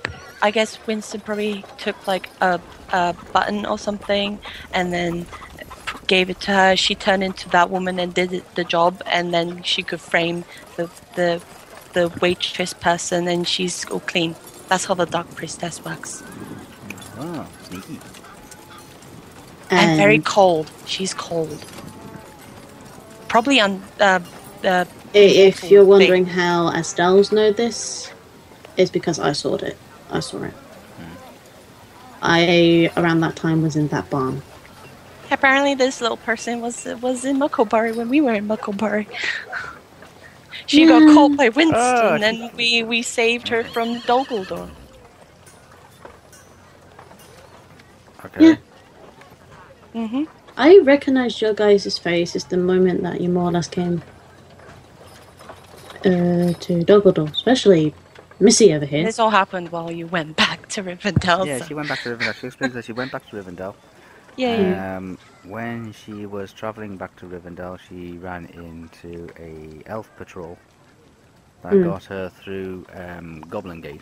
[0.45, 2.61] I guess Winston probably took like a,
[2.93, 4.37] a button or something,
[4.75, 5.25] and then
[6.05, 6.75] gave it to her.
[6.75, 10.43] She turned into that woman and did the job, and then she could frame
[10.77, 11.41] the the
[11.93, 14.35] the waitress person, and she's all clean.
[14.69, 16.21] That's how the dark priestess works.
[17.17, 17.99] oh, sneaky.
[19.71, 20.69] And, very cold.
[20.85, 21.65] She's cold.
[23.29, 24.19] Probably on uh,
[24.63, 28.11] uh, If you're They- wondering how Estelles know this,
[28.77, 29.75] it's because I saw it.
[30.15, 30.55] I saw it.
[32.21, 34.43] I around that time was in that barn.
[35.31, 39.07] Apparently, this little person was was in Makobari when we were in Makobari.
[40.67, 44.71] She got caught by Winston, Ah, and we, we saved her from Dol Guldur.
[48.25, 48.39] Okay.
[48.39, 48.57] Yeah.
[49.93, 50.25] hmm
[50.57, 54.03] I recognized your guys' faces the moment that you more or less came
[56.05, 57.95] uh, to Dol Guldur, especially
[58.39, 59.03] Missy over here.
[59.05, 61.45] This all happened while you went back to Rivendell.
[61.45, 62.33] Yeah, so- she went back to Rivendell.
[62.35, 63.75] She explains that she went back to Rivendell.
[64.35, 64.97] yeah, yeah.
[64.97, 70.57] Um, when she was traveling back to Rivendell, she ran into a elf patrol
[71.61, 71.85] that Mm.
[71.85, 74.01] got her through um, Goblin Gate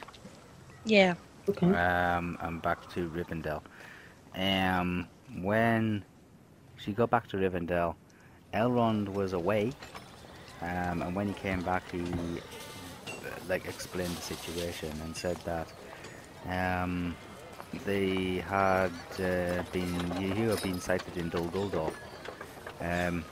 [0.85, 1.13] yeah.
[1.47, 1.67] Okay.
[1.67, 3.61] um, and back to Rivendell.
[4.35, 5.07] Um,
[5.41, 6.03] when
[6.77, 7.95] she got back to Rivendell,
[8.53, 9.71] Elrond was away,
[10.61, 12.03] um, and when he came back, he
[13.47, 15.67] like explained the situation and said that
[16.49, 17.15] um,
[17.85, 21.91] they had uh, been you you had been sighted in Dol Guldur.
[22.81, 23.23] Um,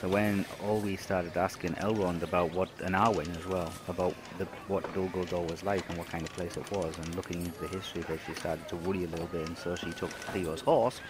[0.00, 4.82] so when Olwe started asking Elrond about what and Arwen as well about the, what
[4.94, 7.66] Dol Guldur was like and what kind of place it was, and looking into the
[7.68, 10.60] history of it, she started to worry a little bit, and so she took Theo's
[10.60, 11.00] horse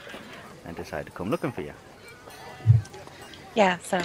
[0.64, 1.74] and decided to come looking for you.
[3.54, 4.02] Yeah, so.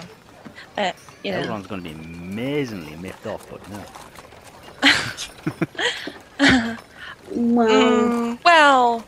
[0.75, 1.43] But, you know.
[1.43, 3.81] Elrond's going to be amazingly miffed off, but no.
[7.31, 9.05] Well, Mm, well.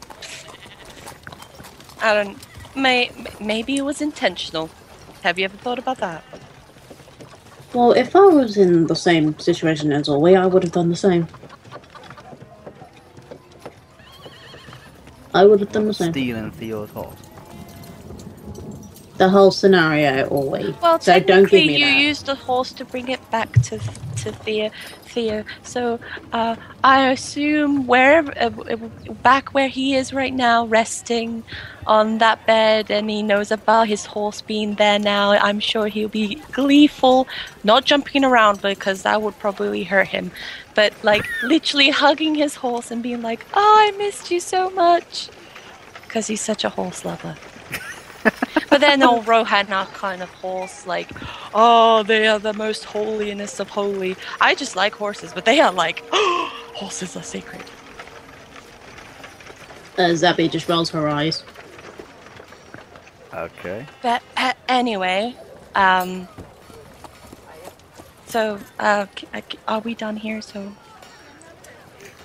[2.02, 2.38] I don't.
[2.76, 4.70] May, maybe it was intentional.
[5.24, 6.24] Have you ever thought about that?
[7.74, 10.96] well, if I was in the same situation as Olwe, I would have done the
[10.96, 11.28] same.
[15.34, 16.12] I would have done the same.
[16.14, 17.25] Stealing Theo's horse.
[19.18, 20.80] The whole scenario, Olwe.
[20.82, 21.98] Well, so don't give me you that.
[22.02, 24.72] used the horse to bring it back to to Thea.
[25.06, 25.46] Thea.
[25.64, 26.00] So,
[26.34, 28.76] uh, I assume wherever uh, uh,
[29.24, 31.44] back where he is right now, resting
[31.88, 35.32] on that bed, and he knows about his horse being there now.
[35.32, 37.28] I'm sure he'll be gleeful,
[37.64, 40.32] not jumping around because that would probably hurt him,
[40.74, 45.30] but like literally hugging his horse and being like, "Oh, I missed you so much,"
[46.04, 47.38] because he's such a horse lover.
[48.70, 51.14] But then all Rohan are kind of horse, like,
[51.54, 54.18] oh, they are the most holiest of holy.
[54.42, 57.72] I just like horses, but they are like, horses are sacred.
[59.98, 61.44] Uh, Zabby just rolls her eyes.
[63.34, 63.88] Okay.
[64.02, 65.36] But uh, anyway,
[65.76, 66.30] um,
[68.28, 70.42] so uh, c- uh, c- are we done here?
[70.42, 70.76] So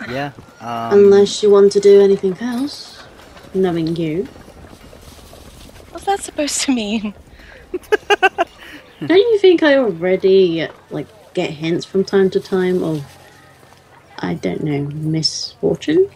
[0.09, 0.33] Yeah.
[0.61, 3.05] Um, Unless you want to do anything else,
[3.55, 4.29] knowing you.
[5.91, 7.15] What's that supposed to mean?
[9.07, 13.05] Don't you think I already like get hints from time to time of
[14.19, 16.11] I don't know misfortune?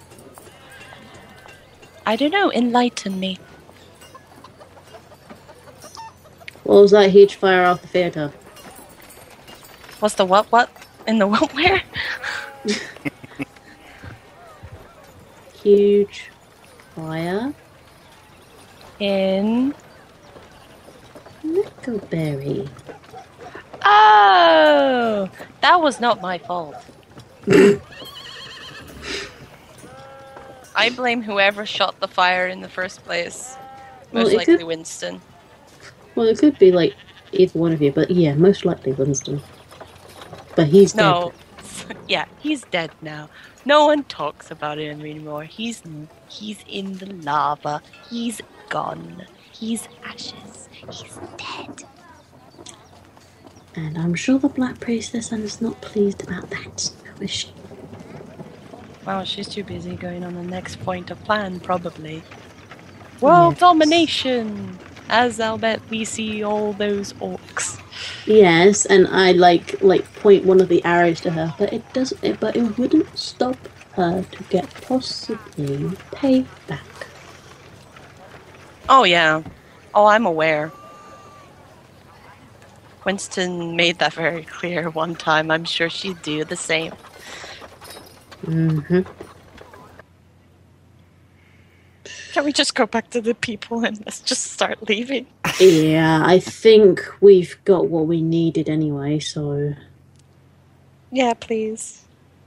[2.06, 2.52] I don't know.
[2.52, 3.38] Enlighten me.
[6.64, 8.32] What was that huge fire off the theater?
[10.00, 10.50] What's the what?
[10.52, 10.70] What
[11.06, 11.52] in the what?
[11.54, 11.82] Where?
[15.62, 16.30] Huge
[16.94, 17.54] fire.
[19.00, 19.74] In.
[21.44, 22.68] Nickelberry.
[23.86, 25.28] Oh,
[25.60, 26.76] that was not my fault.
[30.76, 33.56] I blame whoever shot the fire in the first place.
[34.12, 35.20] Most it likely could- Winston.
[36.14, 36.94] Well, it could be like
[37.32, 39.42] either one of you, but yeah, most likely Winston.
[40.56, 41.32] But he's No.
[41.88, 41.96] dead.
[42.08, 43.28] yeah, he's dead now.
[43.64, 45.44] No one talks about him anymore.
[45.44, 45.82] He's
[46.28, 47.82] he's in the lava.
[48.08, 49.26] He's gone.
[49.52, 50.68] He's ashes.
[50.90, 51.84] He's dead.
[53.76, 56.90] And I'm sure the Black Priestess is not pleased about that.
[57.04, 57.54] How is she?
[59.06, 62.24] Wow, she's too busy going on the next point of plan, probably.
[63.20, 63.58] World Yes.
[63.58, 64.80] domination!
[65.08, 67.80] As I'll bet we see all those orcs.
[68.26, 72.40] Yes, and I like like point one of the arrows to her, but it doesn't.
[72.40, 77.08] But it wouldn't stop her to get possibly paid back.
[78.88, 79.42] Oh, yeah.
[79.94, 80.72] Oh, I'm aware.
[83.04, 85.50] Winston made that very clear one time.
[85.50, 86.92] I'm sure she'd do the same.
[88.44, 89.02] Mm-hmm.
[92.32, 95.26] Can we just go back to the people and let's just start leaving?
[95.60, 99.20] Yeah, I think we've got what we needed anyway.
[99.20, 99.74] So
[101.12, 102.02] Yeah, please.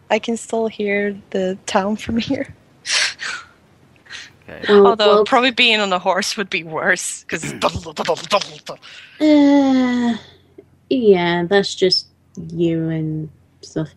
[0.09, 2.53] I can still hear the town from here.
[4.49, 4.61] Okay.
[4.69, 7.43] well, Although well, probably being on a horse would be worse because
[9.19, 10.17] Uh,
[10.89, 12.07] yeah, that's just
[12.49, 13.29] you and
[13.61, 13.89] stuff.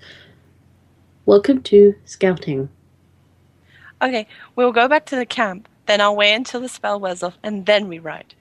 [1.27, 2.69] Welcome to scouting.
[4.03, 5.69] Okay, we'll go back to the camp.
[5.87, 8.35] Then I'll wait until the spell wears off, and then we ride.